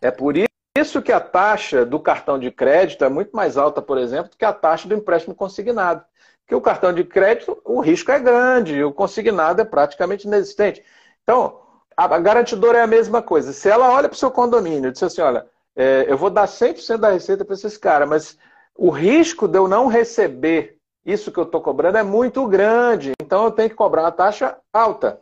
É 0.00 0.12
por 0.12 0.36
isso 0.36 1.02
que 1.02 1.10
a 1.10 1.18
taxa 1.18 1.84
do 1.84 1.98
cartão 1.98 2.38
de 2.38 2.52
crédito 2.52 3.04
é 3.04 3.08
muito 3.08 3.34
mais 3.34 3.56
alta, 3.56 3.82
por 3.82 3.98
exemplo, 3.98 4.30
do 4.30 4.36
que 4.36 4.44
a 4.44 4.52
taxa 4.52 4.86
do 4.86 4.94
empréstimo 4.94 5.34
consignado. 5.34 6.04
Porque 6.48 6.54
o 6.54 6.62
cartão 6.62 6.94
de 6.94 7.04
crédito, 7.04 7.60
o 7.62 7.78
risco 7.78 8.10
é 8.10 8.18
grande, 8.18 8.82
o 8.82 8.90
consignado 8.90 9.60
é 9.60 9.66
praticamente 9.66 10.26
inexistente. 10.26 10.82
Então, 11.22 11.60
a 11.94 12.18
garantidora 12.18 12.78
é 12.78 12.80
a 12.80 12.86
mesma 12.86 13.20
coisa. 13.20 13.52
Se 13.52 13.68
ela 13.68 13.92
olha 13.92 14.08
para 14.08 14.16
o 14.16 14.18
seu 14.18 14.30
condomínio 14.30 14.88
e 14.88 14.92
diz 14.92 15.02
assim, 15.02 15.20
olha, 15.20 15.46
é, 15.76 16.06
eu 16.08 16.16
vou 16.16 16.30
dar 16.30 16.48
100% 16.48 16.96
da 16.96 17.10
receita 17.10 17.44
para 17.44 17.52
esses 17.54 17.76
caras, 17.76 18.08
mas 18.08 18.38
o 18.74 18.88
risco 18.88 19.46
de 19.46 19.58
eu 19.58 19.68
não 19.68 19.88
receber 19.88 20.78
isso 21.04 21.30
que 21.30 21.38
eu 21.38 21.44
estou 21.44 21.60
cobrando 21.60 21.98
é 21.98 22.02
muito 22.02 22.46
grande, 22.48 23.12
então 23.20 23.44
eu 23.44 23.50
tenho 23.50 23.68
que 23.68 23.76
cobrar 23.76 24.04
uma 24.04 24.12
taxa 24.12 24.56
alta. 24.72 25.20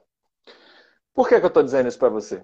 Por 1.12 1.28
que, 1.28 1.40
que 1.40 1.44
eu 1.44 1.48
estou 1.48 1.62
dizendo 1.64 1.88
isso 1.88 1.98
para 1.98 2.08
você? 2.08 2.40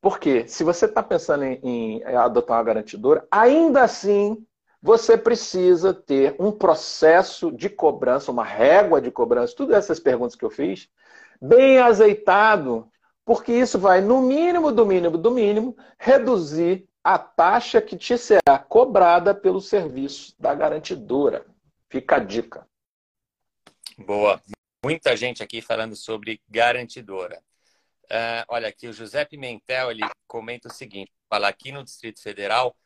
Porque 0.00 0.46
se 0.46 0.62
você 0.62 0.84
está 0.84 1.02
pensando 1.02 1.42
em, 1.42 1.58
em 1.60 2.04
adotar 2.04 2.56
uma 2.56 2.62
garantidora, 2.62 3.26
ainda 3.32 3.82
assim 3.82 4.46
você 4.82 5.16
precisa 5.16 5.94
ter 5.94 6.34
um 6.40 6.50
processo 6.50 7.52
de 7.52 7.70
cobrança, 7.70 8.32
uma 8.32 8.44
régua 8.44 9.00
de 9.00 9.12
cobrança, 9.12 9.54
todas 9.54 9.76
essas 9.76 10.00
perguntas 10.00 10.34
que 10.34 10.44
eu 10.44 10.50
fiz, 10.50 10.88
bem 11.40 11.78
azeitado, 11.78 12.90
porque 13.24 13.52
isso 13.52 13.78
vai, 13.78 14.00
no 14.00 14.20
mínimo, 14.20 14.72
do 14.72 14.84
mínimo, 14.84 15.16
do 15.16 15.30
mínimo, 15.30 15.76
reduzir 15.96 16.88
a 17.04 17.16
taxa 17.16 17.80
que 17.80 17.96
te 17.96 18.18
será 18.18 18.58
cobrada 18.68 19.32
pelo 19.32 19.60
serviço 19.60 20.34
da 20.38 20.52
garantidora. 20.52 21.46
Fica 21.88 22.16
a 22.16 22.18
dica. 22.18 22.66
Boa. 23.98 24.42
Muita 24.84 25.16
gente 25.16 25.42
aqui 25.44 25.62
falando 25.62 25.94
sobre 25.94 26.40
garantidora. 26.48 27.40
Uh, 28.04 28.44
olha 28.48 28.68
aqui, 28.68 28.88
o 28.88 28.92
José 28.92 29.24
Pimentel 29.24 29.92
ele 29.92 30.02
comenta 30.26 30.68
o 30.68 30.72
seguinte: 30.72 31.12
fala 31.28 31.48
aqui 31.48 31.70
no 31.70 31.84
Distrito 31.84 32.20
Federal, 32.20 32.76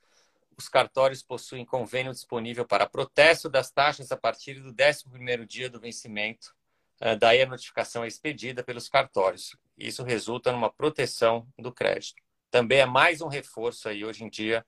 os 0.58 0.68
cartórios 0.68 1.22
possuem 1.22 1.64
convênio 1.64 2.12
disponível 2.12 2.66
para 2.66 2.88
protesto 2.88 3.48
das 3.48 3.70
taxas 3.70 4.10
a 4.10 4.16
partir 4.16 4.54
do 4.54 4.72
11º 4.72 5.44
dia 5.44 5.68
do 5.68 5.78
vencimento. 5.78 6.54
Uh, 7.00 7.16
daí 7.18 7.42
a 7.42 7.46
notificação 7.46 8.02
é 8.02 8.08
expedida 8.08 8.64
pelos 8.64 8.88
cartórios. 8.88 9.54
Isso 9.76 10.02
resulta 10.02 10.50
numa 10.50 10.72
proteção 10.72 11.46
do 11.58 11.70
crédito. 11.70 12.22
Também 12.50 12.78
é 12.78 12.86
mais 12.86 13.20
um 13.20 13.28
reforço 13.28 13.88
aí 13.88 14.02
hoje 14.04 14.24
em 14.24 14.30
dia 14.30 14.64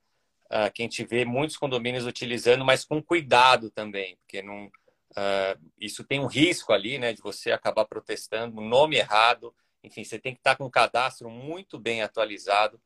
uh, 0.47 0.71
que 0.73 0.83
a 0.83 0.85
gente 0.85 1.05
vê 1.05 1.25
muitos 1.25 1.57
condomínios 1.57 2.05
utilizando, 2.05 2.65
mas 2.65 2.85
com 2.85 3.03
cuidado 3.03 3.71
também, 3.71 4.17
porque 4.17 4.43
não, 4.43 4.67
uh, 4.67 5.71
isso 5.79 6.05
tem 6.05 6.21
um 6.21 6.27
risco 6.27 6.73
ali, 6.73 6.99
né, 6.99 7.15
de 7.15 7.23
você 7.23 7.51
acabar 7.51 7.87
protestando 7.87 8.61
o 8.61 8.65
nome 8.65 8.97
errado. 8.97 9.55
Enfim, 9.83 10.05
você 10.05 10.19
tem 10.19 10.35
que 10.35 10.41
estar 10.41 10.57
com 10.57 10.67
um 10.67 10.71
cadastro 10.71 11.31
muito 11.31 11.79
bem 11.79 12.03
atualizado 12.03 12.79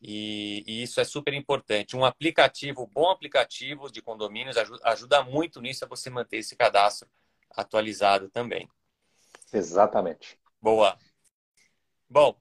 e, 0.00 0.62
e, 0.66 0.82
isso 0.82 1.00
é 1.00 1.04
super 1.04 1.34
importante. 1.34 1.96
Um 1.96 2.04
aplicativo, 2.04 2.86
bom 2.86 3.10
aplicativo 3.10 3.90
de 3.90 4.00
condomínios 4.00 4.56
ajuda, 4.56 4.80
ajuda 4.84 5.22
muito 5.24 5.60
nisso 5.60 5.84
a 5.84 5.88
você 5.88 6.08
manter 6.08 6.38
esse 6.38 6.56
cadastro 6.56 7.08
atualizado 7.50 8.28
também. 8.30 8.68
Exatamente. 9.52 10.38
Boa. 10.60 10.96
Bom, 12.08 12.34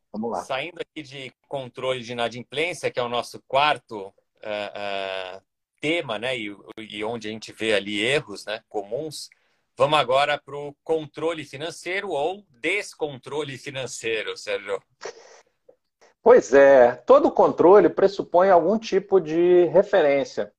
saindo 0.46 0.80
aqui 0.80 1.02
de 1.02 1.32
controle 1.48 2.02
de 2.02 2.14
inadimplência, 2.14 2.90
que 2.90 3.00
é 3.00 3.04
o 3.04 3.10
nosso 3.10 3.42
quarto 3.48 4.08
uh, 4.08 4.12
uh, 5.38 5.42
tema, 5.82 6.18
né, 6.18 6.38
e, 6.38 6.56
e, 6.78 7.04
onde 7.04 7.28
a 7.28 7.32
gente 7.32 7.52
vê 7.52 7.74
ali 7.74 8.00
erros 8.00 8.46
né, 8.46 8.64
comuns, 8.70 9.30
vamos 9.76 10.00
agora 10.00 10.38
para 10.38 10.56
o 10.56 10.74
controle 10.84 11.44
financeiro 11.44 12.12
ou 12.12 12.46
descontrole 12.50 13.58
financeiro, 13.58 14.38
Sérgio. 14.38 14.82
Pois 16.28 16.54
é, 16.54 16.92
todo 17.06 17.32
controle 17.32 17.88
pressupõe 17.88 18.50
algum 18.50 18.78
tipo 18.78 19.18
de 19.18 19.64
referência. 19.68 20.52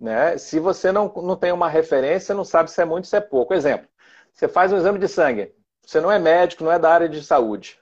Né? 0.00 0.38
Se 0.38 0.58
você 0.58 0.90
não, 0.90 1.12
não 1.16 1.36
tem 1.36 1.52
uma 1.52 1.68
referência, 1.68 2.34
não 2.34 2.42
sabe 2.42 2.70
se 2.70 2.80
é 2.80 2.86
muito, 2.86 3.06
se 3.06 3.14
é 3.14 3.20
pouco. 3.20 3.52
Exemplo, 3.52 3.86
você 4.32 4.48
faz 4.48 4.72
um 4.72 4.78
exame 4.78 4.98
de 4.98 5.06
sangue, 5.06 5.54
você 5.84 6.00
não 6.00 6.10
é 6.10 6.18
médico, 6.18 6.64
não 6.64 6.72
é 6.72 6.78
da 6.78 6.90
área 6.90 7.06
de 7.06 7.22
saúde. 7.22 7.78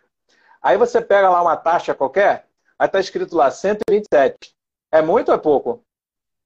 Aí 0.60 0.76
você 0.76 1.00
pega 1.00 1.30
lá 1.30 1.40
uma 1.40 1.56
taxa 1.56 1.94
qualquer, 1.94 2.48
aí 2.76 2.86
está 2.86 2.98
escrito 2.98 3.36
lá 3.36 3.52
127. 3.52 4.52
É 4.90 5.00
muito 5.00 5.28
ou 5.28 5.36
é 5.36 5.38
pouco? 5.38 5.84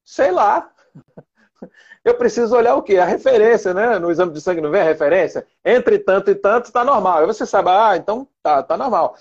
Sei 0.04 0.30
lá. 0.30 0.70
Eu 2.04 2.18
preciso 2.18 2.54
olhar 2.54 2.74
o 2.74 2.82
quê? 2.82 2.98
A 2.98 3.06
referência, 3.06 3.72
né? 3.72 3.98
No 3.98 4.10
exame 4.10 4.34
de 4.34 4.42
sangue 4.42 4.60
não 4.60 4.70
vem 4.70 4.82
a 4.82 4.84
referência? 4.84 5.46
Entre 5.64 5.98
tanto 5.98 6.30
e 6.30 6.34
tanto 6.34 6.66
está 6.66 6.84
normal. 6.84 7.20
Aí 7.20 7.26
você 7.26 7.46
sabe, 7.46 7.70
ah, 7.70 7.96
então 7.96 8.28
tá, 8.42 8.62
tá 8.62 8.76
normal. 8.76 9.16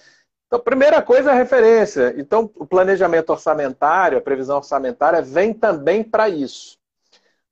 Então, 0.56 0.64
primeira 0.64 1.02
coisa 1.02 1.32
é 1.32 1.34
a 1.34 1.36
referência. 1.36 2.16
Então, 2.18 2.50
o 2.56 2.66
planejamento 2.66 3.30
orçamentário, 3.30 4.18
a 4.18 4.22
previsão 4.22 4.58
orçamentária, 4.58 5.22
vem 5.22 5.54
também 5.54 6.02
para 6.02 6.30
isso. 6.30 6.78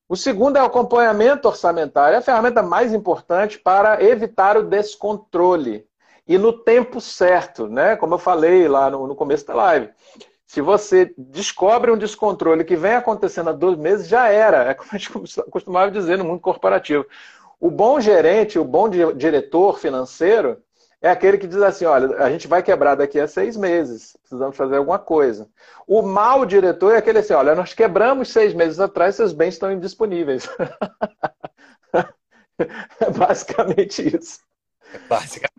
O 0.08 0.16
segundo 0.16 0.58
é 0.58 0.62
o 0.62 0.66
acompanhamento 0.66 1.48
orçamentário, 1.48 2.16
é 2.16 2.20
a 2.20 2.22
ferramenta 2.22 2.64
mais 2.64 2.94
importante 2.94 3.60
para 3.60 4.02
evitar 4.02 4.56
o 4.58 4.64
descontrole. 4.64 5.86
E 6.26 6.38
no 6.38 6.54
tempo 6.54 7.02
certo, 7.02 7.68
né? 7.68 7.98
Como 7.98 8.14
eu 8.14 8.20
falei 8.20 8.70
lá 8.70 8.90
no, 8.90 9.06
no 9.06 9.16
começo 9.16 9.46
da 9.48 9.54
live. 9.54 9.90
Se 10.46 10.62
você 10.62 11.14
descobre 11.18 11.92
um 11.92 11.98
descontrole 11.98 12.64
que 12.64 12.78
vem 12.78 12.94
acontecendo 12.94 13.50
há 13.50 13.54
dois 13.54 13.78
meses, 13.78 14.08
já 14.08 14.30
era. 14.30 14.64
É 14.70 14.74
como 14.74 14.90
a 14.94 14.98
gente 14.98 15.12
costumava 15.50 15.92
dizer 15.92 16.18
no 16.18 16.24
mundo 16.24 16.40
corporativo. 16.40 17.06
O 17.60 17.70
bom 17.70 18.00
gerente, 18.00 18.58
o 18.58 18.64
bom 18.64 18.88
diretor 18.88 19.78
financeiro, 19.78 20.62
é 21.04 21.10
aquele 21.10 21.38
que 21.38 21.48
diz 21.48 21.62
assim: 21.62 21.84
olha, 21.84 22.16
a 22.18 22.32
gente 22.32 22.48
vai 22.48 22.64
quebrar 22.64 22.96
daqui 22.96 23.20
a 23.20 23.28
seis 23.28 23.58
meses, 23.58 24.16
precisamos 24.22 24.56
fazer 24.56 24.78
alguma 24.78 24.98
coisa. 24.98 25.50
O 25.86 26.02
mau 26.02 26.46
diretor 26.46 26.94
é 26.94 26.98
aquele 26.98 27.20
assim: 27.20 27.34
olha, 27.34 27.54
nós 27.54 27.74
quebramos 27.74 28.32
seis 28.32 28.54
meses 28.54 28.80
atrás, 28.80 29.16
seus 29.16 29.34
bens 29.34 29.56
estão 29.56 29.70
indisponíveis. 29.70 30.48
é 33.02 33.12
basicamente 33.12 34.16
isso. 34.16 34.40
É 34.94 34.98
basicamente. 35.10 35.52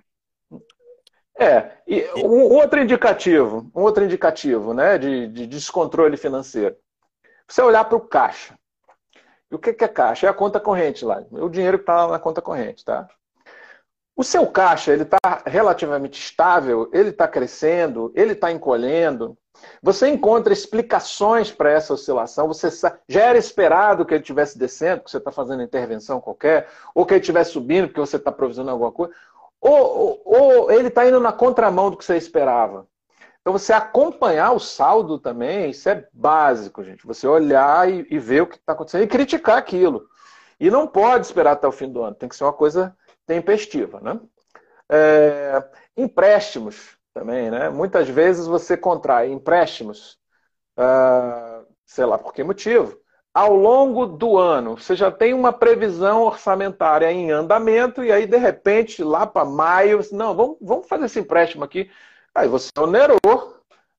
É, 1.39 1.73
e 1.87 2.09
um 2.25 2.55
outro 2.55 2.81
indicativo, 2.81 3.71
um 3.75 3.83
outro 3.83 4.03
indicativo 4.03 4.73
né, 4.73 4.97
de, 4.97 5.29
de 5.29 5.47
descontrole 5.47 6.17
financeiro. 6.17 6.75
Você 7.47 7.61
olhar 7.61 7.85
para 7.85 7.99
o 7.99 8.01
caixa. 8.01 8.59
E 9.51 9.55
o 9.55 9.59
que 9.59 9.85
é 9.85 9.89
caixa? 9.89 10.27
É 10.27 10.31
a 10.31 10.35
conta 10.35 10.59
corrente 10.59 11.05
lá. 11.05 11.23
O 11.31 11.51
dinheiro 11.51 11.79
que 11.79 11.83
está 11.83 12.09
na 12.09 12.19
conta 12.19 12.41
corrente, 12.41 12.83
tá? 12.83 13.07
O 14.17 14.23
seu 14.23 14.47
caixa 14.47 14.93
ele 14.93 15.03
está 15.03 15.43
relativamente 15.45 16.21
estável, 16.21 16.89
ele 16.93 17.11
está 17.11 17.27
crescendo, 17.27 18.13
ele 18.15 18.33
está 18.33 18.53
encolhendo. 18.53 19.37
Você 19.83 20.09
encontra 20.09 20.53
explicações 20.53 21.51
para 21.51 21.71
essa 21.71 21.95
oscilação. 21.95 22.47
Você 22.47 22.69
já 23.09 23.23
era 23.23 23.39
esperado 23.39 24.05
que 24.05 24.15
ele 24.15 24.23
estivesse 24.23 24.59
descendo, 24.59 24.99
porque 24.99 25.11
você 25.11 25.19
está 25.19 25.33
fazendo 25.33 25.63
intervenção 25.63 26.21
qualquer, 26.21 26.69
ou 26.95 27.05
que 27.05 27.15
ele 27.15 27.21
estivesse 27.21 27.53
subindo, 27.53 27.89
porque 27.89 28.01
você 28.01 28.17
está 28.17 28.31
provisionando 28.31 28.73
alguma 28.73 28.93
coisa, 28.93 29.13
ou, 29.61 30.23
ou, 30.23 30.23
ou 30.25 30.71
ele 30.71 30.89
está 30.89 31.07
indo 31.09 31.19
na 31.19 31.33
contramão 31.33 31.91
do 31.91 31.97
que 31.97 32.05
você 32.05 32.17
esperava. 32.17 32.87
Então, 33.41 33.53
você 33.53 33.73
acompanhar 33.73 34.53
o 34.53 34.61
saldo 34.61 35.19
também, 35.19 35.71
isso 35.71 35.89
é 35.89 36.07
básico, 36.13 36.83
gente. 36.83 37.07
Você 37.07 37.27
olhar 37.27 37.91
e, 37.91 38.07
e 38.11 38.19
ver 38.19 38.43
o 38.43 38.47
que 38.47 38.57
está 38.57 38.73
acontecendo 38.73 39.05
e 39.05 39.09
criticar 39.09 39.59
aquilo. 39.59 40.07
E 40.59 40.71
não 40.71 40.87
pode 40.87 41.27
esperar 41.27 41.53
até 41.53 41.67
o 41.67 41.73
fim 41.73 41.91
do 41.91 42.03
ano, 42.03 42.15
tem 42.15 42.29
que 42.29 42.37
ser 42.37 42.45
uma 42.45 42.53
coisa 42.53 42.97
tempestiva. 43.27 44.01
Né? 44.01 44.21
É, 44.91 45.65
empréstimos 45.97 46.97
também, 47.15 47.51
né? 47.51 47.71
Muitas 47.71 48.09
vezes 48.09 48.47
você 48.47 48.77
contrai 48.77 49.31
empréstimos, 49.31 50.19
uh, 50.79 51.65
sei 51.87 52.05
lá 52.05 52.19
por 52.19 52.35
que 52.35 52.43
motivo, 52.43 52.99
ao 53.33 53.55
longo 53.55 54.07
do 54.07 54.37
ano. 54.37 54.77
Você 54.77 54.97
já 54.97 55.11
tem 55.11 55.33
uma 55.33 55.53
previsão 55.53 56.23
orçamentária 56.23 57.11
em 57.11 57.31
andamento 57.31 58.03
e 58.05 58.13
aí, 58.13 58.27
de 58.27 58.37
repente, 58.37 59.03
lá 59.03 59.27
para 59.27 59.45
maio, 59.45 59.99
você, 59.99 60.15
não, 60.15 60.35
vamos, 60.35 60.57
vamos 60.61 60.89
fazer 60.89 61.07
esse 61.07 61.21
empréstimo 61.21 61.65
aqui. 61.65 61.91
Aí 62.35 62.49
você 62.49 62.71
onerou 62.79 63.19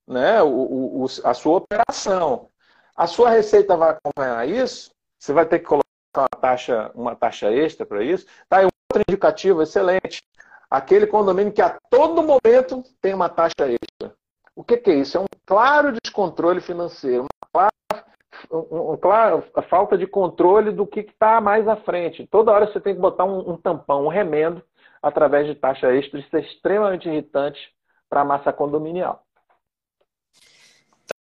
né, 0.07 0.41
o, 0.43 1.03
o, 1.03 1.05
a 1.23 1.33
sua 1.33 1.57
operação. 1.57 2.49
A 2.95 3.07
sua 3.07 3.29
receita 3.29 3.75
vai 3.75 3.91
acompanhar 3.91 4.47
isso, 4.47 4.91
você 5.19 5.33
vai 5.33 5.45
ter 5.45 5.59
que 5.59 5.65
colocar 5.65 5.85
uma 6.15 6.29
taxa, 6.41 6.91
uma 6.95 7.15
taxa 7.15 7.51
extra 7.51 7.85
para 7.85 8.03
isso. 8.03 8.25
Tá, 8.47 8.61
indicativo 9.07 9.61
excelente. 9.61 10.21
Aquele 10.69 11.07
condomínio 11.07 11.53
que 11.53 11.61
a 11.61 11.77
todo 11.89 12.23
momento 12.23 12.83
tem 13.01 13.13
uma 13.13 13.29
taxa 13.29 13.53
extra. 13.61 14.15
O 14.55 14.63
que, 14.63 14.77
que 14.77 14.91
é 14.91 14.95
isso? 14.95 15.17
É 15.17 15.21
um 15.21 15.25
claro 15.45 15.91
descontrole 16.03 16.61
financeiro, 16.61 17.25
uma 17.25 17.49
clara, 17.51 18.05
um, 18.51 18.93
um, 18.93 18.97
claro, 18.97 19.43
a 19.53 19.61
falta 19.61 19.97
de 19.97 20.07
controle 20.07 20.71
do 20.71 20.87
que 20.87 21.01
está 21.01 21.39
mais 21.39 21.67
à 21.67 21.75
frente. 21.75 22.27
Toda 22.27 22.51
hora 22.51 22.65
você 22.65 22.79
tem 22.79 22.95
que 22.95 23.01
botar 23.01 23.25
um, 23.25 23.51
um 23.51 23.57
tampão, 23.57 24.05
um 24.05 24.09
remendo, 24.09 24.63
através 25.01 25.45
de 25.45 25.55
taxa 25.55 25.93
extra. 25.93 26.19
Isso 26.19 26.35
é 26.35 26.41
extremamente 26.41 27.07
irritante 27.07 27.73
para 28.09 28.21
a 28.21 28.25
massa 28.25 28.51
condominial. 28.51 29.23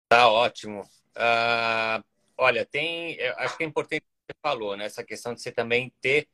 Tá 0.07 0.30
ótimo. 0.30 0.82
Uh, 1.18 2.03
olha, 2.38 2.66
tem, 2.66 3.18
acho 3.38 3.57
que 3.57 3.63
é 3.63 3.68
importante 3.68 4.01
que 4.01 4.34
você 4.34 4.38
falou, 4.41 4.78
né? 4.78 4.86
Essa 4.86 5.03
questão 5.03 5.34
de 5.34 5.41
você 5.41 5.51
também 5.51 5.91
ter 6.01 6.28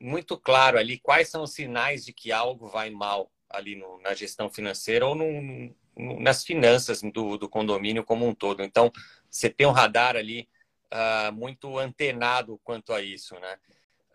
muito 0.00 0.38
claro 0.38 0.78
ali 0.78 0.98
quais 0.98 1.28
são 1.28 1.42
os 1.42 1.52
sinais 1.52 2.04
de 2.04 2.12
que 2.12 2.30
algo 2.32 2.68
vai 2.68 2.90
mal 2.90 3.30
ali 3.50 3.76
no, 3.76 4.00
na 4.00 4.14
gestão 4.14 4.50
financeira 4.50 5.06
ou 5.06 5.14
num, 5.14 5.74
nas 6.20 6.44
finanças 6.44 7.02
do, 7.02 7.36
do, 7.36 7.48
condomínio 7.48 8.04
como 8.04 8.26
um 8.26 8.34
todo. 8.34 8.62
Então, 8.62 8.92
você 9.28 9.50
tem 9.50 9.66
um 9.66 9.72
radar 9.72 10.16
ali 10.16 10.48
uh, 10.92 11.32
muito 11.32 11.78
antenado 11.78 12.60
quanto 12.62 12.92
a 12.92 13.02
isso, 13.02 13.34
né? 13.38 13.58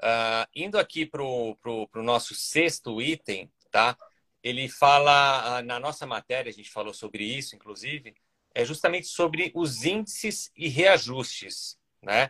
Uh, 0.02 0.48
indo 0.56 0.78
aqui 0.78 1.06
para 1.06 1.24
o 1.24 1.88
nosso 1.96 2.36
sexto 2.36 3.02
item, 3.02 3.52
tá? 3.72 3.98
Ele 4.42 4.68
fala, 4.68 5.60
uh, 5.60 5.64
na 5.64 5.80
nossa 5.80 6.06
matéria, 6.06 6.50
a 6.50 6.54
gente 6.54 6.70
falou 6.70 6.94
sobre 6.94 7.24
isso, 7.24 7.56
inclusive, 7.56 8.14
é 8.54 8.64
justamente 8.64 9.08
sobre 9.08 9.52
os 9.56 9.84
índices 9.84 10.52
e 10.56 10.68
reajustes, 10.68 11.78
né? 12.02 12.30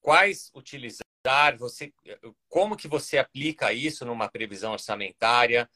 quais 0.00 0.52
utilizar, 0.54 1.06
você, 1.58 1.92
como 2.48 2.76
que 2.76 2.88
você 2.88 3.18
aplica 3.18 3.72
isso 3.72 4.04
numa 4.04 4.28
previsão 4.28 4.72
orçamentária, 4.72 5.68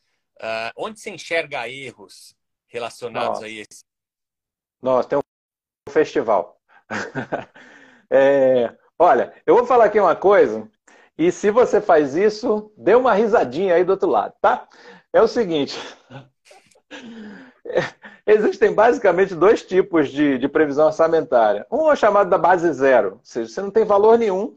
onde 0.76 1.00
você 1.00 1.10
enxerga 1.10 1.68
erros 1.68 2.34
relacionados 2.66 3.40
Nossa. 3.40 3.46
a 3.46 3.48
esse? 3.48 3.84
Nossa, 4.80 5.08
tem 5.08 5.18
um 5.18 5.90
festival. 5.90 6.60
é, 8.10 8.76
olha, 8.98 9.34
eu 9.46 9.54
vou 9.54 9.66
falar 9.66 9.86
aqui 9.86 9.98
uma 9.98 10.14
coisa, 10.14 10.70
e 11.16 11.32
se 11.32 11.50
você 11.50 11.80
faz 11.80 12.14
isso, 12.14 12.72
dê 12.76 12.94
uma 12.94 13.12
risadinha 13.12 13.74
aí 13.74 13.84
do 13.84 13.90
outro 13.90 14.08
lado, 14.08 14.34
tá? 14.40 14.68
É 15.12 15.20
o 15.20 15.26
seguinte. 15.26 15.76
Existem 18.24 18.72
basicamente 18.72 19.34
dois 19.34 19.62
tipos 19.62 20.10
de, 20.10 20.38
de, 20.38 20.48
previsão 20.48 20.86
orçamentária. 20.86 21.66
Um 21.70 21.90
é 21.90 21.96
chamado 21.96 22.30
da 22.30 22.38
base 22.38 22.72
zero, 22.72 23.14
ou 23.14 23.20
seja, 23.24 23.50
você 23.50 23.60
não 23.60 23.70
tem 23.70 23.84
valor 23.84 24.18
nenhum, 24.18 24.56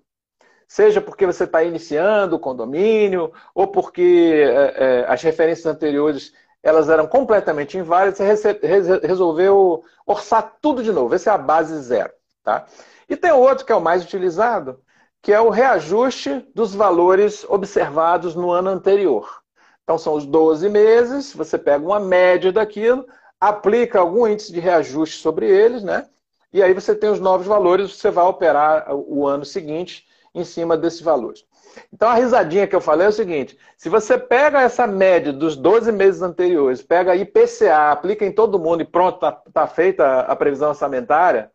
seja 0.72 1.02
porque 1.02 1.26
você 1.26 1.44
está 1.44 1.62
iniciando 1.66 2.38
o 2.38 2.40
condomínio, 2.40 3.34
ou 3.54 3.68
porque 3.68 4.42
é, 4.42 5.02
é, 5.02 5.06
as 5.06 5.22
referências 5.22 5.66
anteriores 5.66 6.32
elas 6.64 6.88
eram 6.88 7.08
completamente 7.08 7.78
inválidas, 7.78 8.20
você 8.20 8.58
resolveu 9.04 9.84
orçar 10.06 10.56
tudo 10.62 10.82
de 10.82 10.90
novo. 10.90 11.14
Essa 11.14 11.32
é 11.32 11.34
a 11.34 11.38
base 11.38 11.78
zero. 11.82 12.14
Tá? 12.42 12.66
E 13.10 13.18
tem 13.18 13.34
outro 13.34 13.66
que 13.66 13.72
é 13.74 13.76
o 13.76 13.82
mais 13.82 14.02
utilizado, 14.02 14.80
que 15.22 15.34
é 15.34 15.42
o 15.42 15.50
reajuste 15.50 16.48
dos 16.56 16.74
valores 16.74 17.46
observados 17.50 18.34
no 18.34 18.50
ano 18.50 18.70
anterior. 18.70 19.42
Então 19.84 19.98
são 19.98 20.14
os 20.14 20.26
12 20.26 20.70
meses, 20.70 21.34
você 21.34 21.58
pega 21.58 21.86
uma 21.86 22.00
média 22.00 22.50
daquilo, 22.50 23.06
aplica 23.42 24.00
algum 24.00 24.26
índice 24.26 24.54
de 24.54 24.62
reajuste 24.62 25.18
sobre 25.18 25.50
eles, 25.50 25.84
né? 25.84 26.08
E 26.54 26.64
aí 26.64 26.74
você 26.74 26.96
tem 26.96 27.10
os 27.10 27.20
novos 27.20 27.46
valores, 27.46 27.98
você 27.98 28.10
vai 28.10 28.24
operar 28.24 28.86
o 28.96 29.28
ano 29.28 29.44
seguinte 29.44 30.10
em 30.34 30.44
cima 30.44 30.78
desses 30.78 31.02
valores. 31.02 31.46
Então 31.92 32.10
a 32.10 32.16
risadinha 32.16 32.68
que 32.68 32.76
eu 32.76 32.82
falei 32.82 33.08
é 33.08 33.10
o 33.10 33.14
seguinte: 33.14 33.58
se 33.78 33.90
você 33.90 34.18
pega 34.18 34.62
essa 34.62 34.88
média 34.88 35.32
dos 35.32 35.56
12 35.56 35.92
meses 35.92 36.22
anteriores, 36.22 36.82
pega 36.82 37.16
IPCA, 37.16 37.92
aplica 37.92 38.26
em 38.26 38.32
todo 38.32 38.60
mundo 38.60 38.82
e 38.82 38.86
pronto, 38.86 39.16
está 39.16 39.32
tá 39.32 39.68
feita 39.68 40.22
a 40.22 40.36
previsão 40.36 40.70
orçamentária, 40.70 41.52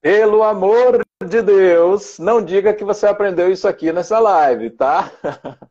pelo 0.00 0.42
amor 0.42 1.04
de 1.24 1.42
Deus, 1.42 2.18
não 2.18 2.42
diga 2.42 2.74
que 2.74 2.84
você 2.84 3.06
aprendeu 3.06 3.50
isso 3.50 3.68
aqui 3.68 3.92
nessa 3.92 4.18
live, 4.18 4.70
tá? 4.70 5.10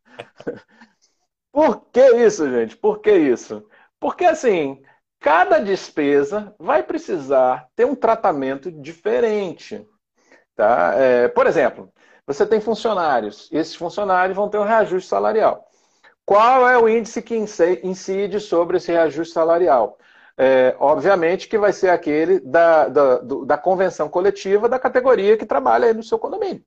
Por 1.52 1.86
que 1.92 2.02
isso, 2.16 2.50
gente? 2.50 2.78
Por 2.78 3.00
que 3.00 3.12
isso? 3.12 3.68
Porque 4.00 4.24
assim, 4.24 4.82
cada 5.20 5.60
despesa 5.60 6.56
vai 6.58 6.82
precisar 6.82 7.68
ter 7.76 7.86
um 7.86 7.96
tratamento 7.96 8.72
diferente. 8.72 9.86
Tá? 10.56 10.94
É, 10.96 11.28
por 11.28 11.48
exemplo, 11.48 11.92
você 12.26 12.46
tem 12.46 12.62
funcionários. 12.62 13.50
Esses 13.52 13.76
funcionários 13.76 14.36
vão 14.36 14.50
ter 14.50 14.58
um 14.58 14.64
reajuste 14.64 15.10
salarial. 15.10 15.68
Qual 16.26 16.68
é 16.68 16.78
o 16.78 16.88
índice 16.88 17.22
que 17.22 17.36
incide 17.36 18.40
sobre 18.40 18.78
esse 18.78 18.92
reajuste 18.92 19.34
salarial? 19.34 19.98
É, 20.38 20.76
obviamente 20.80 21.48
que 21.48 21.58
vai 21.58 21.74
ser 21.74 21.90
aquele 21.90 22.40
da, 22.40 22.88
da, 22.88 23.18
da, 23.20 23.58
convenção 23.58 24.08
coletiva 24.08 24.70
da 24.70 24.80
categoria 24.80 25.38
que 25.38 25.46
trabalha 25.46 25.88
aí 25.88 25.94
no 25.94 26.04
seu 26.04 26.18
condomínio. 26.18 26.64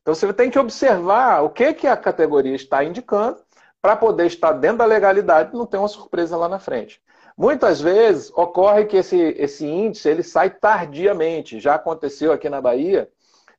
Então 0.00 0.14
você 0.14 0.32
tem 0.32 0.50
que 0.50 0.58
observar 0.58 1.42
o 1.42 1.50
que, 1.50 1.74
que 1.74 1.86
a 1.86 1.96
categoria 1.96 2.54
está 2.54 2.84
indicando 2.84 3.38
para 3.80 3.96
poder 3.96 4.26
estar 4.26 4.52
dentro 4.52 4.78
da 4.78 4.84
legalidade 4.84 5.50
e 5.52 5.58
não 5.58 5.66
ter 5.66 5.78
uma 5.78 5.88
surpresa 5.88 6.36
lá 6.36 6.48
na 6.48 6.58
frente. 6.58 7.02
Muitas 7.36 7.80
vezes 7.80 8.30
ocorre 8.36 8.84
que 8.84 8.98
esse, 8.98 9.18
esse 9.38 9.66
índice 9.66 10.08
ele 10.08 10.22
sai 10.22 10.50
tardiamente. 10.50 11.58
Já 11.58 11.74
aconteceu 11.74 12.32
aqui 12.32 12.48
na 12.48 12.60
Bahia 12.60 13.08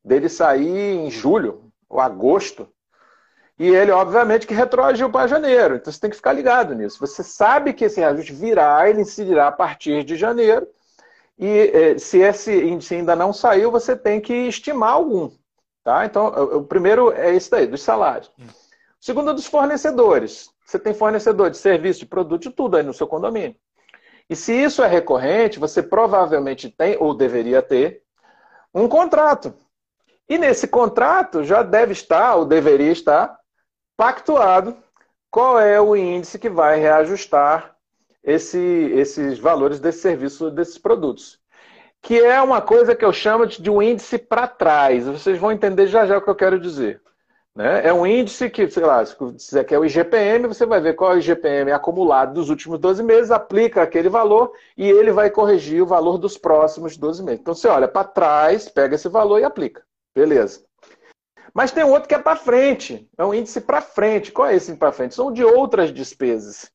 dele 0.04 0.30
sair 0.30 0.97
em 0.97 1.10
julho 1.10 1.72
ou 1.89 1.99
agosto. 1.99 2.68
E 3.58 3.68
ele, 3.68 3.91
obviamente, 3.91 4.47
que 4.47 4.54
retroagiu 4.54 5.10
para 5.10 5.28
janeiro. 5.28 5.76
Então 5.76 5.93
você 5.93 5.99
tem 5.99 6.10
que 6.10 6.16
ficar 6.16 6.34
ligado 6.34 6.74
nisso. 6.74 6.99
Você 6.99 7.24
sabe 7.24 7.74
que 7.74 7.86
esse 7.86 7.99
reajuste 7.99 8.34
virá, 8.34 8.89
ele 8.89 9.01
incidirá 9.01 9.47
a 9.47 9.51
partir 9.51 10.04
de 10.04 10.16
janeiro. 10.16 10.68
E 11.38 11.47
eh, 11.47 11.97
se 11.97 12.20
esse 12.20 12.51
índice 12.51 12.95
ainda 12.95 13.16
não 13.16 13.32
saiu, 13.32 13.72
você 13.72 13.95
tem 13.95 14.20
que 14.20 14.34
estimar 14.34 14.91
algum. 14.91 15.32
Tá? 15.84 16.06
Então, 16.06 16.28
o 16.28 16.64
primeiro 16.64 17.12
é 17.12 17.36
esse 17.36 17.51
daí, 17.51 17.68
dos 17.68 17.84
salários. 17.84 18.32
Hum. 18.39 18.45
O 18.45 19.06
segundo 19.06 19.32
é 19.32 19.34
dos 19.34 19.45
fornecedores. 19.45 20.49
Você 20.66 20.80
tem 20.80 20.93
fornecedor 20.93 21.49
de 21.49 21.58
serviço, 21.58 21.99
de 21.99 22.06
produto, 22.06 22.43
de 22.43 22.49
tudo 22.49 22.78
aí 22.78 22.84
no 22.84 22.93
seu 22.93 23.06
condomínio. 23.06 23.56
E 24.30 24.36
se 24.36 24.54
isso 24.54 24.82
é 24.82 24.88
recorrente, 24.88 25.60
você 25.60 25.84
provavelmente 25.84 26.70
tem, 26.70 26.97
ou 26.99 27.14
deveria 27.14 27.62
ter, 27.62 28.01
um 28.74 28.88
contrato. 28.88 29.54
E 30.34 30.38
nesse 30.39 30.67
contrato 30.67 31.43
já 31.43 31.61
deve 31.61 31.91
estar, 31.91 32.34
ou 32.34 32.43
deveria 32.43 32.91
estar, 32.91 33.38
pactuado 33.95 34.75
qual 35.29 35.59
é 35.59 35.79
o 35.79 35.95
índice 35.95 36.39
que 36.39 36.49
vai 36.49 36.79
reajustar 36.79 37.75
esse, 38.23 38.57
esses 38.57 39.38
valores 39.38 39.79
desse 39.79 39.99
serviço, 39.99 40.49
desses 40.49 40.79
produtos. 40.79 41.39
Que 42.01 42.19
é 42.19 42.41
uma 42.41 42.61
coisa 42.61 42.95
que 42.95 43.05
eu 43.05 43.13
chamo 43.13 43.45
de 43.45 43.69
um 43.69 43.79
índice 43.79 44.17
para 44.17 44.47
trás. 44.47 45.05
Vocês 45.05 45.38
vão 45.38 45.51
entender 45.51 45.86
já 45.86 46.03
já 46.07 46.17
o 46.17 46.21
que 46.23 46.31
eu 46.31 46.36
quero 46.36 46.59
dizer. 46.59 46.99
Né? 47.53 47.86
É 47.86 47.93
um 47.93 48.03
índice 48.03 48.49
que, 48.49 48.67
sei 48.67 48.86
lá, 48.86 49.05
se 49.05 49.63
que 49.65 49.75
é 49.75 49.77
o 49.77 49.86
IGPM, 49.86 50.47
você 50.47 50.65
vai 50.65 50.81
ver 50.81 50.95
qual 50.95 51.11
é 51.11 51.17
o 51.17 51.19
IGPM 51.19 51.71
acumulado 51.71 52.34
dos 52.34 52.49
últimos 52.49 52.79
12 52.79 53.03
meses, 53.03 53.29
aplica 53.29 53.84
aquele 53.84 54.09
valor 54.09 54.51
e 54.75 54.89
ele 54.89 55.11
vai 55.11 55.29
corrigir 55.29 55.84
o 55.84 55.86
valor 55.86 56.17
dos 56.17 56.39
próximos 56.39 56.97
12 56.97 57.21
meses. 57.21 57.39
Então 57.39 57.53
você 57.53 57.67
olha 57.67 57.88
para 57.88 58.03
trás, 58.03 58.67
pega 58.67 58.95
esse 58.95 59.07
valor 59.07 59.39
e 59.39 59.43
aplica. 59.43 59.84
Beleza. 60.16 60.64
Mas 61.53 61.72
tem 61.72 61.84
outro 61.84 62.09
que 62.09 62.16
é 62.16 62.20
para 62.20 62.36
frente, 62.36 63.07
é 63.18 63.24
um 63.24 63.34
índice 63.34 63.61
para 63.61 63.82
frente. 63.82 64.32
Qual 64.32 64.47
é 64.47 64.55
esse 64.55 64.76
para 64.76 64.91
frente? 64.91 65.14
São 65.14 65.32
de 65.32 65.43
outras 65.43 65.93
despesas. 65.93 66.72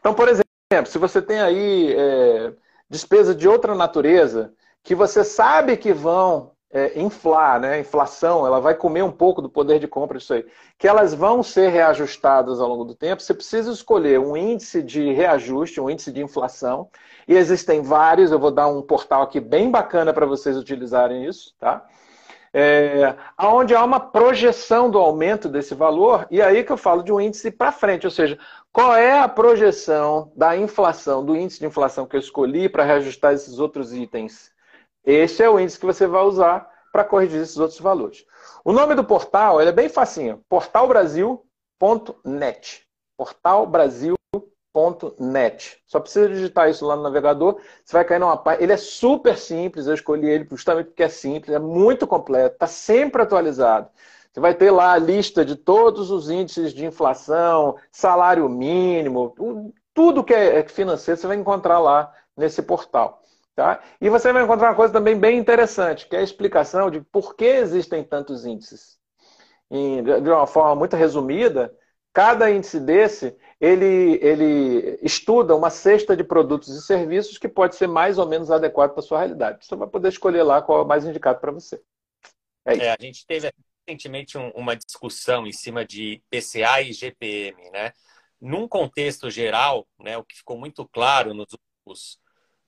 Então, 0.00 0.14
por 0.14 0.28
exemplo, 0.28 0.46
se 0.86 0.98
você 0.98 1.20
tem 1.20 1.40
aí 1.40 1.94
é, 1.94 2.52
despesas 2.88 3.36
de 3.36 3.46
outra 3.46 3.74
natureza, 3.74 4.54
que 4.82 4.94
você 4.94 5.22
sabe 5.22 5.76
que 5.76 5.92
vão 5.92 6.52
é, 6.72 6.98
inflar, 6.98 7.60
né? 7.60 7.78
Inflação, 7.80 8.46
ela 8.46 8.58
vai 8.58 8.74
comer 8.74 9.02
um 9.02 9.12
pouco 9.12 9.42
do 9.42 9.50
poder 9.50 9.78
de 9.78 9.86
compra 9.86 10.18
disso 10.18 10.32
aí, 10.32 10.46
que 10.78 10.88
elas 10.88 11.12
vão 11.12 11.42
ser 11.42 11.68
reajustadas 11.68 12.60
ao 12.60 12.68
longo 12.68 12.84
do 12.84 12.94
tempo. 12.94 13.22
Você 13.22 13.34
precisa 13.34 13.70
escolher 13.70 14.18
um 14.18 14.34
índice 14.34 14.82
de 14.82 15.12
reajuste, 15.12 15.80
um 15.80 15.90
índice 15.90 16.10
de 16.10 16.22
inflação, 16.22 16.88
e 17.28 17.34
existem 17.34 17.82
vários. 17.82 18.32
Eu 18.32 18.38
vou 18.38 18.50
dar 18.50 18.68
um 18.68 18.80
portal 18.80 19.22
aqui 19.22 19.38
bem 19.38 19.70
bacana 19.70 20.14
para 20.14 20.24
vocês 20.24 20.56
utilizarem 20.56 21.26
isso, 21.26 21.54
tá? 21.58 21.86
É, 22.52 23.16
onde 23.38 23.74
há 23.74 23.82
uma 23.82 23.98
projeção 23.98 24.90
do 24.90 24.98
aumento 24.98 25.48
desse 25.48 25.74
valor, 25.74 26.26
e 26.30 26.42
aí 26.42 26.62
que 26.62 26.70
eu 26.70 26.76
falo 26.76 27.02
de 27.02 27.10
um 27.12 27.20
índice 27.20 27.50
para 27.50 27.72
frente, 27.72 28.06
ou 28.06 28.10
seja, 28.10 28.38
qual 28.70 28.94
é 28.94 29.18
a 29.18 29.28
projeção 29.28 30.30
da 30.36 30.54
inflação, 30.56 31.24
do 31.24 31.36
índice 31.36 31.60
de 31.60 31.66
inflação 31.66 32.06
que 32.06 32.16
eu 32.16 32.20
escolhi 32.20 32.68
para 32.68 32.84
reajustar 32.84 33.32
esses 33.32 33.58
outros 33.58 33.92
itens. 33.92 34.52
Esse 35.04 35.42
é 35.42 35.50
o 35.50 35.58
índice 35.58 35.80
que 35.80 35.86
você 35.86 36.06
vai 36.06 36.22
usar 36.22 36.70
para 36.92 37.04
corrigir 37.04 37.40
esses 37.40 37.58
outros 37.58 37.80
valores. 37.80 38.24
O 38.64 38.72
nome 38.72 38.94
do 38.94 39.02
portal 39.02 39.60
é 39.60 39.72
bem 39.72 39.88
facinho, 39.88 40.40
portalbrasil.net. 40.48 42.86
Portal 43.16 43.66
Brasil 43.66 44.14
net. 45.18 45.78
Só 45.86 46.00
precisa 46.00 46.28
digitar 46.28 46.70
isso 46.70 46.86
lá 46.86 46.96
no 46.96 47.02
navegador, 47.02 47.60
você 47.84 47.92
vai 47.92 48.04
cair 48.04 48.18
numa 48.18 48.36
página. 48.36 48.64
Ele 48.64 48.72
é 48.72 48.76
super 48.76 49.36
simples, 49.36 49.86
eu 49.86 49.94
escolhi 49.94 50.28
ele 50.28 50.46
justamente 50.50 50.86
porque 50.86 51.02
é 51.02 51.08
simples, 51.08 51.54
é 51.54 51.58
muito 51.58 52.06
completo, 52.06 52.54
está 52.54 52.66
sempre 52.66 53.22
atualizado. 53.22 53.90
Você 54.32 54.40
vai 54.40 54.54
ter 54.54 54.70
lá 54.70 54.92
a 54.92 54.98
lista 54.98 55.44
de 55.44 55.56
todos 55.56 56.10
os 56.10 56.30
índices 56.30 56.72
de 56.72 56.86
inflação, 56.86 57.76
salário 57.90 58.48
mínimo, 58.48 59.34
tudo 59.92 60.24
que 60.24 60.32
é 60.32 60.66
financeiro 60.66 61.20
você 61.20 61.26
vai 61.26 61.36
encontrar 61.36 61.78
lá 61.78 62.10
nesse 62.34 62.62
portal. 62.62 63.20
Tá? 63.54 63.82
E 64.00 64.08
você 64.08 64.32
vai 64.32 64.42
encontrar 64.42 64.70
uma 64.70 64.74
coisa 64.74 64.94
também 64.94 65.14
bem 65.14 65.38
interessante, 65.38 66.08
que 66.08 66.16
é 66.16 66.20
a 66.20 66.22
explicação 66.22 66.90
de 66.90 67.02
por 67.02 67.36
que 67.36 67.44
existem 67.44 68.02
tantos 68.02 68.46
índices. 68.46 68.98
E, 69.70 70.00
de 70.00 70.30
uma 70.30 70.46
forma 70.46 70.74
muito 70.74 70.96
resumida, 70.96 71.74
cada 72.12 72.50
índice 72.50 72.78
desse 72.78 73.36
ele, 73.60 74.18
ele 74.20 74.98
estuda 75.02 75.54
uma 75.54 75.70
cesta 75.70 76.16
de 76.16 76.24
produtos 76.24 76.68
e 76.68 76.82
serviços 76.82 77.38
que 77.38 77.48
pode 77.48 77.76
ser 77.76 77.86
mais 77.86 78.18
ou 78.18 78.26
menos 78.26 78.50
adequado 78.50 78.90
para 78.90 79.00
a 79.00 79.02
sua 79.02 79.18
realidade. 79.18 79.64
Você 79.64 79.76
vai 79.76 79.88
poder 79.88 80.08
escolher 80.08 80.42
lá 80.42 80.60
qual 80.60 80.80
é 80.80 80.82
o 80.82 80.86
mais 80.86 81.04
indicado 81.04 81.40
para 81.40 81.52
você. 81.52 81.80
É, 82.64 82.76
é, 82.76 82.90
a 82.90 82.96
gente 83.00 83.26
teve 83.26 83.52
recentemente 83.86 84.36
um, 84.36 84.50
uma 84.50 84.76
discussão 84.76 85.46
em 85.46 85.52
cima 85.52 85.84
de 85.84 86.22
PCA 86.30 86.82
e 86.82 86.92
GPM, 86.92 87.70
né? 87.70 87.92
num 88.42 88.66
contexto 88.66 89.30
geral, 89.30 89.86
né, 90.00 90.18
o 90.18 90.24
que 90.24 90.36
ficou 90.36 90.58
muito 90.58 90.84
claro 90.88 91.32
nos 91.32 91.46
últimos, 91.52 92.18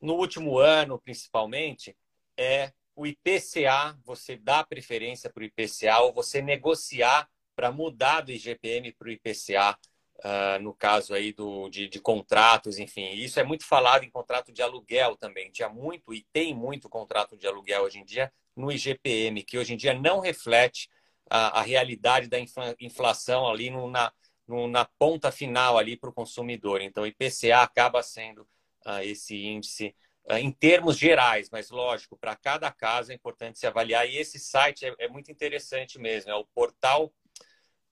no 0.01 0.15
último 0.15 0.57
ano, 0.57 1.01
principalmente, 1.01 1.97
é 2.37 2.73
o 2.95 3.05
IPCA, 3.05 3.99
você 4.05 4.37
dá 4.37 4.63
preferência 4.63 5.29
para 5.29 5.43
o 5.43 5.45
IPCA 5.45 5.99
ou 5.99 6.13
você 6.13 6.41
negociar 6.41 7.29
para 7.55 7.73
mudar 7.73 8.23
do 8.23 8.33
IGPM 8.33 8.93
para 8.93 9.09
o 9.09 9.11
IPCA, 9.11 9.79
uh, 10.19 10.63
no 10.63 10.75
caso 10.75 11.15
aí 11.15 11.33
do, 11.33 11.69
de, 11.69 11.89
de, 11.89 12.01
contratos, 12.01 12.79
enfim. 12.79 13.11
Isso 13.13 13.39
é 13.41 13.45
muito 13.45 13.65
falado 13.65 14.05
em 14.05 14.11
contrato 14.11 14.53
de 14.53 14.63
aluguel 14.63 15.17
também. 15.17 15.51
Tinha 15.51 15.69
muito 15.69 16.13
e 16.15 16.27
tem 16.33 16.55
muito 16.55 16.89
contrato 16.89 17.37
de 17.37 17.47
aluguel 17.47 17.83
hoje 17.83 17.99
em 17.99 18.05
dia 18.05 18.33
no 18.57 18.71
IGPM, 18.71 19.43
que 19.43 19.59
hoje 19.59 19.75
em 19.75 19.77
dia 19.77 19.95
não 19.95 20.21
reflete 20.21 20.89
a, 21.29 21.61
a 21.61 21.63
realidade 21.63 22.29
da 22.29 22.39
inflação 22.81 23.49
ali 23.49 23.71
no, 23.71 23.91
na, 23.91 24.13
no, 24.47 24.69
na 24.69 24.85
ponta 24.85 25.33
final 25.33 25.79
ali 25.79 25.97
para 25.97 26.11
o 26.11 26.15
consumidor. 26.15 26.81
Então, 26.81 27.03
o 27.03 27.07
IPCA 27.07 27.63
acaba 27.63 28.03
sendo 28.03 28.43
uh, 28.87 29.01
esse 29.03 29.47
índice 29.47 29.95
uh, 30.31 30.37
em 30.37 30.53
termos 30.53 30.97
gerais, 30.97 31.49
mas 31.51 31.71
lógico, 31.71 32.17
para 32.17 32.37
cada 32.37 32.71
caso 32.71 33.11
é 33.11 33.15
importante 33.15 33.59
se 33.59 33.67
avaliar. 33.67 34.09
E 34.09 34.17
esse 34.17 34.39
site 34.39 34.87
é, 34.87 34.95
é 34.99 35.09
muito 35.09 35.31
interessante 35.33 35.99
mesmo, 35.99 36.31
é 36.31 36.35
o 36.35 36.45
portal 36.45 37.13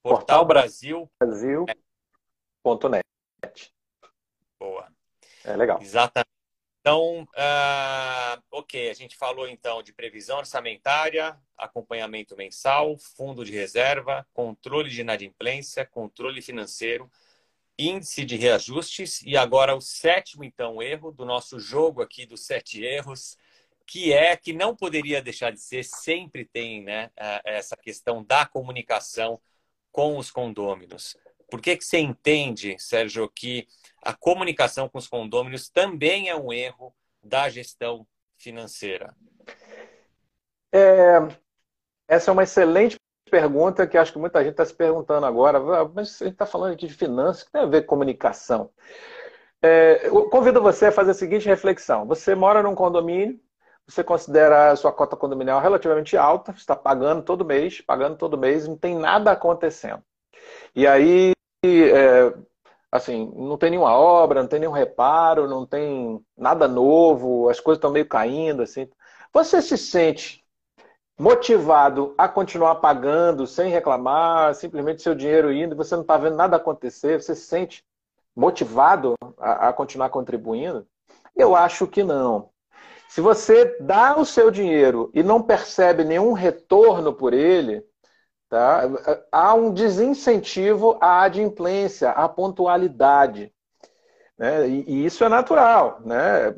Portal, 0.03 0.41
portal 0.41 0.45
Brasil. 0.45 1.11
Brasil.net. 1.21 3.05
Boa. 4.59 4.89
É 5.45 5.57
legal. 5.57 5.81
Exatamente. 5.81 6.33
Então, 6.81 7.23
uh, 7.23 8.43
ok, 8.51 8.91
a 8.91 8.95
gente 8.95 9.17
falou 9.17 9.47
então 9.47 9.85
de 9.85 9.93
previsão 9.93 10.39
orçamentária, 10.39 11.39
acompanhamento 11.57 12.37
mensal, 12.37 12.99
fundo 12.99 13.45
de 13.45 13.53
reserva, 13.53 14.27
controle 14.33 14.91
de 14.91 15.01
inadimplência, 15.01 15.87
controle 15.87 16.43
financeiro, 16.43 17.09
índice 17.79 18.25
de 18.25 18.35
reajustes 18.35 19.23
e 19.23 19.37
agora 19.37 19.77
o 19.77 19.81
sétimo 19.81 20.43
então 20.43 20.83
erro 20.83 21.13
do 21.13 21.25
nosso 21.25 21.61
jogo 21.61 22.03
aqui 22.03 22.27
dos 22.27 22.45
sete 22.45 22.83
erros, 22.83 23.37
que 23.87 24.13
é 24.13 24.37
que 24.37 24.53
não 24.53 24.75
poderia 24.75 25.23
deixar 25.23 25.53
de 25.53 25.61
ser, 25.61 25.85
sempre 25.85 26.45
tem 26.45 26.83
né, 26.83 27.13
essa 27.45 27.77
questão 27.77 28.25
da 28.25 28.45
comunicação 28.45 29.41
com 29.93 30.17
os 30.17 30.31
condôminos. 30.31 31.17
Por 31.51 31.61
que, 31.61 31.77
que 31.77 31.85
você 31.85 31.99
entende, 31.99 32.77
Sérgio, 32.79 33.29
que 33.29 33.69
a 34.03 34.15
comunicação 34.15 34.89
com 34.89 34.99
os 34.99 35.07
condôminos 35.07 35.69
também 35.69 36.31
é 36.31 36.35
um 36.35 36.53
erro 36.53 36.95
da 37.23 37.49
gestão 37.51 38.07
financeira? 38.39 39.15
É, 40.73 41.19
essa 42.09 42.31
é 42.31 42.33
uma 42.33 42.43
excelente 42.43 42.97
pergunta 43.31 43.87
que 43.87 43.97
acho 43.97 44.13
que 44.13 44.19
muita 44.19 44.41
gente 44.41 44.53
está 44.53 44.65
se 44.65 44.75
perguntando 44.75 45.27
agora. 45.27 45.61
Mas 45.95 46.21
a 46.21 46.25
gente 46.25 46.35
está 46.35 46.47
falando 46.47 46.73
aqui 46.73 46.87
de 46.87 46.95
finanças, 46.95 47.45
que 47.45 47.53
tem 47.53 47.63
a 47.63 47.67
ver 47.67 47.83
com 47.83 47.89
comunicação? 47.89 48.71
É, 49.63 50.09
eu 50.09 50.29
convido 50.29 50.61
você 50.61 50.87
a 50.87 50.93
fazer 50.93 51.13
a 51.13 51.15
seguinte 51.15 51.47
reflexão. 51.47 52.07
Você 52.07 52.35
mora 52.35 52.63
num 52.63 52.75
condomínio, 52.75 53.39
você 53.87 54.03
considera 54.05 54.73
a 54.73 54.77
sua 54.77 54.93
cota 54.93 55.17
condominial 55.17 55.61
relativamente 55.61 56.17
alta, 56.17 56.53
está 56.53 56.75
pagando 56.77 57.23
todo 57.23 57.45
mês, 57.45 57.81
pagando 57.81 58.17
todo 58.17 58.39
mês, 58.39 58.67
não 58.67 58.77
tem 58.77 58.97
nada 58.97 59.33
acontecendo. 59.33 60.03
E 60.75 60.87
aí 60.87 61.33
é, 61.65 62.35
assim, 62.91 63.33
não 63.35 63.57
tem 63.57 63.71
nenhuma 63.71 63.95
obra, 63.95 64.43
não 64.43 64.49
tem 64.49 64.61
nenhum 64.61 64.73
reparo, 64.73 65.49
não 65.49 65.67
tem 65.67 66.25
nada 66.37 66.69
novo, 66.69 67.49
as 67.49 67.59
coisas 67.59 67.79
estão 67.79 67.91
meio 67.91 68.07
caindo, 68.07 68.63
assim. 68.63 68.89
Você 69.33 69.63
se 69.63 69.79
sente 69.79 70.45
motivado 71.19 72.15
a 72.19 72.29
continuar 72.29 72.77
pagando 72.77 73.47
sem 73.47 73.71
reclamar, 73.71 74.55
simplesmente 74.55 75.03
seu 75.03 75.15
dinheiro 75.15 75.53
indo, 75.53 75.77
você 75.77 75.95
não 75.95 76.03
está 76.03 76.17
vendo 76.17 76.37
nada 76.37 76.57
acontecer, 76.57 77.23
você 77.23 77.35
se 77.35 77.47
sente 77.47 77.85
motivado 78.37 79.15
a, 79.39 79.69
a 79.69 79.73
continuar 79.73 80.11
contribuindo? 80.11 80.87
Eu 81.35 81.57
acho 81.57 81.87
que 81.87 82.03
não. 82.03 82.52
Se 83.13 83.21
você 83.21 83.77
dá 83.79 84.19
o 84.19 84.25
seu 84.25 84.51
dinheiro 84.51 85.11
e 85.13 85.23
não 85.23 85.43
percebe 85.43 86.03
nenhum 86.03 86.33
retorno 86.33 87.13
por 87.13 87.35
ele, 87.35 87.85
Tá? 88.53 88.83
Há 89.33 89.55
um 89.55 89.73
desincentivo 89.73 90.99
à 91.01 91.23
adimplência, 91.23 92.11
à 92.11 92.29
pontualidade. 92.29 93.51
Né? 94.37 94.69
E, 94.69 94.85
e, 94.87 95.07
isso 95.07 95.25
é 95.25 95.29
natural, 95.31 96.03
né? 96.05 96.49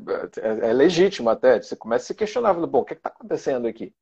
é, 0.42 0.70
é, 0.70 0.72
legítimo 0.72 1.30
até. 1.30 1.62
Você 1.62 1.76
começa 1.76 2.02
a 2.02 2.07
se 2.09 2.14
questionar, 2.16 2.52
bom, 2.52 2.80
o 2.80 2.84
que 2.84 2.94
está 2.94 3.11
acontecendo 3.11 3.68
aqui? 3.68 3.94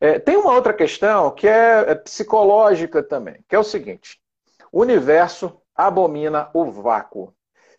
É, 0.00 0.18
tem 0.18 0.36
uma 0.36 0.52
outra 0.52 0.74
questão 0.74 1.30
que 1.30 1.46
é, 1.46 1.92
é 1.92 1.94
psicológica 1.94 3.04
também, 3.04 3.44
que 3.48 3.54
é 3.54 3.58
o 3.58 3.62
seguinte: 3.62 4.20
o 4.72 4.80
universo 4.80 5.62
abomina 5.76 6.50
o 6.52 6.64
vácuo. 6.72 7.32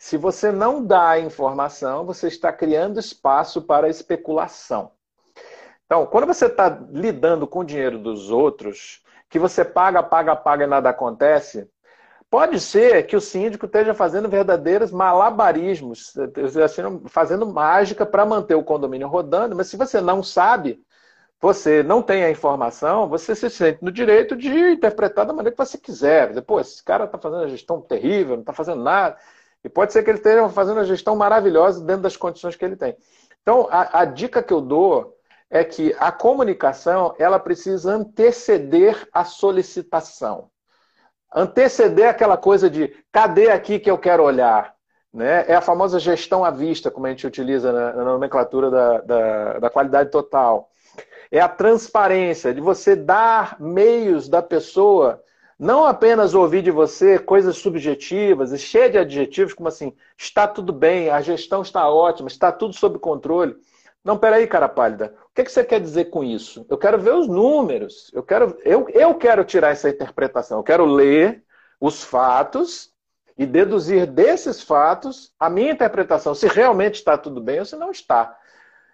Se 0.04 0.18
você 0.18 0.52
não 0.52 0.84
dá 0.84 1.12
a 1.12 1.20
informação, 1.22 2.06
você 2.06 2.28
está 2.28 2.52
criando 2.52 3.00
espaço 3.00 3.62
para 3.62 3.88
especulação. 3.88 4.92
Então, 5.86 6.06
quando 6.06 6.28
você 6.28 6.48
está 6.48 6.68
lidando 6.92 7.48
com 7.48 7.60
o 7.60 7.64
dinheiro 7.64 7.98
dos 7.98 8.30
outros, 8.30 9.02
que 9.30 9.40
você 9.40 9.64
paga, 9.64 10.04
paga, 10.04 10.36
paga 10.36 10.66
e 10.66 10.68
nada 10.68 10.90
acontece, 10.90 11.70
pode 12.30 12.60
ser 12.60 13.04
que 13.04 13.16
o 13.16 13.22
síndico 13.22 13.66
esteja 13.66 13.94
fazendo 13.94 14.28
verdadeiros 14.28 14.92
malabarismos, 14.92 16.14
assim, 16.62 16.82
fazendo 17.08 17.46
mágica 17.46 18.06
para 18.06 18.26
manter 18.26 18.56
o 18.56 18.64
condomínio 18.64 19.08
rodando, 19.08 19.56
mas 19.56 19.68
se 19.68 19.78
você 19.78 20.02
não 20.02 20.22
sabe, 20.22 20.84
você 21.40 21.82
não 21.82 22.02
tem 22.02 22.26
a 22.26 22.30
informação, 22.30 23.08
você 23.08 23.34
se 23.34 23.50
sente 23.50 23.82
no 23.82 23.90
direito 23.90 24.36
de 24.36 24.50
interpretar 24.50 25.26
da 25.26 25.32
maneira 25.32 25.56
que 25.56 25.66
você 25.66 25.78
quiser. 25.78 26.42
Pô, 26.42 26.60
esse 26.60 26.84
cara 26.84 27.06
está 27.06 27.18
fazendo 27.18 27.40
uma 27.40 27.48
gestão 27.48 27.80
terrível, 27.80 28.36
não 28.36 28.42
está 28.42 28.52
fazendo 28.52 28.84
nada. 28.84 29.18
E 29.64 29.70
pode 29.70 29.94
ser 29.94 30.04
que 30.04 30.10
ele 30.10 30.18
esteja 30.18 30.48
fazendo 30.50 30.78
uma 30.78 30.86
gestão 30.86 31.16
maravilhosa 31.16 31.84
dentro 31.84 32.04
das 32.04 32.18
condições 32.18 32.56
que 32.56 32.66
ele 32.66 32.76
tem. 32.76 32.96
Então, 33.42 33.68
a, 33.72 34.02
a 34.02 34.06
dica 34.06 34.44
que 34.44 34.54
eu 34.54 34.62
dou 34.62 35.16
é 35.50 35.64
que 35.64 35.96
a 36.00 36.12
comunicação 36.12 37.14
ela 37.18 37.40
precisa 37.40 37.94
anteceder 37.94 39.08
a 39.14 39.24
solicitação. 39.24 40.50
Anteceder 41.34 42.10
aquela 42.10 42.38
coisa 42.38 42.70
de 42.70 42.88
cadê 43.12 43.52
aqui 43.52 43.80
que 43.80 43.90
eu 43.90 43.98
quero 43.98 44.24
olhar? 44.24 44.74
Né? 45.14 45.46
É 45.48 45.56
a 45.56 45.62
famosa 45.62 46.00
gestão 46.00 46.44
à 46.44 46.50
vista, 46.50 46.90
como 46.90 47.06
a 47.06 47.10
gente 47.10 47.28
utiliza 47.28 47.72
na, 47.72 47.94
na 47.94 48.04
nomenclatura 48.04 48.72
da, 48.72 49.02
da, 49.02 49.60
da 49.60 49.70
qualidade 49.70 50.10
total. 50.10 50.70
É 51.32 51.40
a 51.40 51.48
transparência, 51.48 52.54
de 52.54 52.62
você 52.62 52.96
dar 52.96 53.60
meios 53.60 54.28
da 54.28 54.42
pessoa 54.42 55.22
não 55.64 55.86
apenas 55.86 56.34
ouvir 56.34 56.62
de 56.62 56.70
você 56.70 57.18
coisas 57.18 57.56
subjetivas 57.56 58.52
e 58.52 58.58
cheias 58.58 58.92
de 58.92 58.98
adjetivos 58.98 59.54
como 59.54 59.70
assim, 59.70 59.96
está 60.18 60.46
tudo 60.46 60.74
bem, 60.74 61.10
a 61.10 61.22
gestão 61.22 61.62
está 61.62 61.90
ótima, 61.90 62.28
está 62.28 62.52
tudo 62.52 62.74
sob 62.74 63.00
controle. 63.00 63.56
Não, 64.04 64.18
peraí, 64.18 64.46
cara 64.46 64.68
pálida. 64.68 65.16
O 65.32 65.34
que, 65.34 65.46
que 65.46 65.52
você 65.52 65.64
quer 65.64 65.80
dizer 65.80 66.06
com 66.06 66.22
isso? 66.22 66.66
Eu 66.70 66.78
quero 66.78 67.00
ver 67.00 67.14
os 67.14 67.30
números. 67.30 68.12
Eu 68.14 68.22
quero, 68.22 68.58
eu, 68.66 68.90
eu 68.90 69.16
quero 69.16 69.46
tirar 69.46 69.70
essa 69.70 69.90
interpretação. 69.90 70.60
Eu 70.60 70.64
quero 70.64 70.84
ler 70.84 71.42
os 71.80 72.04
fatos 72.04 72.92
e 73.38 73.46
deduzir 73.46 74.06
desses 74.06 74.62
fatos 74.62 75.32
a 75.40 75.50
minha 75.50 75.72
interpretação, 75.72 76.36
se 76.36 76.48
realmente 76.48 76.96
está 76.96 77.18
tudo 77.18 77.40
bem 77.40 77.60
ou 77.60 77.66
se 77.66 77.78
não 77.78 77.90
está. 77.90 78.38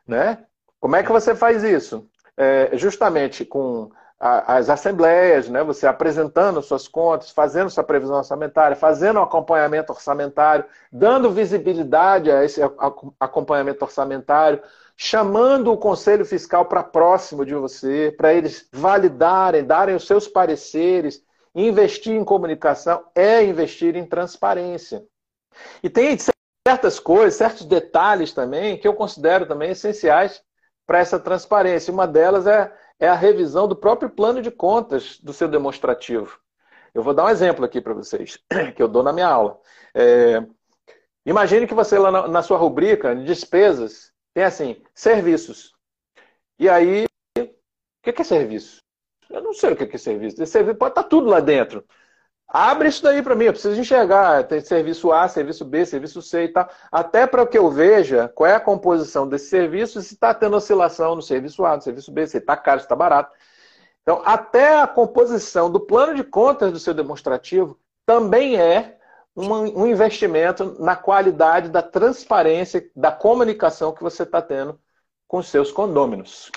Né? 0.08 0.46
Como 0.80 0.96
é 0.96 1.02
que 1.02 1.12
você 1.12 1.34
faz 1.34 1.64
isso? 1.64 2.08
É, 2.38 2.70
justamente 2.78 3.44
com 3.44 3.92
as 4.20 4.70
assembleias, 4.70 5.48
né? 5.48 5.64
você 5.64 5.88
apresentando 5.88 6.62
suas 6.62 6.90
contas, 6.90 7.30
fazendo 7.32 7.70
sua 7.70 7.86
previsão 7.86 8.18
orçamentária, 8.18 8.76
fazendo 8.76 9.20
um 9.20 9.24
acompanhamento 9.24 9.94
orçamentário, 9.94 10.66
dando 10.92 11.32
visibilidade 11.32 12.30
a 12.30 12.44
esse 12.44 12.62
acompanhamento 13.18 13.86
orçamentário, 13.86 14.62
chamando 14.98 15.72
o 15.72 15.78
Conselho 15.78 16.26
Fiscal 16.26 16.66
para 16.66 16.84
próximo 16.84 17.46
de 17.46 17.56
você, 17.56 18.14
para 18.18 18.34
eles 18.34 18.68
validarem, 18.74 19.64
darem 19.64 19.96
os 19.96 20.06
seus 20.06 20.28
pareceres. 20.28 21.24
Investir 21.56 22.14
em 22.14 22.26
comunicação 22.26 23.06
é 23.16 23.44
investir 23.44 23.96
em 23.96 24.06
transparência. 24.06 25.04
E 25.82 25.90
tem 25.90 26.18
certas 26.68 27.00
coisas, 27.00 27.36
certos 27.36 27.66
detalhes 27.66 28.34
também, 28.34 28.78
que 28.78 28.88
eu 28.88 28.94
considero 28.94 29.46
também 29.46 29.72
essenciais 29.72 30.42
para 30.86 31.00
essa 31.00 31.20
transparência. 31.20 31.94
Uma 31.94 32.06
delas 32.06 32.46
é, 32.46 32.72
é 33.00 33.08
a 33.08 33.16
revisão 33.16 33.68
do 33.68 33.76
próprio 33.76 34.10
plano 34.10 34.42
de 34.42 34.52
contas 34.52 35.20
do 35.20 35.32
seu 35.32 35.48
demonstrativo. 35.48 36.40
Eu 36.94 37.02
vou 37.02 37.14
dar 37.14 37.26
um 37.26 37.30
exemplo 37.30 37.64
aqui 37.64 37.80
para 37.80 37.94
vocês, 37.94 38.40
que 38.76 38.82
eu 38.82 38.88
dou 38.88 39.04
na 39.04 39.14
minha 39.14 39.28
aula. 39.28 39.60
É, 39.94 40.44
imagine 41.26 41.66
que 41.66 41.74
você 41.74 41.98
lá 41.98 42.12
na, 42.12 42.28
na 42.28 42.42
sua 42.42 42.58
rubrica 42.58 43.16
de 43.16 43.24
despesas 43.24 44.12
tem 44.34 44.44
assim, 44.44 44.82
serviços. 44.94 45.74
E 46.58 46.68
aí, 46.68 47.06
o 47.38 47.48
que 48.04 48.22
é 48.22 48.24
serviço? 48.24 48.82
Eu 49.30 49.42
não 49.42 49.54
sei 49.54 49.72
o 49.72 49.76
que 49.76 49.96
é 49.96 49.98
serviço. 49.98 50.42
Esse 50.42 50.52
serviço 50.52 50.78
pode 50.78 50.92
estar 50.92 51.04
tudo 51.04 51.30
lá 51.30 51.40
dentro. 51.40 51.86
Abre 52.52 52.90
isso 52.90 53.04
daí 53.04 53.22
para 53.22 53.36
mim, 53.36 53.46
eu 53.46 53.54
preciso 53.54 53.80
enxergar. 53.80 54.44
Tem 54.46 54.60
serviço 54.60 55.12
A, 55.12 55.28
serviço 55.28 55.64
B, 55.64 55.86
serviço 55.86 56.22
C 56.22 56.46
e 56.46 56.48
tal. 56.48 56.68
Até 56.92 57.28
para 57.28 57.46
que 57.46 57.58
eu 57.58 57.70
veja 57.70 58.28
qual 58.30 58.50
é 58.50 58.56
a 58.56 58.60
composição 58.60 59.28
desse 59.30 59.50
serviço, 59.50 60.02
se 60.02 60.16
está 60.16 60.34
tendo 60.34 60.56
oscilação 60.56 61.16
no 61.16 61.22
serviço 61.22 61.64
A, 61.66 61.76
no 61.76 61.82
serviço 61.82 62.12
B, 62.12 62.26
se 62.26 62.38
está 62.38 62.58
caro, 62.58 62.80
se 62.80 62.86
está 62.86 62.96
barato. 62.96 63.36
Então, 64.02 64.22
até 64.26 64.80
a 64.82 64.88
composição 64.88 65.72
do 65.72 65.80
plano 65.80 66.16
de 66.16 66.24
contas 66.24 66.72
do 66.72 66.80
seu 66.80 66.94
demonstrativo 66.94 67.80
também 68.06 68.60
é 68.60 68.98
um, 69.36 69.86
investimento 69.86 70.76
na 70.80 70.96
qualidade 70.96 71.70
da 71.70 71.82
transparência, 71.82 72.90
da 72.96 73.12
comunicação 73.12 73.94
que 73.94 74.02
você 74.02 74.24
está 74.24 74.42
tendo 74.42 74.80
com 75.28 75.42
seus 75.44 75.72
condôminos. 75.72 76.52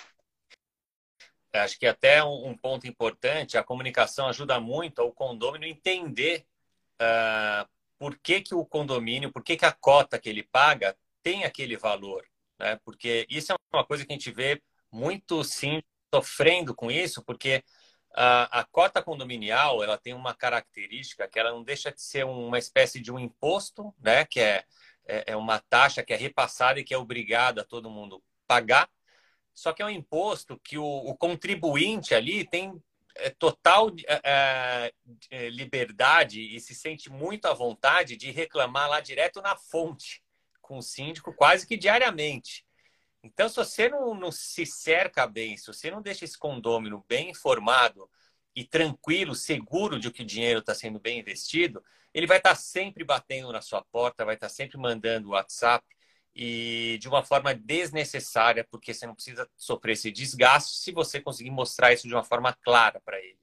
Acho 1.53 1.78
que 1.78 1.86
até 1.86 2.24
um, 2.24 2.57
ponto 2.57 2.86
importante, 2.86 3.59
a 3.59 3.62
comunicação 3.62 4.26
ajuda 4.28 4.59
muito 4.59 5.00
ao 5.00 5.12
condômino 5.12 5.66
entender 5.66 6.46
uh, 6.94 7.68
por 7.98 8.16
que, 8.18 8.40
que 8.40 8.55
o 8.55 8.64
condomínio, 8.64 9.30
por 9.30 9.44
que, 9.44 9.57
que 9.57 9.66
a 9.66 9.72
cota 9.72 10.18
que 10.18 10.28
ele 10.28 10.42
paga 10.42 10.96
tem 11.22 11.44
aquele 11.44 11.76
valor. 11.76 12.26
Né? 12.59 12.78
Porque 12.84 13.26
isso 13.28 13.53
é 13.53 13.57
uma 13.72 13.84
coisa 13.84 14.05
que 14.05 14.12
a 14.12 14.16
gente 14.16 14.30
vê 14.30 14.62
muito 14.90 15.44
sim 15.44 15.82
sofrendo 16.14 16.74
com 16.74 16.90
isso, 16.90 17.22
porque 17.22 17.62
a, 18.14 18.61
a, 18.61 18.64
cota 18.64 19.03
condominial 19.03 19.82
ela 19.82 19.96
tem 19.96 20.14
uma 20.14 20.34
característica 20.34 21.28
que 21.28 21.38
ela 21.38 21.50
não 21.50 21.62
deixa 21.62 21.90
de 21.90 22.03
ser 22.03 22.24
uma 22.24 22.59
espécie 22.59 23.00
de 23.00 23.11
um 23.11 23.18
imposto, 23.18 23.94
né? 23.98 24.24
que 24.24 24.40
é, 24.40 24.64
é, 25.07 25.32
é 25.32 25.36
uma 25.36 25.59
taxa 25.59 26.03
que 26.03 26.12
é 26.12 26.16
repassada 26.16 26.80
e 26.80 26.84
que 26.84 26.94
é 26.94 26.98
obrigada 26.98 27.62
a 27.62 27.64
todo 27.64 27.90
mundo 27.90 28.22
pagar. 28.46 28.88
Só 29.55 29.72
que 29.72 29.82
é 29.82 29.86
um 29.86 29.90
imposto 29.90 30.59
que 30.59 30.78
o, 30.78 30.84
o 30.84 31.16
contribuinte 31.16 32.14
ali 32.14 32.46
tem 32.46 32.80
é, 33.16 33.30
total 33.30 33.90
é, 34.07 34.92
é, 35.30 35.48
liberdade 35.50 36.40
e 36.40 36.59
se 36.61 36.74
sente 36.74 37.11
muito 37.11 37.46
à 37.46 37.53
vontade 37.53 38.16
de 38.16 38.30
reclamar 38.30 38.88
lá 38.88 39.00
direto 39.00 39.42
na 39.42 39.57
fonte 39.57 40.22
com 40.61 40.78
o 40.78 40.82
síndico 40.82 41.34
quase 41.34 41.66
que 41.66 41.76
diariamente. 41.76 42.64
Então, 43.22 43.48
se 43.48 43.57
você 43.57 43.88
não, 43.88 44.14
não 44.14 44.32
se 44.32 44.66
cerca 44.66 45.26
bem, 45.26 45.57
se 45.57 45.66
você 45.66 45.90
não 45.90 46.03
deixa 46.03 46.24
esse 46.24 46.38
condômino 46.38 47.05
bem 47.07 47.30
informado 47.30 48.11
e 48.55 48.64
tranquilo, 48.64 49.34
seguro 49.34 49.98
de 49.98 50.11
que 50.11 50.22
o 50.22 50.26
dinheiro 50.26 50.61
está 50.61 50.74
sendo 50.74 50.98
bem 50.98 51.20
investido, 51.20 51.84
ele 52.12 52.26
vai 52.26 52.38
estar 52.38 52.50
tá 52.50 52.57
sempre 52.57 53.05
batendo 53.05 53.53
na 53.53 53.61
sua 53.61 53.82
porta, 53.82 54.24
vai 54.24 54.34
estar 54.34 54.48
tá 54.48 54.53
sempre 54.53 54.76
mandando 54.76 55.30
WhatsApp 55.30 55.84
e 56.35 56.99
de 57.01 57.09
uma 57.09 57.22
forma 57.22 57.55
desnecessária, 57.55 58.66
porque 58.70 58.95
você 58.95 59.07
não 59.07 59.14
precisa 59.14 59.49
sofrer 59.57 59.93
esse 59.93 60.11
desgaste 60.11 60.78
se 60.78 60.93
você 60.93 61.20
conseguir 61.20 61.51
mostrar 61.51 61.93
isso 61.93 62.09
de 62.09 62.14
uma 62.14 62.24
forma 62.24 62.57
clara 62.62 63.01
para 63.05 63.18
ele. 63.18 63.39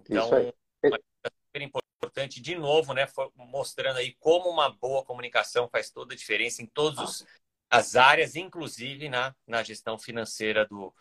Então, 0.00 0.32
é 0.34 0.52
super 0.82 1.62
importante, 1.62 2.40
de 2.40 2.54
novo, 2.54 2.92
né, 2.92 3.06
mostrando 3.36 3.98
aí 3.98 4.14
como 4.18 4.48
uma 4.48 4.70
boa 4.70 5.04
comunicação 5.04 5.68
faz 5.68 5.90
toda 5.90 6.14
a 6.14 6.16
diferença 6.16 6.62
em 6.62 6.66
todos 6.66 6.98
os 6.98 7.26
as 7.70 7.96
áreas, 7.96 8.36
inclusive 8.36 9.08
na, 9.08 9.34
na 9.46 9.62
gestão 9.62 9.98
financeira 9.98 10.64
do, 10.66 10.94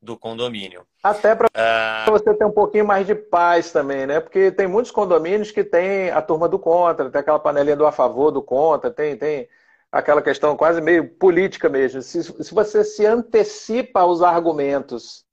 do 0.00 0.16
condomínio. 0.16 0.86
Até 1.02 1.34
para 1.34 1.48
uh... 1.48 2.10
você 2.10 2.32
ter 2.34 2.44
um 2.44 2.52
pouquinho 2.52 2.86
mais 2.86 3.04
de 3.06 3.16
paz 3.16 3.72
também, 3.72 4.06
né? 4.06 4.20
Porque 4.20 4.52
tem 4.52 4.68
muitos 4.68 4.92
condomínios 4.92 5.50
que 5.50 5.64
tem 5.64 6.10
a 6.10 6.22
turma 6.22 6.48
do 6.48 6.58
contra, 6.58 7.10
tem 7.10 7.20
aquela 7.20 7.40
panelinha 7.40 7.76
do 7.76 7.86
a 7.86 7.90
favor, 7.90 8.30
do 8.30 8.42
contra, 8.42 8.90
tem, 8.90 9.16
tem 9.16 9.48
aquela 9.90 10.22
questão 10.22 10.56
quase 10.56 10.80
meio 10.80 11.08
política 11.16 11.68
mesmo. 11.68 12.02
Se, 12.02 12.22
se 12.22 12.54
você 12.54 12.84
se 12.84 13.04
antecipa 13.04 14.00
aos 14.00 14.22
argumentos 14.22 15.26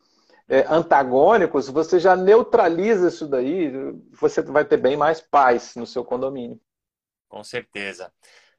é, 0.49 0.65
antagônicos, 0.69 1.67
você 1.67 1.99
já 1.99 2.15
neutraliza 2.15 3.09
isso 3.09 3.27
daí, 3.27 3.71
você 4.11 4.41
vai 4.41 4.65
ter 4.65 4.77
bem 4.77 4.95
mais 4.97 5.21
paz 5.21 5.75
no 5.75 5.85
seu 5.85 6.03
condomínio. 6.03 6.59
Com 7.29 7.43
certeza. 7.43 8.11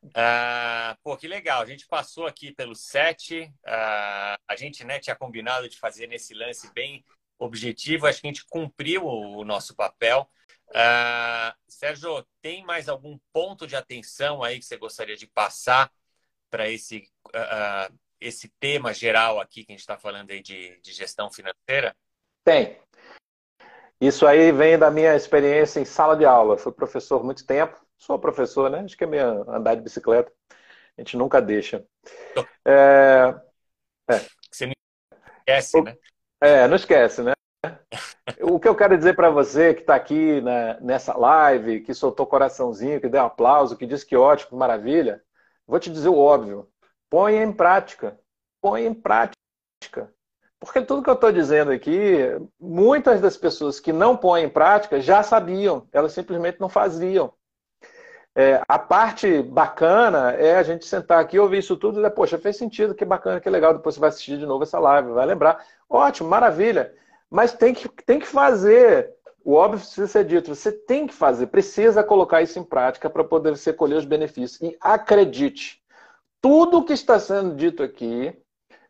Uh, 0.05 0.94
pô, 1.03 1.16
que 1.16 1.26
legal. 1.26 1.62
A 1.62 1.66
gente 1.66 1.86
passou 1.86 2.26
aqui 2.26 2.53
pelo 2.53 2.74
set. 2.74 3.42
Uh, 3.42 4.38
a 4.46 4.57
gente 4.57 4.84
né, 4.84 4.99
tinha 5.01 5.16
combinado 5.16 5.68
de 5.68 5.78
fazer 5.78 6.07
nesse 6.07 6.34
lance 6.34 6.72
bem 6.72 7.05
objetivo. 7.38 8.07
Acho 8.07 8.20
que 8.20 8.26
a 8.26 8.30
gente 8.30 8.46
cumpriu 8.46 9.05
o 9.05 9.44
nosso 9.44 9.74
papel. 9.74 10.28
Uh, 10.71 11.55
Sérgio, 11.66 12.27
tem 12.43 12.64
mais 12.64 12.89
algum 12.89 13.19
ponto 13.33 13.66
de 13.66 13.77
atenção 13.77 14.43
aí 14.43 14.59
que 14.59 14.64
você 14.64 14.77
gostaria 14.77 15.16
de 15.16 15.27
passar 15.27 15.91
para 16.51 16.69
esse, 16.69 17.11
esse 18.21 18.49
tema 18.61 18.93
geral 18.93 19.41
aqui 19.41 19.64
que 19.64 19.73
a 19.73 19.75
gente 19.75 19.81
está 19.81 19.99
falando 19.99 20.31
aí 20.31 20.43
de, 20.43 20.81
de 20.81 20.93
gestão 20.93 21.31
financeira? 21.31 21.95
Tem. 22.45 22.79
Isso 24.01 24.27
aí 24.27 24.53
vem 24.53 24.79
da 24.79 24.91
minha 24.91 25.14
experiência 25.14 25.81
em 25.81 25.85
sala 25.85 26.16
de 26.16 26.25
aula. 26.25 26.57
Fui 26.57 26.73
professor 26.73 27.25
muito 27.25 27.45
tempo 27.45 27.79
Sou 27.99 28.19
professor, 28.19 28.71
né? 28.71 28.81
Acho 28.81 28.97
que 28.97 29.05
é 29.05 29.07
minha 29.07 29.27
andar 29.27 29.75
de 29.75 29.83
bicicleta. 29.83 30.33
A 30.97 31.01
gente 31.01 31.16
nunca 31.16 31.43
deixa. 31.43 31.85
É... 32.64 33.35
É. 34.09 34.27
Você 34.51 34.66
não 34.66 34.73
esquece, 35.39 35.83
né? 35.83 35.97
É, 36.41 36.69
não 36.69 36.77
esquece, 36.77 37.23
né? 37.23 37.33
O 38.41 38.61
que 38.61 38.68
eu 38.68 38.74
quero 38.74 38.97
dizer 38.97 39.14
para 39.14 39.31
você 39.31 39.74
que 39.74 39.81
está 39.81 39.95
aqui 39.95 40.41
né, 40.41 40.79
nessa 40.81 41.16
live, 41.16 41.81
que 41.81 41.95
soltou 41.95 42.26
coraçãozinho, 42.26 43.01
que 43.01 43.09
deu 43.09 43.22
aplauso, 43.22 43.76
que 43.76 43.87
disse 43.87 44.05
que 44.05 44.16
ótimo, 44.16 44.51
que 44.51 44.57
maravilha, 44.57 45.22
vou 45.66 45.81
te 45.81 45.91
dizer 45.91 46.09
o 46.09 46.18
óbvio. 46.18 46.68
Põe 47.09 47.37
em 47.37 47.53
prática. 47.53 48.18
Põe 48.61 48.87
em 48.87 48.95
prática. 48.95 49.39
Porque 50.61 50.83
tudo 50.83 51.03
que 51.03 51.09
eu 51.09 51.14
estou 51.14 51.31
dizendo 51.31 51.70
aqui, 51.70 52.18
muitas 52.61 53.20
das 53.20 53.37
pessoas 53.37 53.79
que 53.79 53.93
não 53.93 54.16
põem 54.16 54.45
em 54.45 54.49
prática 54.49 55.01
já 55.01 55.22
sabiam, 55.22 55.87
elas 55.93 56.12
simplesmente 56.12 56.61
não 56.61 56.68
faziam. 56.68 57.33
É, 58.35 58.62
a 58.68 58.79
parte 58.79 59.43
bacana 59.43 60.33
é 60.33 60.57
a 60.57 60.62
gente 60.62 60.85
sentar 60.85 61.20
aqui, 61.20 61.39
ouvir 61.39 61.59
isso 61.59 61.76
tudo 61.76 61.95
e 61.95 62.03
dizer, 62.03 62.11
poxa, 62.11 62.39
fez 62.39 62.57
sentido, 62.57 62.95
que 62.95 63.05
bacana, 63.05 63.41
que 63.41 63.51
legal, 63.51 63.74
depois 63.74 63.95
você 63.95 64.01
vai 64.01 64.09
assistir 64.11 64.39
de 64.39 64.47
novo 64.47 64.64
essa 64.64 64.79
live, 64.79 65.11
vai 65.11 65.26
lembrar. 65.26 65.64
Ótimo, 65.89 66.29
maravilha. 66.29 66.95
Mas 67.31 67.53
tem 67.53 67.74
que, 67.74 67.89
tem 68.05 68.18
que 68.18 68.26
fazer. 68.26 69.14
O 69.45 69.55
óbvio 69.55 69.81
precisa 69.81 70.07
ser 70.07 70.24
dito, 70.24 70.55
você 70.55 70.70
tem 70.70 71.07
que 71.07 71.14
fazer, 71.14 71.47
precisa 71.47 72.05
colocar 72.05 72.43
isso 72.43 72.59
em 72.59 72.64
prática 72.64 73.09
para 73.09 73.24
poder 73.24 73.57
você 73.57 73.72
colher 73.72 73.97
os 73.97 74.05
benefícios. 74.05 74.61
E 74.61 74.76
acredite, 74.81 75.83
tudo 76.41 76.85
que 76.85 76.93
está 76.93 77.18
sendo 77.18 77.55
dito 77.55 77.83
aqui 77.83 78.37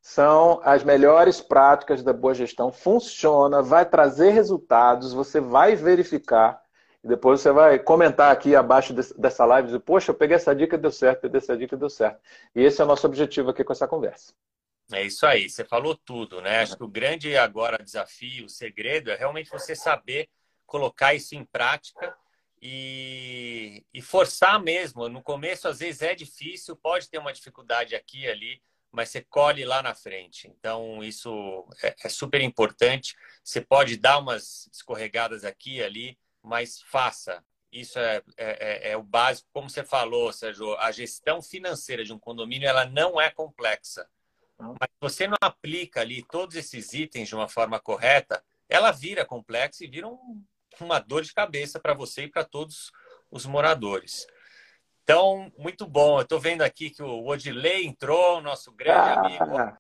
são 0.01 0.61
as 0.65 0.83
melhores 0.83 1.41
práticas 1.41 2.03
da 2.03 2.13
boa 2.13 2.35
gestão, 2.35 2.73
funciona, 2.73 3.63
vai 3.63 3.85
trazer 3.85 4.31
resultados, 4.31 5.13
você 5.13 5.41
vai 5.41 5.77
verificar 5.77 6.61
e 7.03 7.09
depois 7.09 7.41
você 7.41 7.53
vai 7.53 7.79
comentar 7.79 8.33
aqui 8.33 8.57
abaixo 8.57 8.93
dessa 8.93 9.45
live, 9.45 9.67
dizer, 9.67 9.81
poxa, 9.81 10.11
eu 10.11 10.15
peguei 10.15 10.37
essa 10.37 10.55
dica, 10.55 10.77
deu 10.77 10.91
certo, 10.91 11.21
peguei 11.23 11.39
essa 11.39 11.57
dica, 11.57 11.77
deu 11.77 11.89
certo. 11.89 12.21
E 12.55 12.63
esse 12.63 12.81
é 12.81 12.85
o 12.85 12.89
nosso 12.89 13.07
objetivo 13.07 13.51
aqui 13.51 13.63
com 13.63 13.73
essa 13.73 13.87
conversa. 13.87 14.33
É 14.93 15.03
isso 15.03 15.27
aí, 15.27 15.51
você 15.51 15.65
falou 15.65 15.95
tudo, 15.95 16.41
né? 16.41 16.61
Acho 16.61 16.77
que 16.77 16.83
o 16.83 16.89
grande 16.89 17.37
agora 17.37 17.83
desafio, 17.83 18.47
o 18.47 18.49
segredo 18.49 19.11
é 19.11 19.17
realmente 19.17 19.51
você 19.51 19.77
saber 19.77 20.29
colocar 20.67 21.15
isso 21.15 21.35
em 21.35 21.45
prática 21.45 22.17
e, 22.61 23.85
e 23.93 24.01
forçar 24.01 24.63
mesmo. 24.63 25.09
No 25.09 25.23
começo, 25.23 25.69
às 25.69 25.81
vezes, 25.81 26.03
é 26.03 26.15
difícil, 26.15 26.77
pode 26.77 27.09
ter 27.09 27.19
uma 27.19 27.33
dificuldade 27.33 27.95
aqui 27.95 28.23
e 28.23 28.29
ali, 28.29 28.63
mas 28.91 29.11
você 29.11 29.23
colhe 29.23 29.65
lá 29.65 29.83
na 29.83 29.95
frente. 29.95 30.49
Então, 30.49 31.03
isso 31.05 31.67
é, 31.83 31.95
é 32.05 32.09
super 32.09 32.41
importante. 32.41 33.15
Você 33.45 33.61
pode 33.61 33.97
dar 33.97 34.19
umas 34.19 34.69
escorregadas 34.73 35.45
aqui 35.45 35.77
e 35.77 35.83
ali, 35.83 36.19
mas 36.43 36.81
faça. 36.83 37.45
Isso 37.71 37.99
é, 37.99 38.23
é, 38.37 38.89
é, 38.89 38.91
é, 38.93 38.97
o 38.97 39.03
básico. 39.03 39.49
Como 39.53 39.69
você 39.69 39.85
falou, 39.85 40.33
Sérgio, 40.33 40.75
a 40.79 40.91
gestão 40.91 41.43
financeira 41.43 42.03
de 42.03 42.13
um 42.13 42.19
condomínio 42.19 42.67
ela 42.67 42.87
não 42.87 43.21
é 43.21 43.31
complexa. 43.31 44.09
Mas 44.59 44.91
se 44.91 44.97
você 45.01 45.27
não 45.27 45.37
aplica 45.41 46.01
ali 46.01 46.23
todos 46.23 46.57
esses 46.57 46.93
itens 46.93 47.29
de 47.29 47.35
uma 47.35 47.49
forma 47.49 47.79
correta, 47.79 48.43
ela 48.69 48.91
vira 48.91 49.25
complexa 49.25 49.85
e 49.85 49.89
vira 49.89 50.09
um, 50.09 50.45
uma 50.81 50.99
dor 50.99 51.23
de 51.23 51.33
cabeça 51.33 51.79
para 51.81 51.95
você 51.95 52.25
e 52.25 52.31
para 52.31 52.45
todos 52.45 52.91
os 53.31 53.47
moradores. 53.47 54.27
Então, 55.03 55.53
muito 55.57 55.87
bom. 55.87 56.19
Eu 56.19 56.23
estou 56.23 56.41
vendo 56.41 56.63
aqui 56.63 56.91
que 56.91 57.03
o 57.03 57.27
Odilei 57.27 57.87
entrou, 57.87 58.41
nosso 58.41 58.73
grande 58.73 59.09
ah. 59.09 59.21
amigo, 59.21 59.79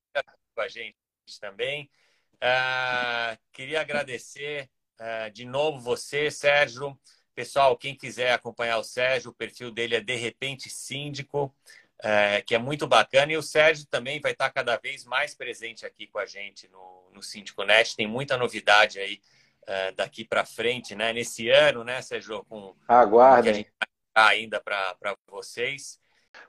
com 0.54 0.60
a 0.60 0.68
gente 0.68 0.96
também. 1.40 1.90
Uh, 2.36 3.38
queria 3.52 3.80
agradecer 3.80 4.70
Uh, 5.00 5.30
de 5.30 5.44
novo, 5.44 5.78
você, 5.78 6.30
Sérgio. 6.30 6.98
Pessoal, 7.32 7.76
quem 7.76 7.94
quiser 7.94 8.32
acompanhar 8.32 8.78
o 8.78 8.84
Sérgio, 8.84 9.30
o 9.30 9.34
perfil 9.34 9.70
dele 9.70 9.94
é 9.94 10.00
De 10.00 10.16
Repente 10.16 10.68
Síndico, 10.68 11.54
uh, 12.00 12.44
que 12.46 12.54
é 12.54 12.58
muito 12.58 12.86
bacana. 12.86 13.32
E 13.32 13.36
o 13.36 13.42
Sérgio 13.42 13.86
também 13.90 14.20
vai 14.20 14.32
estar 14.32 14.50
cada 14.50 14.76
vez 14.76 15.04
mais 15.04 15.34
presente 15.34 15.86
aqui 15.86 16.06
com 16.06 16.18
a 16.18 16.26
gente 16.26 16.68
no, 16.68 17.10
no 17.12 17.22
Síndico 17.22 17.64
Net. 17.64 17.96
Tem 17.96 18.06
muita 18.06 18.36
novidade 18.36 18.98
aí 18.98 19.20
uh, 19.62 19.94
daqui 19.96 20.24
para 20.24 20.44
frente, 20.44 20.94
né? 20.94 21.12
Nesse 21.12 21.48
ano, 21.50 21.84
né, 21.84 22.00
Sérgio? 22.02 22.44
Com, 22.48 22.74
Aguardem. 22.86 23.64
Que 23.64 23.70
a 23.80 23.86
vai 24.20 24.36
ainda 24.36 24.60
para 24.60 25.16
vocês. 25.26 26.00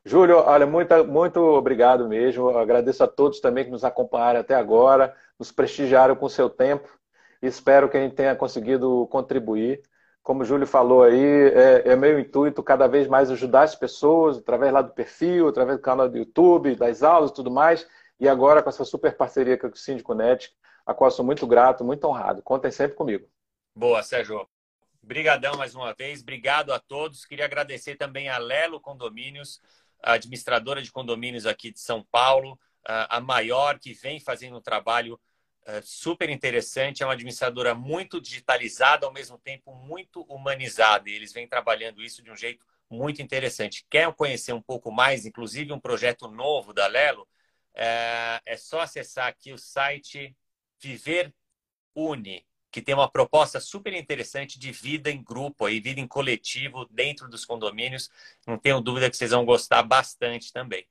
Júlio, 0.06 0.38
olha, 0.38 0.66
muito, 0.66 1.06
muito 1.06 1.40
obrigado 1.40 2.08
mesmo. 2.08 2.50
agradeço 2.50 3.04
a 3.04 3.08
todos 3.08 3.40
também 3.40 3.66
que 3.66 3.72
nos 3.72 3.84
acompanharam 3.84 4.40
até 4.40 4.56
agora, 4.56 5.16
nos 5.38 5.52
prestigiaram 5.52 6.16
com 6.16 6.26
o 6.26 6.30
seu 6.30 6.50
tempo. 6.50 6.90
Espero 7.42 7.90
que 7.90 7.98
a 7.98 8.02
gente 8.02 8.16
tenha 8.16 8.36
conseguido 8.36 9.08
contribuir. 9.08 9.82
Como 10.22 10.44
o 10.44 10.46
Júlio 10.46 10.68
falou 10.68 11.04
aí, 11.04 11.20
é, 11.20 11.90
é 11.90 11.96
meu 11.96 12.20
intuito 12.20 12.62
cada 12.62 12.88
vez 12.88 13.08
mais 13.08 13.32
ajudar 13.32 13.64
as 13.64 13.76
pessoas, 13.76 14.38
através 14.38 14.72
lá 14.72 14.82
do 14.82 14.94
perfil, 14.94 15.48
através 15.48 15.78
do 15.78 15.82
canal 15.82 16.10
do 16.10 16.18
YouTube, 16.18 16.76
das 16.76 17.02
aulas 17.02 17.32
e 17.32 17.34
tudo 17.34 17.50
mais. 17.50 17.88
E 18.20 18.28
agora 18.28 18.62
com 18.62 18.70
essa 18.70 18.84
super 18.84 19.16
parceria 19.16 19.58
com 19.58 19.68
o 19.68 19.76
Síndico 19.76 20.14
Net, 20.14 20.54
a 20.86 20.94
qual 20.94 21.10
sou 21.10 21.26
muito 21.26 21.48
grato, 21.48 21.84
muito 21.84 22.06
honrado. 22.06 22.42
Contem 22.42 22.72
sempre 22.72 22.96
comigo. 22.96 23.28
Boa, 23.74 24.04
Sérgio. 24.04 24.48
Brigadão 25.02 25.56
mais 25.58 25.74
uma 25.74 25.94
vez, 25.94 26.22
obrigado 26.22 26.74
a 26.74 26.80
todos. 26.80 27.26
Queria 27.26 27.46
agradecer 27.46 27.96
também 27.96 28.30
a 28.30 28.38
Lelo 28.38 28.80
Condomínios, 28.80 29.62
a 30.04 30.14
administradora 30.14 30.82
de 30.82 30.92
condomínios 30.92 31.46
aqui 31.46 31.72
de 31.72 31.80
São 31.80 32.06
Paulo, 32.12 32.60
a 32.86 33.20
maior 33.20 33.80
que 33.80 33.94
vem 33.94 34.20
fazendo 34.20 34.58
um 34.58 34.62
trabalho 34.62 35.20
é, 35.66 35.82
super 35.82 36.30
interessante. 36.30 37.04
É 37.04 37.06
uma 37.06 37.14
administradora 37.14 37.76
muito 37.76 38.20
digitalizada, 38.20 39.06
ao 39.06 39.14
mesmo 39.14 39.38
tempo 39.38 39.74
muito 39.76 40.22
humanizada. 40.24 41.10
E 41.10 41.14
eles 41.14 41.34
vêm 41.34 41.48
trabalhando 41.48 42.02
isso 42.02 42.22
de 42.24 42.32
um 42.32 42.36
jeito 42.36 42.66
muito 42.90 43.22
interessante. 43.22 43.86
Quer 43.90 44.12
conhecer 44.14 44.54
um 44.54 44.62
pouco 44.62 44.92
mais, 44.92 45.26
inclusive 45.26 45.72
um 45.72 45.80
projeto 45.80 46.28
novo 46.28 46.74
da 46.74 46.88
Lelo? 46.88 47.28
É, 47.76 48.42
é 48.46 48.58
só 48.58 48.82
acessar 48.82 49.28
aqui 49.28 49.54
o 49.54 49.58
site 49.58 50.36
Viver 50.82 51.34
Uni, 51.96 52.46
que 52.72 52.82
tem 52.82 52.96
uma 52.96 53.10
proposta 53.10 53.60
super 53.60 53.94
interessante 53.94 54.60
de 54.60 54.72
vida 54.72 55.12
em 55.12 55.24
grupo, 55.24 55.66
aí, 55.66 55.80
vida 55.80 56.00
em 56.00 56.08
coletivo 56.08 56.86
dentro 56.86 57.30
dos 57.30 57.46
condomínios. 57.46 58.10
Não 58.48 58.58
tenho 58.58 58.82
dúvida 58.82 59.10
que 59.10 59.18
vocês 59.18 59.32
vão 59.32 59.46
gostar 59.46 59.84
bastante 59.84 60.52
também. 60.52 60.88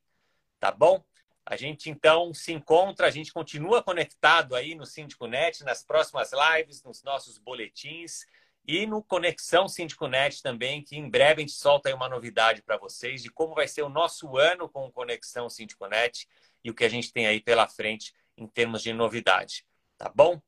Tá 0.61 0.73
bom? 0.73 1.05
A 1.51 1.57
gente 1.57 1.89
então 1.89 2.35
se 2.35 2.53
encontra, 2.53 3.07
a 3.07 3.11
gente 3.11 3.33
continua 3.33 3.83
conectado 3.83 4.55
aí 4.55 4.75
no 4.75 4.85
Síndico 4.85 5.27
Net, 5.27 5.65
nas 5.65 5.83
próximas 5.83 6.31
lives, 6.31 6.83
nos 6.83 7.03
nossos 7.03 7.39
boletins 7.39 8.27
e 8.67 8.87
no 8.87 9.03
Conexão 9.03 9.67
Síndico 9.67 10.07
Net 10.07 10.43
também, 10.43 10.83
que 10.83 10.95
em 10.95 11.09
breve 11.09 11.41
a 11.41 11.47
gente 11.47 11.53
solta 11.53 11.89
aí 11.89 11.95
uma 11.95 12.07
novidade 12.07 12.61
para 12.61 12.77
vocês 12.77 13.23
de 13.23 13.31
como 13.31 13.55
vai 13.55 13.67
ser 13.67 13.81
o 13.81 13.89
nosso 13.89 14.37
ano 14.37 14.69
com 14.69 14.85
o 14.85 14.93
Conexão 14.93 15.49
Síndico 15.49 15.87
Net 15.87 16.29
e 16.63 16.71
o 16.71 16.75
que 16.75 16.85
a 16.85 16.89
gente 16.91 17.11
tem 17.11 17.27
aí 17.27 17.41
pela 17.41 17.67
frente 17.67 18.13
em 18.37 18.47
termos 18.47 18.83
de 18.83 18.93
novidade. 18.93 19.65
Tá 19.97 20.13
bom? 20.15 20.39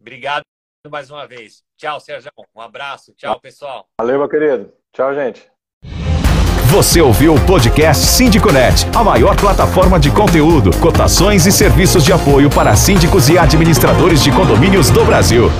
Obrigado 0.00 0.42
mais 0.88 1.10
uma 1.10 1.26
vez. 1.26 1.62
Tchau, 1.76 2.00
Sérgio. 2.00 2.32
Um 2.54 2.62
abraço. 2.62 3.12
Tchau, 3.12 3.38
pessoal. 3.38 3.90
Valeu, 3.98 4.18
meu 4.18 4.28
querido. 4.28 4.72
Tchau, 4.90 5.14
gente. 5.14 5.49
Você 6.70 7.00
ouviu 7.00 7.34
o 7.34 7.40
podcast 7.40 8.06
SíndicoNet, 8.06 8.86
a 8.94 9.02
maior 9.02 9.34
plataforma 9.34 9.98
de 9.98 10.08
conteúdo, 10.08 10.70
cotações 10.76 11.44
e 11.44 11.50
serviços 11.50 12.04
de 12.04 12.12
apoio 12.12 12.48
para 12.48 12.76
síndicos 12.76 13.28
e 13.28 13.36
administradores 13.36 14.22
de 14.22 14.30
condomínios 14.30 14.88
do 14.88 15.04
Brasil. 15.04 15.50